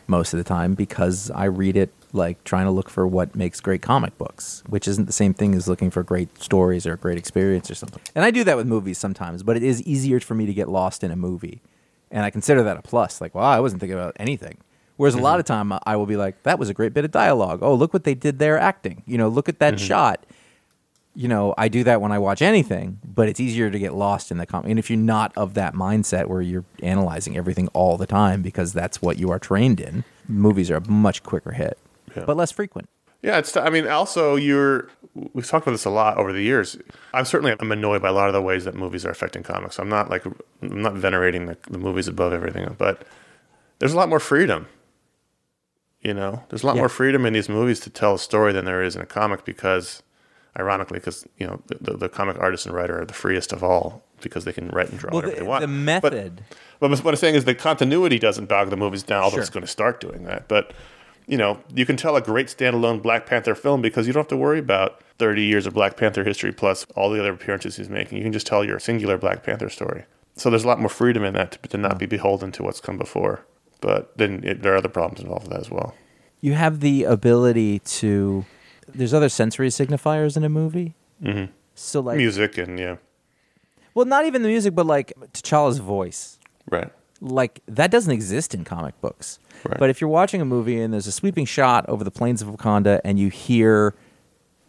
most 0.07 0.33
of 0.33 0.37
the 0.37 0.43
time 0.43 0.75
because 0.75 1.31
I 1.31 1.45
read 1.45 1.75
it 1.75 1.93
like 2.11 2.43
trying 2.43 2.65
to 2.65 2.71
look 2.71 2.89
for 2.89 3.07
what 3.07 3.35
makes 3.35 3.59
great 3.59 3.81
comic 3.81 4.17
books, 4.17 4.63
which 4.67 4.87
isn't 4.87 5.05
the 5.05 5.13
same 5.13 5.33
thing 5.33 5.55
as 5.55 5.67
looking 5.67 5.89
for 5.89 6.03
great 6.03 6.41
stories 6.41 6.85
or 6.85 6.93
a 6.93 6.97
great 6.97 7.17
experience 7.17 7.71
or 7.71 7.75
something. 7.75 8.01
And 8.13 8.23
I 8.23 8.31
do 8.31 8.43
that 8.43 8.55
with 8.55 8.67
movies 8.67 8.97
sometimes, 8.97 9.43
but 9.43 9.57
it 9.57 9.63
is 9.63 9.81
easier 9.81 10.19
for 10.19 10.35
me 10.35 10.45
to 10.45 10.53
get 10.53 10.69
lost 10.69 11.03
in 11.03 11.11
a 11.11 11.15
movie, 11.15 11.61
and 12.11 12.23
I 12.23 12.29
consider 12.29 12.63
that 12.63 12.77
a 12.77 12.81
plus. 12.81 13.19
Like, 13.19 13.33
wow, 13.33 13.49
I 13.49 13.59
wasn't 13.59 13.81
thinking 13.81 13.97
about 13.97 14.15
anything. 14.19 14.57
Whereas 14.97 15.15
a 15.15 15.19
lot 15.19 15.33
mm-hmm. 15.33 15.39
of 15.39 15.45
time 15.45 15.79
I 15.85 15.95
will 15.95 16.05
be 16.05 16.17
like, 16.17 16.43
that 16.43 16.59
was 16.59 16.69
a 16.69 16.73
great 16.73 16.93
bit 16.93 17.03
of 17.03 17.11
dialogue. 17.11 17.59
Oh, 17.61 17.73
look 17.73 17.93
what 17.93 18.03
they 18.03 18.13
did 18.13 18.39
there 18.39 18.59
acting. 18.59 19.03
You 19.05 19.17
know, 19.17 19.27
look 19.27 19.49
at 19.49 19.59
that 19.59 19.75
mm-hmm. 19.75 19.85
shot 19.85 20.25
you 21.15 21.27
know, 21.27 21.53
I 21.57 21.67
do 21.67 21.83
that 21.83 22.01
when 22.01 22.11
I 22.11 22.19
watch 22.19 22.41
anything, 22.41 22.99
but 23.05 23.29
it's 23.29 23.39
easier 23.39 23.69
to 23.69 23.77
get 23.77 23.93
lost 23.93 24.31
in 24.31 24.37
the 24.37 24.45
comic. 24.45 24.69
And 24.69 24.79
if 24.79 24.89
you're 24.89 24.97
not 24.97 25.31
of 25.37 25.53
that 25.53 25.75
mindset 25.75 26.27
where 26.27 26.41
you're 26.41 26.65
analyzing 26.81 27.37
everything 27.37 27.67
all 27.69 27.97
the 27.97 28.07
time 28.07 28.41
because 28.41 28.73
that's 28.73 29.01
what 29.01 29.17
you 29.17 29.29
are 29.29 29.39
trained 29.39 29.79
in, 29.79 30.03
movies 30.27 30.71
are 30.71 30.77
a 30.77 30.89
much 30.89 31.21
quicker 31.23 31.51
hit, 31.51 31.77
Yeah. 32.15 32.25
but 32.25 32.35
less 32.35 32.51
frequent. 32.51 32.89
Yeah, 33.21 33.37
it's. 33.37 33.55
I 33.55 33.69
mean, 33.69 33.87
also 33.87 34.35
you're. 34.35 34.89
We've 35.13 35.47
talked 35.47 35.65
about 35.65 35.73
this 35.73 35.85
a 35.85 35.89
lot 35.89 36.17
over 36.17 36.33
the 36.33 36.41
years. 36.41 36.77
I'm 37.13 37.23
certainly 37.23 37.55
I'm 37.57 37.71
annoyed 37.71 38.01
by 38.01 38.09
a 38.09 38.11
lot 38.11 38.27
of 38.27 38.33
the 38.33 38.41
ways 38.41 38.65
that 38.65 38.75
movies 38.75 39.05
are 39.05 39.11
affecting 39.11 39.43
comics. 39.43 39.79
I'm 39.79 39.87
not 39.87 40.09
like 40.09 40.25
I'm 40.25 40.81
not 40.81 40.95
venerating 40.95 41.45
the, 41.45 41.57
the 41.69 41.77
movies 41.77 42.09
above 42.09 42.33
everything, 42.33 42.75
but 42.77 43.07
there's 43.79 43.93
a 43.93 43.95
lot 43.95 44.09
more 44.09 44.19
freedom. 44.19 44.67
You 46.03 46.13
know, 46.13 46.43
there's 46.49 46.63
a 46.63 46.67
lot 46.67 46.75
Yeah. 46.75 46.81
more 46.81 46.89
freedom 46.89 47.25
in 47.25 47.33
these 47.33 47.47
movies 47.49 47.79
to 47.81 47.89
tell 47.89 48.15
a 48.15 48.19
story 48.19 48.51
than 48.51 48.65
there 48.65 48.83
is 48.83 48.95
in 48.95 49.01
a 49.01 49.05
comic 49.05 49.45
because, 49.45 50.03
ironically, 50.59 50.99
because 50.99 51.25
you 51.37 51.47
know 51.47 51.61
the, 51.67 51.95
the, 51.95 52.09
comic 52.09 52.37
artist 52.39 52.65
and 52.65 52.75
writer 52.75 53.01
are 53.01 53.05
the 53.05 53.13
freest 53.13 53.53
of 53.53 53.63
all 53.63 54.03
because 54.21 54.43
they 54.45 54.53
can 54.53 54.67
write 54.69 54.89
and 54.89 54.99
draw 54.99 55.11
Well, 55.11 55.21
whatever 55.21 55.35
the, 55.35 55.41
they 55.41 55.47
want. 55.47 55.61
the 55.61 55.67
But- 55.67 56.13
method. 56.13 56.43
but 56.79 56.91
what 56.91 57.13
I'm 57.13 57.15
saying 57.15 57.35
is 57.35 57.45
the 57.45 57.55
continuity 57.55 58.19
doesn't 58.19 58.47
bog 58.49 58.69
the 58.69 58.77
movies 58.77 59.03
down, 59.03 59.23
although 59.23 59.35
Sure. 59.35 59.41
it's 59.41 59.49
going 59.49 59.63
to 59.65 59.67
start 59.71 59.99
doing 60.01 60.23
that. 60.25 60.47
But 60.47 60.73
you 61.25 61.37
know, 61.37 61.59
you 61.73 61.85
can 61.85 61.95
tell 61.95 62.17
a 62.17 62.21
great 62.21 62.47
standalone 62.47 63.01
Black 63.01 63.25
Panther 63.25 63.55
film 63.55 63.81
because 63.81 64.07
you 64.07 64.11
don't 64.13 64.21
have 64.21 64.27
to 64.27 64.35
worry 64.37 64.59
about 64.59 64.99
30 65.19 65.41
years 65.43 65.65
of 65.65 65.73
Black 65.73 65.95
Panther 65.95 66.25
history 66.25 66.51
plus 66.51 66.85
all 66.95 67.09
the 67.09 67.19
other 67.19 67.31
appearances 67.31 67.77
he's 67.77 67.89
making. 67.89 68.17
You 68.17 68.25
can 68.25 68.33
just 68.33 68.45
tell 68.45 68.63
your 68.65 68.77
singular 68.77 69.17
Black 69.17 69.41
Panther 69.41 69.69
story. 69.69 70.03
So 70.35 70.49
there's 70.49 70.65
a 70.65 70.67
lot 70.67 70.79
more 70.79 70.89
freedom 70.89 71.23
in 71.23 71.33
that 71.35 71.53
to, 71.53 71.69
to 71.69 71.77
not 71.77 71.95
mm. 71.95 71.99
be 71.99 72.05
beholden 72.07 72.51
to 72.53 72.63
what's 72.63 72.81
come 72.81 72.97
before. 72.97 73.45
But 73.83 74.17
then 74.17 74.41
it, 74.43 74.61
there 74.63 74.73
are 74.73 74.77
other 74.77 74.89
problems 74.89 75.19
involved 75.21 75.43
with 75.47 75.51
that 75.53 75.59
as 75.59 75.69
well. 75.69 75.93
you 76.41 76.53
have 76.53 76.79
the 76.79 77.03
ability 77.03 77.79
to. 77.99 78.45
There's 78.87 79.13
other 79.13 79.29
sensory 79.29 79.69
signifiers 79.69 80.35
in 80.37 80.43
a 80.43 80.49
movie. 80.49 80.93
hmm 81.21 81.45
So 81.75 81.99
like, 81.99 82.17
Music 82.17 82.57
and 82.57 82.79
yeah, 82.79 82.95
well, 83.93 84.05
not 84.05 84.25
even 84.25 84.41
the 84.41 84.49
music, 84.49 84.73
but 84.75 84.85
like 84.85 85.13
T'Challa's 85.33 85.79
voice. 85.79 86.39
right. 86.71 86.91
like 87.21 87.61
that 87.67 87.91
doesn't 87.91 88.11
exist 88.19 88.53
in 88.55 88.63
comic 88.63 88.95
books. 89.01 89.39
Right. 89.65 89.79
But 89.79 89.89
if 89.89 90.01
you're 90.01 90.09
watching 90.21 90.41
a 90.41 90.45
movie 90.45 90.79
and 90.81 90.93
there's 90.93 91.07
a 91.07 91.11
sweeping 91.11 91.45
shot 91.45 91.85
over 91.87 92.03
the 92.03 92.11
plains 92.19 92.41
of 92.41 92.47
Wakanda 92.49 92.99
and 93.05 93.17
you 93.19 93.29
hear 93.29 93.93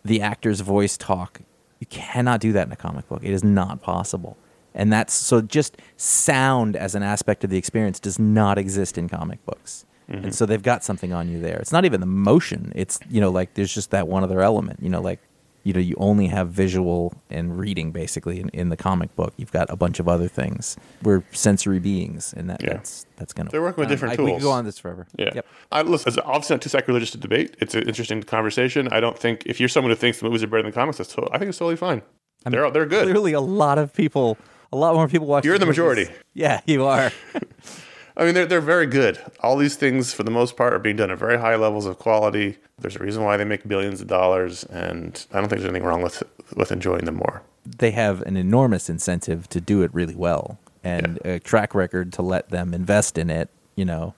the 0.05 0.21
actor's 0.23 0.61
voice 0.61 0.97
talk, 0.97 1.41
you 1.81 1.87
cannot 1.89 2.39
do 2.41 2.53
that 2.53 2.67
in 2.69 2.73
a 2.73 2.77
comic 2.77 3.09
book. 3.09 3.21
It 3.25 3.33
is 3.33 3.43
not 3.43 3.83
possible. 3.83 4.37
And 4.75 4.93
that's 4.93 5.13
so 5.15 5.41
just 5.41 5.77
sound 5.97 6.77
as 6.77 6.95
an 6.95 7.03
aspect 7.03 7.45
of 7.45 7.51
the 7.51 7.57
experience 7.57 8.01
does 8.01 8.19
not 8.19 8.59
exist 8.59 8.99
in 8.99 9.09
comic 9.09 9.45
books. 9.47 9.85
Mm-hmm. 10.11 10.25
And 10.27 10.35
so 10.35 10.45
they've 10.47 10.63
got 10.63 10.85
something 10.85 11.13
on 11.13 11.29
you 11.29 11.41
there. 11.41 11.57
It's 11.59 11.73
not 11.73 11.85
even 11.85 12.01
the 12.01 12.07
motion. 12.07 12.73
It's 12.75 12.99
you 13.09 13.21
know 13.21 13.31
like 13.31 13.55
there's 13.55 13.73
just 13.73 13.91
that 13.93 14.09
one 14.09 14.23
other 14.23 14.41
element. 14.41 14.81
You 14.83 14.91
know 14.91 15.01
like 15.01 15.21
you 15.63 15.73
know 15.73 15.81
you 15.81 15.95
only 15.99 16.27
have 16.27 16.51
visual 16.51 17.15
and 17.31 17.59
reading 17.59 17.91
basically 17.91 18.39
in, 18.41 18.51
in 18.51 18.69
the 18.69 18.77
comic 18.77 19.15
book. 19.17 19.33
You've 19.39 19.53
got 19.53 19.71
a 19.71 19.77
bunch 19.77 19.99
of 20.01 20.09
other 20.09 20.29
things. 20.29 20.77
We're 21.03 21.23
sensory 21.33 21.79
beings, 21.79 22.35
and 22.37 22.51
that, 22.51 22.63
Yeah. 22.63 22.75
that's 22.75 23.07
that's 23.17 23.33
gonna. 23.33 23.49
They're 23.51 23.63
working 23.63 23.81
with 23.81 23.89
different 23.89 24.19
I, 24.19 24.23
We 24.23 24.29
tools. 24.31 24.43
could 24.43 24.47
go 24.47 24.51
on 24.53 24.65
this 24.67 24.79
forever. 24.79 25.07
Yeah. 25.17 25.31
Yep. 25.37 25.47
I, 25.73 25.83
listen, 25.83 26.09
it's 26.09 26.19
obviously 26.23 26.55
not 26.57 26.63
too 26.63 26.69
sacrilegious 26.69 27.13
to 27.13 27.19
debate. 27.19 27.57
It's 27.61 27.75
an 27.75 27.85
interesting 27.89 28.23
conversation. 28.25 28.89
I 28.93 29.01
don't 29.01 29.19
think 29.19 29.45
if 29.47 29.59
you're 29.59 29.71
someone 29.71 29.91
who 29.91 29.97
thinks 29.97 30.19
the 30.19 30.27
movies 30.27 30.43
are 30.43 30.49
better 30.49 30.63
than 30.65 30.73
the 30.73 30.75
comics, 30.75 30.99
that's 30.99 31.15
to- 31.15 31.29
I 31.33 31.39
think 31.39 31.49
it's 31.49 31.59
totally 31.59 31.77
fine. 31.77 32.03
they're 32.45 32.71
they're 32.71 32.85
good. 32.85 33.05
Clearly, 33.05 33.33
a 33.33 33.41
lot 33.41 33.79
of 33.79 33.95
people, 33.95 34.37
A 34.75 34.77
lot 34.77 34.95
more 34.97 35.07
people 35.07 35.29
watch. 35.29 35.45
You're 35.45 35.57
the 35.57 35.67
majority. 35.67 36.09
Yeah, 36.35 36.61
you 36.67 36.85
are. 36.85 37.13
I 38.17 38.25
mean, 38.25 38.35
they're 38.35 38.47
they're 38.47 38.61
very 38.61 38.87
good. 38.87 39.21
All 39.39 39.57
these 39.57 39.77
things, 39.77 40.13
for 40.13 40.25
the 40.25 40.33
most 40.33 40.57
part, 40.57 40.73
are 40.75 40.81
being 40.81 40.97
done 40.97 41.13
at 41.13 41.19
very 41.19 41.39
high 41.39 41.55
levels 41.55 41.87
of 41.87 42.01
quality. 42.01 42.59
There's 42.81 42.97
a 42.97 42.99
reason 42.99 43.23
why 43.23 43.37
they 43.37 43.45
make 43.45 43.69
billions 43.69 44.01
of 44.01 44.09
dollars, 44.09 44.65
and 44.65 45.25
I 45.33 45.39
don't 45.39 45.49
think 45.49 45.61
there's 45.61 45.71
anything 45.71 45.87
wrong 45.87 46.03
with 46.03 46.25
with 46.57 46.73
enjoying 46.73 47.05
them 47.05 47.15
more. 47.17 47.43
they 47.65 47.93
have 47.93 48.21
an 48.23 48.37
enormous 48.37 48.91
incentive 48.91 49.49
to 49.51 49.61
do 49.61 49.83
it 49.83 49.95
really 49.95 50.17
well 50.17 50.59
and 50.83 51.19
a 51.25 51.39
track 51.39 51.73
record 51.75 52.13
to 52.15 52.23
let 52.23 52.51
them 52.51 52.75
invest 52.75 53.17
in 53.17 53.31
it. 53.31 53.49
You 53.77 53.85
know, 53.85 54.15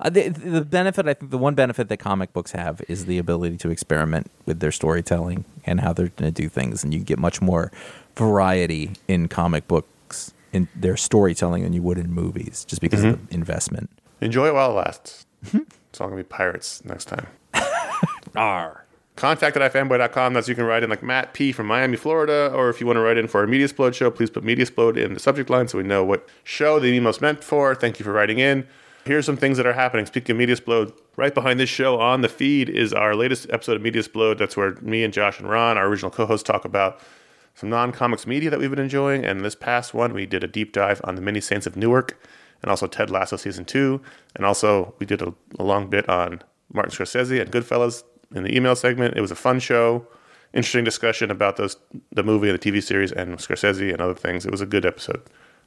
uh, 0.00 0.08
the, 0.08 0.28
the 0.28 0.64
benefit 0.64 1.08
I 1.08 1.14
think 1.14 1.32
the 1.32 1.38
one 1.38 1.56
benefit 1.56 1.88
that 1.88 1.96
comic 1.96 2.32
books 2.32 2.52
have 2.52 2.80
is 2.88 3.06
the 3.06 3.18
ability 3.18 3.56
to 3.58 3.70
experiment 3.70 4.30
with 4.46 4.60
their 4.60 4.72
storytelling 4.72 5.44
and 5.64 5.80
how 5.80 5.92
they're 5.92 6.08
going 6.10 6.32
to 6.32 6.42
do 6.42 6.48
things, 6.48 6.84
and 6.84 6.94
you 6.94 7.00
get 7.00 7.18
much 7.18 7.42
more 7.42 7.72
variety 8.16 8.92
in 9.08 9.26
comic 9.26 9.66
books 9.66 9.88
in 10.56 10.68
their 10.74 10.96
storytelling 10.96 11.62
than 11.62 11.72
you 11.72 11.82
would 11.82 11.98
in 11.98 12.10
movies, 12.10 12.64
just 12.64 12.80
because 12.80 13.04
of 13.04 13.14
mm-hmm. 13.14 13.26
the 13.26 13.34
investment. 13.34 13.90
Enjoy 14.20 14.48
it 14.48 14.54
while 14.54 14.70
it 14.72 14.74
lasts. 14.74 15.26
Mm-hmm. 15.44 15.58
it's 15.90 16.00
all 16.00 16.08
gonna 16.08 16.22
be 16.22 16.24
pirates 16.24 16.84
next 16.84 17.04
time. 17.04 17.26
R. 18.36 18.86
Contact 19.16 19.56
at 19.56 19.72
ifanboy.com. 19.72 20.34
That's 20.34 20.46
you 20.46 20.54
can 20.54 20.64
write 20.64 20.82
in 20.82 20.90
like 20.90 21.02
Matt 21.02 21.32
P 21.32 21.50
from 21.50 21.66
Miami, 21.66 21.96
Florida, 21.96 22.52
or 22.54 22.68
if 22.68 22.80
you 22.80 22.86
want 22.86 22.98
to 22.98 23.00
write 23.00 23.16
in 23.16 23.28
for 23.28 23.40
our 23.40 23.46
Mediasplode 23.46 23.94
show, 23.94 24.10
please 24.10 24.28
put 24.28 24.44
Mediasplode 24.44 25.02
in 25.02 25.14
the 25.14 25.20
subject 25.20 25.48
line 25.48 25.68
so 25.68 25.78
we 25.78 25.84
know 25.84 26.04
what 26.04 26.28
show 26.44 26.78
the 26.78 26.88
email's 26.88 27.22
meant 27.22 27.42
for. 27.42 27.74
Thank 27.74 27.98
you 27.98 28.04
for 28.04 28.12
writing 28.12 28.38
in. 28.38 28.66
Here's 29.06 29.24
some 29.24 29.36
things 29.38 29.56
that 29.56 29.66
are 29.66 29.72
happening. 29.72 30.04
Speaking 30.04 30.36
of 30.36 30.48
Mediasplode, 30.48 30.92
right 31.16 31.32
behind 31.32 31.58
this 31.58 31.70
show 31.70 31.98
on 31.98 32.20
the 32.20 32.28
feed 32.28 32.68
is 32.68 32.92
our 32.92 33.14
latest 33.14 33.46
episode 33.50 33.76
of 33.76 33.82
Mediasplode. 33.82 34.36
That's 34.36 34.56
where 34.56 34.74
me 34.82 35.02
and 35.02 35.14
Josh 35.14 35.38
and 35.38 35.48
Ron, 35.48 35.78
our 35.78 35.86
original 35.86 36.10
co-hosts, 36.10 36.46
talk 36.46 36.64
about 36.66 37.00
some 37.56 37.70
non-comics 37.70 38.26
media 38.26 38.50
that 38.50 38.60
we've 38.60 38.70
been 38.70 38.78
enjoying. 38.78 39.24
And 39.24 39.44
this 39.44 39.54
past 39.56 39.94
one, 39.94 40.12
we 40.12 40.26
did 40.26 40.44
a 40.44 40.46
deep 40.46 40.72
dive 40.72 41.00
on 41.04 41.16
the 41.16 41.22
Many 41.22 41.40
Saints 41.40 41.66
of 41.66 41.76
Newark, 41.76 42.20
and 42.62 42.70
also 42.70 42.86
Ted 42.86 43.10
Lasso 43.10 43.36
season 43.36 43.64
two, 43.64 44.00
and 44.34 44.44
also 44.44 44.94
we 44.98 45.06
did 45.06 45.22
a, 45.22 45.34
a 45.58 45.64
long 45.64 45.88
bit 45.88 46.08
on 46.08 46.42
Martin 46.72 46.92
Scorsese 46.92 47.40
and 47.40 47.50
Goodfellas 47.50 48.04
in 48.34 48.44
the 48.44 48.54
email 48.54 48.76
segment. 48.76 49.16
It 49.16 49.20
was 49.20 49.30
a 49.30 49.36
fun 49.36 49.60
show, 49.60 50.06
interesting 50.52 50.84
discussion 50.84 51.30
about 51.30 51.56
those 51.56 51.76
the 52.12 52.22
movie 52.22 52.48
and 52.48 52.58
the 52.58 52.70
TV 52.70 52.82
series 52.82 53.12
and 53.12 53.38
Scorsese 53.38 53.92
and 53.92 54.00
other 54.00 54.14
things. 54.14 54.44
It 54.44 54.50
was 54.50 54.60
a 54.60 54.66
good 54.66 54.84
episode, 54.84 55.22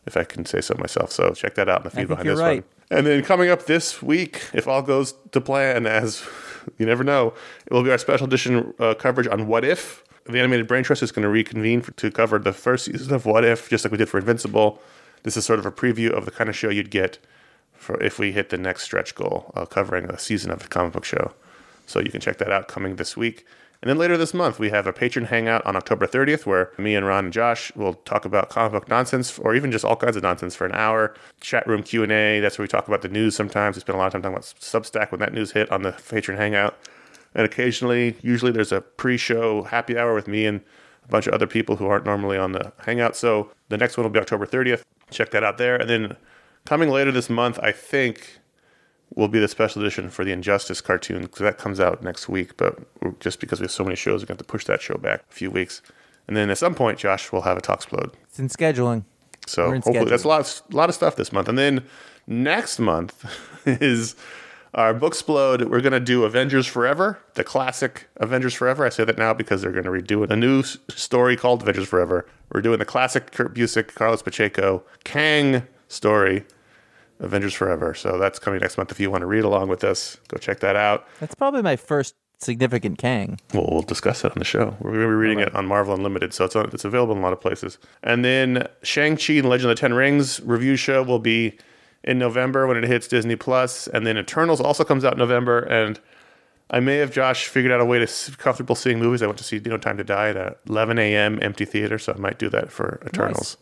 if 0.06 0.18
I 0.18 0.24
can 0.24 0.46
say 0.46 0.62
so 0.62 0.76
myself. 0.78 1.12
So 1.12 1.32
check 1.32 1.56
that 1.56 1.70
out 1.70 1.82
in 1.82 1.84
the 1.86 1.90
feed 1.90 2.08
behind 2.08 2.28
this 2.28 2.40
right. 2.40 2.64
one. 2.64 2.98
And 2.98 3.08
then 3.08 3.24
coming 3.24 3.50
up 3.50 3.66
this 3.66 4.02
week, 4.02 4.50
if 4.54 4.68
all 4.68 4.82
goes 4.82 5.14
to 5.32 5.42
plan, 5.42 5.86
as 5.86 6.24
you 6.78 6.86
never 6.86 7.04
know, 7.04 7.34
it 7.66 7.74
will 7.74 7.84
be 7.84 7.92
our 7.92 7.98
special 7.98 8.28
edition 8.28 8.74
uh, 8.80 8.94
coverage 8.96 9.28
on 9.28 9.48
What 9.48 9.64
If. 9.64 10.04
The 10.26 10.40
Animated 10.40 10.68
Brain 10.68 10.84
Trust 10.84 11.02
is 11.02 11.12
going 11.12 11.24
to 11.24 11.30
reconvene 11.30 11.82
for, 11.82 11.92
to 11.92 12.12
cover 12.12 12.38
the 12.40 12.54
first 12.54 12.86
season 12.86 13.14
of 13.14 13.26
What 13.26 13.44
If, 13.44 13.70
just 13.70 13.84
like 13.84 13.92
we 13.92 13.98
did 13.98 14.10
for 14.10 14.20
Invincible. 14.20 14.82
This 15.24 15.36
is 15.36 15.46
sort 15.46 15.60
of 15.60 15.66
a 15.66 15.72
preview 15.72 16.12
of 16.12 16.26
the 16.26 16.32
kind 16.32 16.50
of 16.50 16.56
show 16.56 16.70
you'd 16.70 16.92
get 16.92 17.18
for 17.74 18.02
if 18.04 18.20
we 18.20 18.32
hit 18.32 18.50
the 18.50 18.58
next 18.58 18.84
stretch 18.84 19.16
goal, 19.16 19.52
uh, 19.56 19.66
covering 19.66 20.06
a 20.06 20.20
season 20.20 20.52
of 20.52 20.60
the 20.60 20.68
comic 20.68 20.94
book 20.94 21.06
show. 21.06 21.34
So 21.88 22.00
you 22.00 22.12
can 22.12 22.22
check 22.22 22.38
that 22.38 22.52
out 22.52 22.68
coming 22.68 22.98
this 22.98 23.18
week. 23.18 23.46
And 23.82 23.90
then 23.90 23.98
later 23.98 24.18
this 24.18 24.34
month, 24.34 24.60
we 24.60 24.70
have 24.72 24.88
a 24.88 24.94
patron 24.94 25.26
hangout 25.26 25.66
on 25.66 25.78
October 25.78 26.06
30th, 26.06 26.46
where 26.46 26.72
me 26.78 26.96
and 26.96 27.06
Ron 27.06 27.26
and 27.26 27.34
Josh 27.34 27.74
will 27.76 27.94
talk 27.94 28.26
about 28.26 28.50
comic 28.50 28.74
book 28.74 28.90
nonsense, 28.90 29.40
or 29.40 29.56
even 29.56 29.72
just 29.72 29.86
all 29.86 29.96
kinds 29.96 30.18
of 30.18 30.24
nonsense 30.24 30.54
for 30.54 30.66
an 30.66 30.74
hour. 30.74 31.16
Chat 31.40 31.66
room 31.66 31.82
Q 31.82 32.04
and 32.04 32.12
A. 32.12 32.42
That's 32.42 32.58
where 32.58 32.66
we 32.66 32.68
talk 32.68 32.90
about 32.90 33.02
the 33.02 33.08
news. 33.08 33.36
Sometimes 33.38 33.78
we 33.78 33.80
spend 33.80 33.96
a 33.96 34.00
lot 34.00 34.08
of 34.08 34.12
time 34.12 34.22
talking 34.22 34.36
about 34.36 34.44
Substack 34.44 35.12
when 35.12 35.22
that 35.22 35.34
news 35.34 35.54
hit 35.54 35.72
on 35.72 35.84
the 35.84 35.94
patron 35.94 36.38
hangout. 36.38 36.78
And 37.36 37.46
occasionally, 37.46 38.16
usually 38.22 38.52
there's 38.52 38.72
a 38.72 38.82
pre-show 38.82 39.64
happy 39.64 39.98
hour 39.98 40.14
with 40.14 40.28
me 40.28 40.46
and 40.46 40.62
a 41.06 41.08
bunch 41.08 41.28
of 41.28 41.34
other 41.34 41.48
people 41.48 41.76
who 41.76 41.88
aren't 41.88 42.06
normally 42.06 42.38
on 42.38 42.52
the 42.54 42.72
hangout. 42.80 43.16
So 43.16 43.52
the 43.70 43.78
next 43.78 43.98
one 43.98 44.04
will 44.04 44.12
be 44.12 44.20
October 44.20 44.46
30th. 44.46 44.84
Check 45.12 45.32
that 45.32 45.44
out 45.44 45.58
there. 45.58 45.76
And 45.76 45.90
then 45.90 46.16
coming 46.66 46.90
later 46.90 47.12
this 47.12 47.30
month, 47.30 47.60
I 47.62 47.72
think 47.72 48.40
will 49.16 49.28
be 49.28 49.40
the 49.40 49.48
special 49.48 49.82
edition 49.82 50.10
for 50.10 50.24
the 50.24 50.32
Injustice 50.32 50.82
cartoon 50.82 51.24
because 51.24 51.40
that 51.40 51.58
comes 51.58 51.80
out 51.80 52.04
next 52.04 52.30
week. 52.30 52.58
But 52.58 52.80
just 53.20 53.40
because 53.40 53.60
we 53.60 53.66
have 53.66 53.72
so 53.72 53.84
many 53.84 53.96
shows, 53.96 54.22
we're 54.22 54.28
going 54.28 54.38
to 54.38 54.42
have 54.42 54.48
to 54.48 54.52
push 54.52 54.66
that 54.66 54.82
show 54.82 54.96
back 54.96 55.24
a 55.30 55.34
few 55.34 55.50
weeks. 55.52 55.82
And 56.28 56.38
then 56.38 56.50
at 56.50 56.58
some 56.58 56.76
point, 56.76 57.00
Josh 57.00 57.32
will 57.32 57.42
have 57.42 57.58
a 57.58 57.62
Talksplode. 57.62 58.14
It's 58.24 58.40
in 58.40 58.50
scheduling. 58.50 59.04
So 59.48 59.66
in 59.66 59.76
hopefully 59.78 59.94
schedule. 59.94 60.10
that's 60.10 60.24
a 60.24 60.28
lot, 60.28 60.42
of, 60.42 60.62
a 60.72 60.76
lot 60.76 60.90
of 60.90 60.96
stuff 60.96 61.16
this 61.16 61.32
month. 61.32 61.48
And 61.48 61.58
then 61.58 61.84
next 62.28 62.78
month 62.80 63.26
is 63.66 64.16
our 64.74 64.94
Booksplode. 64.94 65.70
We're 65.70 65.82
going 65.82 65.94
to 65.94 66.00
do 66.00 66.24
Avengers 66.24 66.68
Forever, 66.68 67.20
the 67.34 67.44
classic 67.44 68.08
Avengers 68.18 68.54
Forever. 68.54 68.86
I 68.86 68.90
say 68.90 69.04
that 69.04 69.18
now 69.18 69.34
because 69.34 69.62
they're 69.62 69.72
going 69.72 69.86
to 69.86 69.90
redo 69.90 70.30
a 70.30 70.36
new 70.36 70.64
story 70.64 71.36
called 71.36 71.62
Avengers 71.62 71.88
Forever. 71.88 72.26
We're 72.54 72.62
doing 72.62 72.80
the 72.80 72.86
classic 72.86 73.32
Kurt 73.32 73.54
Busiek, 73.54 73.94
Carlos 73.96 74.22
Pacheco, 74.22 74.84
Kang 75.04 75.64
story, 75.88 76.46
Avengers 77.20 77.54
Forever. 77.54 77.94
So 77.94 78.18
that's 78.18 78.40
coming 78.40 78.62
next 78.62 78.78
month. 78.78 78.92
If 78.92 79.00
you 79.00 79.12
want 79.12 79.22
to 79.22 79.28
read 79.28 79.44
along 79.44 79.70
with 79.70 79.84
us, 79.84 80.18
go 80.28 80.38
check 80.38 80.60
that 80.62 80.76
out. 80.76 81.08
That's 81.20 81.36
probably 81.36 81.62
my 81.62 81.76
first 81.76 82.16
significant 82.40 82.98
Kang. 82.98 83.38
Well, 83.54 83.68
we'll 83.70 83.82
discuss 83.82 84.24
it 84.24 84.32
on 84.32 84.40
the 84.40 84.46
show. 84.46 84.76
We're 84.80 84.92
going 84.92 85.04
to 85.04 85.08
be 85.08 85.14
reading 85.14 85.40
it 85.40 85.54
on 85.54 85.66
Marvel 85.66 85.94
Unlimited, 85.94 86.34
so 86.34 86.46
it's 86.46 86.56
on, 86.56 86.70
it's 86.74 86.86
available 86.86 87.14
in 87.14 87.20
a 87.20 87.22
lot 87.22 87.34
of 87.34 87.42
places. 87.42 87.78
And 88.02 88.24
then 88.24 88.68
Shang 88.82 89.18
Chi 89.18 89.34
and 89.34 89.50
Legend 89.50 89.70
of 89.70 89.76
the 89.76 89.82
Ten 89.82 89.94
Rings 89.94 90.40
review 90.42 90.78
show 90.78 91.04
will 91.04 91.20
be 91.20 91.58
in 92.04 92.18
November 92.18 92.68
when 92.68 92.78
it 92.78 92.86
hits 92.86 93.08
Disney 93.08 93.36
Plus, 93.36 93.88
and 93.88 94.06
then 94.06 94.18
Eternals 94.18 94.62
also 94.62 94.84
comes 94.84 95.04
out 95.04 95.14
in 95.14 95.20
November. 95.20 95.60
And 95.60 96.00
I 96.70 96.80
may 96.80 96.98
have 96.98 97.12
Josh 97.12 97.48
figured 97.48 97.72
out 97.72 97.82
a 97.82 97.86
way 97.86 98.00
to 98.00 98.32
comfortable 98.38 98.76
seeing 98.76 99.00
movies. 99.00 99.22
I 99.22 99.26
went 99.26 99.38
to 99.40 99.44
see 99.44 99.60
No 99.60 99.78
Time 99.78 99.98
to 99.98 100.04
Die 100.04 100.30
at 100.30 100.38
a 100.38 100.58
11 100.68 100.98
a.m. 101.00 101.40
empty 101.42 101.66
theater, 101.66 101.98
so 101.98 102.14
I 102.14 102.18
might 102.18 102.40
do 102.40 102.50
that 102.50 102.72
for 102.72 103.02
Eternals. 103.06 103.58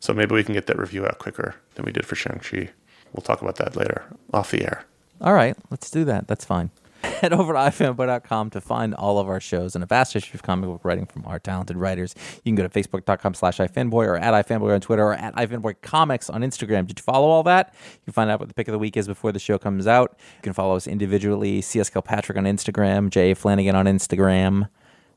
So 0.00 0.14
maybe 0.14 0.34
we 0.34 0.42
can 0.42 0.54
get 0.54 0.66
that 0.66 0.78
review 0.78 1.06
out 1.06 1.18
quicker 1.18 1.54
than 1.74 1.84
we 1.84 1.92
did 1.92 2.06
for 2.06 2.14
Shang 2.16 2.40
Chi. 2.40 2.70
We'll 3.12 3.22
talk 3.22 3.42
about 3.42 3.56
that 3.56 3.76
later 3.76 4.04
off 4.32 4.50
the 4.50 4.62
air. 4.62 4.84
All 5.20 5.34
right, 5.34 5.56
let's 5.70 5.90
do 5.90 6.04
that. 6.04 6.26
That's 6.26 6.44
fine. 6.44 6.70
Head 7.20 7.32
over 7.32 7.52
to 7.52 7.58
ifanboy.com 7.58 8.50
to 8.50 8.60
find 8.60 8.94
all 8.94 9.18
of 9.18 9.28
our 9.28 9.40
shows 9.40 9.74
and 9.74 9.82
a 9.82 9.86
vast 9.86 10.12
history 10.12 10.36
of 10.36 10.42
comic 10.42 10.68
book 10.68 10.84
writing 10.84 11.06
from 11.06 11.24
our 11.26 11.38
talented 11.38 11.76
writers. 11.76 12.14
You 12.36 12.52
can 12.52 12.56
go 12.56 12.62
to 12.62 12.68
facebook.com 12.68 13.34
slash 13.34 13.58
ifanboy 13.58 14.06
or 14.06 14.16
at 14.16 14.46
ifanboy 14.46 14.74
on 14.74 14.80
Twitter 14.80 15.04
or 15.04 15.14
at 15.14 15.34
ifanboy 15.36 15.76
comics 15.82 16.28
on 16.28 16.42
Instagram. 16.42 16.86
Did 16.86 16.98
you 16.98 17.02
follow 17.02 17.28
all 17.28 17.42
that? 17.44 17.74
You 17.92 18.04
can 18.04 18.12
find 18.12 18.30
out 18.30 18.40
what 18.40 18.48
the 18.48 18.54
pick 18.54 18.68
of 18.68 18.72
the 18.72 18.78
week 18.78 18.96
is 18.96 19.06
before 19.06 19.32
the 19.32 19.38
show 19.38 19.58
comes 19.58 19.86
out. 19.86 20.16
You 20.36 20.42
can 20.42 20.52
follow 20.52 20.76
us 20.76 20.86
individually. 20.86 21.62
CS 21.62 21.90
Kilpatrick 21.90 22.36
on 22.36 22.44
Instagram, 22.44 23.10
J. 23.10 23.34
Flanagan 23.34 23.74
on 23.74 23.86
Instagram. 23.86 24.68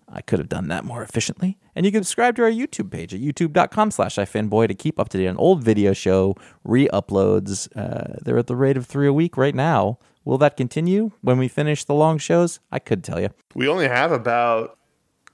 I 0.08 0.22
could 0.22 0.40
have 0.40 0.50
done 0.50 0.68
that 0.68 0.86
more 0.86 1.02
efficiently. 1.02 1.58
And 1.76 1.86
you 1.86 1.92
can 1.92 2.04
subscribe 2.04 2.36
to 2.36 2.44
our 2.44 2.52
YouTube 2.52 2.92
page 2.92 3.14
at 3.14 3.20
youtube.com 3.20 3.92
slash 3.92 4.16
ifanboy 4.16 4.68
to 4.68 4.76
keep 4.76 5.00
up 5.00 5.10
to 5.10 5.18
date 5.18 5.28
on 5.28 5.38
old 5.38 5.64
video 5.64 5.94
show 5.94 6.36
re-uploads. 6.64 7.68
Uh, 7.76 8.20
they're 8.24 8.38
at 8.38 8.48
the 8.48 8.56
rate 8.56 8.78
of 8.78 8.86
three 8.86 9.08
a 9.08 9.14
week 9.14 9.38
right 9.38 9.56
now. 9.56 9.98
Will 10.26 10.38
that 10.38 10.56
continue 10.56 11.12
when 11.22 11.38
we 11.38 11.48
finish 11.48 11.84
the 11.84 11.94
long 11.94 12.18
shows? 12.18 12.60
I 12.72 12.80
could 12.80 13.04
tell 13.04 13.20
you. 13.20 13.30
We 13.56 13.68
only 13.68 13.88
have 13.88 14.12
about. 14.12 14.78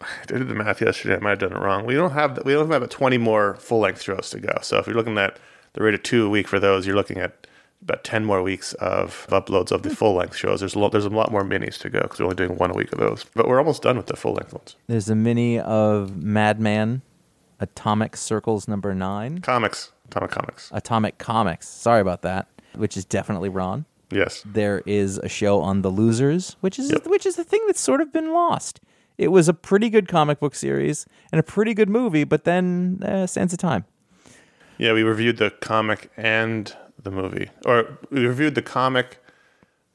I 0.02 0.08
did 0.28 0.48
the 0.48 0.56
math 0.56 0.82
yesterday. 0.82 1.16
I 1.16 1.20
might 1.20 1.32
have 1.32 1.40
done 1.40 1.52
it 1.52 1.60
wrong. 1.60 1.86
We 1.86 1.94
don't 1.94 2.12
have. 2.12 2.40
We 2.46 2.54
don't 2.54 2.68
have 2.68 2.72
about 2.72 2.90
twenty 2.90 3.18
more 3.18 3.56
full 3.58 3.80
length 3.80 4.02
shows 4.02 4.30
to 4.32 4.40
go. 4.40 4.58
So 4.62 4.78
if 4.78 4.88
you're 4.88 4.96
looking 4.96 5.18
at 5.18 5.38
the 5.74 5.84
rate 5.84 5.94
of 5.94 6.04
two 6.04 6.26
a 6.26 6.30
week 6.30 6.48
for 6.48 6.60
those, 6.60 6.88
you're 6.88 6.96
looking 6.96 7.18
at 7.18 7.48
about 7.82 8.04
ten 8.04 8.26
more 8.26 8.42
weeks 8.42 8.74
of 8.76 9.28
uploads 9.30 9.72
of 9.72 9.84
the 9.84 9.90
hmm. 9.90 9.96
full 9.96 10.16
length 10.16 10.36
shows. 10.36 10.62
There's 10.62 10.76
a 10.76 10.80
lot, 10.80 10.92
there's 10.92 11.06
a 11.06 11.10
lot 11.10 11.32
more 11.32 11.44
minis 11.44 11.78
to 11.80 11.90
go 11.90 12.02
because 12.02 12.20
we're 12.20 12.26
only 12.26 12.36
doing 12.36 12.58
one 12.58 12.72
a 12.72 12.74
week 12.74 12.92
of 12.92 13.00
those. 13.00 13.26
But 13.36 13.48
we're 13.48 13.60
almost 13.60 13.84
done 13.84 13.98
with 13.98 14.08
the 14.08 14.16
full 14.16 14.34
length 14.34 14.54
ones. 14.54 14.76
There's 14.88 15.10
a 15.10 15.16
mini 15.16 15.60
of 15.60 16.18
Madman, 16.18 17.02
Atomic 17.60 18.16
Circles 18.16 18.68
number 18.68 18.96
nine, 18.96 19.42
Comics, 19.42 19.92
Atomic 20.08 20.32
Comics. 20.32 20.70
Atomic 20.74 21.18
Comics. 21.20 21.68
Sorry 21.68 22.02
about 22.02 22.24
that, 22.24 22.48
which 22.74 22.98
is 22.98 23.06
definitely 23.06 23.50
Ron. 23.50 23.86
Yes. 24.12 24.44
there 24.46 24.82
is 24.86 25.18
a 25.20 25.30
show 25.30 25.62
on 25.62 25.82
the 25.82 25.90
losers 25.90 26.56
which 26.62 26.80
is 26.80 26.92
Yep. 26.92 27.08
which 27.08 27.26
is 27.26 27.36
the 27.36 27.44
thing 27.44 27.62
that's 27.68 27.80
sort 27.82 28.02
of 28.02 28.12
been 28.12 28.34
lost 28.34 28.80
it 29.18 29.30
was 29.30 29.48
a 29.48 29.54
pretty 29.54 29.90
good 29.90 30.08
comic 30.08 30.40
book 30.40 30.56
series 30.56 31.06
and 31.32 31.40
a 31.40 31.44
pretty 31.44 31.74
good 31.74 31.90
movie 31.90 32.24
but 32.24 32.44
then 32.44 33.00
uh, 33.06 33.28
sands 33.28 33.54
of 33.54 33.60
time 33.60 33.86
Yeah, 34.78 34.94
we 34.94 35.04
reviewed 35.04 35.38
the 35.38 35.52
comic 35.52 36.10
and 36.18 36.74
the 37.04 37.12
movie, 37.12 37.50
or 37.66 37.98
we 38.12 38.26
reviewed 38.26 38.56
the 38.56 38.62
comic, 38.62 39.24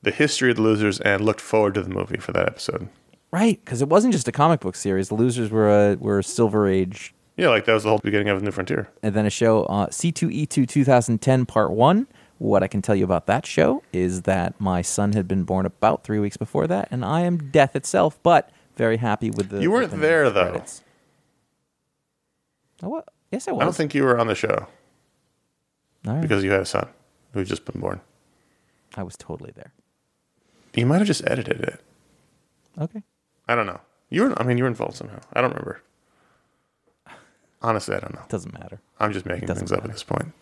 the 0.03 0.11
history 0.11 0.51
of 0.51 0.57
the 0.57 0.63
losers, 0.63 1.01
and 1.01 1.23
looked 1.25 1.41
forward 1.41 1.75
to 1.75 1.83
the 1.83 1.89
movie 1.91 2.19
for 2.19 2.33
that 2.33 2.47
episode. 2.47 2.89
right 3.33 3.59
because 3.65 3.81
it 3.83 3.89
wasn't 3.89 4.13
just 4.13 4.29
a 4.29 4.33
comic 4.33 4.61
book 4.61 4.77
series 4.77 5.09
the 5.09 5.15
losers 5.15 5.51
were 5.51 5.69
a 5.71 5.97
were 5.97 6.19
a 6.21 6.25
silver 6.25 6.67
age 6.69 7.15
Yeah, 7.37 7.49
like 7.49 7.65
that 7.65 7.73
was 7.75 7.83
the 7.83 7.89
whole 7.89 7.99
beginning 7.99 8.29
of 8.29 8.39
the 8.39 8.45
New 8.45 8.53
Frontier. 8.53 8.89
and 9.03 9.15
then 9.15 9.27
a 9.27 9.31
show 9.31 9.65
uh, 9.65 9.87
c2e2 9.89 10.69
2010 10.69 11.47
part 11.47 11.73
1 11.73 12.07
what 12.39 12.63
i 12.63 12.67
can 12.67 12.83
tell 12.83 12.95
you 12.95 13.05
about 13.05 13.27
that 13.27 13.47
show 13.47 13.83
is 13.93 14.23
that 14.23 14.59
my 14.61 14.83
son 14.83 15.13
had 15.13 15.27
been 15.29 15.45
born 15.45 15.65
about 15.67 16.03
three 16.05 16.19
weeks 16.19 16.37
before 16.37 16.67
that 16.67 16.89
and 16.91 17.05
i 17.05 17.21
am 17.21 17.51
death 17.51 17.75
itself 17.77 18.19
but 18.23 18.51
very 18.77 18.97
happy 18.97 19.31
with 19.31 19.51
the 19.51 19.61
You 19.63 19.71
weren't 19.71 19.91
the 19.93 19.97
there, 19.97 20.29
though. 20.31 20.51
credits. 20.51 20.83
oh 22.83 22.89
what 22.89 23.09
yes 23.31 23.47
i 23.49 23.53
was 23.53 23.61
I 23.63 23.65
don't 23.65 23.77
think 23.77 23.95
you 23.95 24.03
were 24.05 24.19
on 24.19 24.27
the 24.27 24.35
show 24.35 24.67
right. 26.05 26.21
because 26.21 26.43
you 26.45 26.51
had 26.51 26.61
a 26.61 26.67
son 26.67 26.89
who 27.33 27.39
had 27.41 27.49
just 27.49 27.65
been 27.65 27.81
born. 27.81 28.01
i 28.97 29.03
was 29.03 29.17
totally 29.17 29.53
there 29.55 29.73
You 30.75 30.87
might 30.87 30.99
have 30.99 31.07
just 31.07 31.23
edited 31.27 31.61
it. 31.61 31.81
okay 32.79 33.03
I 33.47 33.55
don't 33.55 33.67
know. 33.67 33.81
You 34.09 34.23
were. 34.23 34.41
I 34.41 34.43
mean, 34.43 34.57
you 34.57 34.65
were 34.65 34.69
involved 34.71 34.97
somehow. 34.97 35.19
I 35.35 35.43
don't 35.43 35.51
remember. 35.51 35.83
Honestly, 37.61 37.95
I 37.95 38.01
don't 38.01 38.15
know. 38.15 38.23
Doesn't 38.31 38.55
matter. 38.59 38.81
I'm 38.99 39.13
just 39.13 39.27
making 39.27 39.49
things 39.49 39.71
up 39.71 39.85
at 39.85 39.91
this 39.93 40.03
point. 40.03 40.33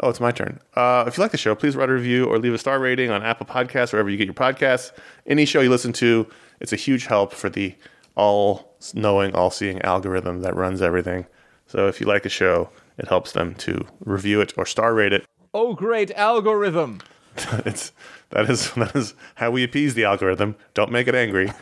Oh, 0.00 0.08
it's 0.08 0.20
my 0.20 0.32
turn. 0.32 0.58
Uh, 0.74 1.04
if 1.06 1.16
you 1.16 1.22
like 1.22 1.30
the 1.30 1.38
show, 1.38 1.54
please 1.54 1.76
write 1.76 1.88
a 1.88 1.92
review 1.92 2.26
or 2.26 2.38
leave 2.38 2.54
a 2.54 2.58
star 2.58 2.78
rating 2.78 3.10
on 3.10 3.22
Apple 3.22 3.46
Podcasts, 3.46 3.92
wherever 3.92 4.10
you 4.10 4.16
get 4.16 4.24
your 4.24 4.34
podcasts. 4.34 4.92
Any 5.26 5.44
show 5.44 5.60
you 5.60 5.70
listen 5.70 5.92
to, 5.94 6.26
it's 6.60 6.72
a 6.72 6.76
huge 6.76 7.06
help 7.06 7.32
for 7.32 7.48
the 7.48 7.74
all 8.14 8.76
knowing, 8.94 9.34
all 9.34 9.50
seeing 9.50 9.80
algorithm 9.82 10.40
that 10.40 10.56
runs 10.56 10.82
everything. 10.82 11.26
So 11.66 11.88
if 11.88 12.00
you 12.00 12.06
like 12.06 12.26
a 12.26 12.28
show, 12.28 12.70
it 12.98 13.08
helps 13.08 13.32
them 13.32 13.54
to 13.56 13.86
review 14.00 14.40
it 14.40 14.52
or 14.56 14.66
star 14.66 14.94
rate 14.94 15.12
it. 15.12 15.24
Oh, 15.54 15.74
great 15.74 16.10
algorithm. 16.12 17.00
it's 17.64 17.92
that 18.30 18.50
is 18.50 18.70
that 18.74 18.94
is 18.94 19.14
how 19.36 19.50
we 19.50 19.64
appease 19.64 19.94
the 19.94 20.04
algorithm. 20.04 20.56
Don't 20.74 20.92
make 20.92 21.08
it 21.08 21.14
angry. 21.14 21.52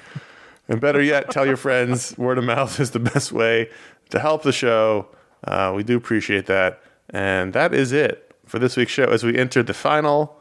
And 0.69 0.81
better 0.81 1.03
yet, 1.03 1.31
tell 1.31 1.47
your 1.47 1.57
friends. 1.57 2.17
Word 2.17 2.39
of 2.39 2.45
mouth 2.45 2.79
is 2.79 2.93
the 2.93 3.01
best 3.01 3.33
way 3.33 3.71
to 4.11 4.21
help 4.21 4.43
the 4.43 4.53
show. 4.53 5.09
Uh, 5.43 5.73
we 5.75 5.83
do 5.83 5.97
appreciate 5.97 6.47
that. 6.47 6.81
And 7.13 7.53
that 7.53 7.75
is 7.75 7.93
it 7.93 8.35
for 8.47 8.59
this 8.59 8.77
week's 8.77 8.93
show. 8.93 9.05
As 9.05 9.25
we 9.25 9.37
enter 9.37 9.63
the 9.63 9.75
final 9.75 10.37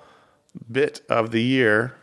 bit 0.72 1.02
of 1.10 1.32
the 1.32 1.42
year, 1.42 1.96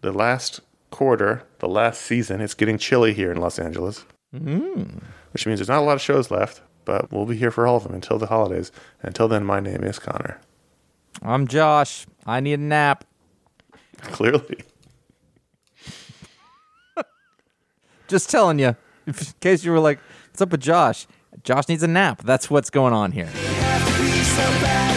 the 0.00 0.12
last 0.12 0.60
quarter, 0.90 1.44
the 1.58 1.68
last 1.68 2.00
season, 2.02 2.40
it's 2.40 2.54
getting 2.54 2.78
chilly 2.78 3.12
here 3.14 3.30
in 3.30 3.38
Los 3.38 3.58
Angeles, 3.58 4.04
mm. 4.34 5.02
which 5.32 5.46
means 5.46 5.58
there's 5.58 5.68
not 5.68 5.80
a 5.80 5.84
lot 5.84 5.94
of 5.94 6.02
shows 6.02 6.30
left. 6.30 6.60
But 6.84 7.12
we'll 7.12 7.26
be 7.26 7.36
here 7.36 7.50
for 7.50 7.66
all 7.66 7.76
of 7.76 7.82
them 7.82 7.92
until 7.92 8.18
the 8.18 8.28
holidays. 8.28 8.72
Until 9.02 9.28
then, 9.28 9.44
my 9.44 9.60
name 9.60 9.84
is 9.84 9.98
Conor. 9.98 10.40
I'm 11.20 11.46
Josh. 11.46 12.06
I 12.24 12.40
need 12.40 12.54
a 12.54 12.62
nap. 12.62 13.04
Clearly. 14.00 14.60
Just 18.08 18.30
telling 18.30 18.58
you, 18.58 18.74
in 19.06 19.14
case 19.40 19.64
you 19.64 19.70
were 19.70 19.80
like, 19.80 19.98
"What's 20.30 20.40
up 20.40 20.50
with 20.50 20.62
Josh?" 20.62 21.06
Josh 21.44 21.68
needs 21.68 21.82
a 21.82 21.88
nap. 21.88 22.22
That's 22.22 22.48
what's 22.48 22.70
going 22.70 22.94
on 22.94 23.12
here. 23.12 23.28
So 24.38 24.44
bad. 24.62 24.87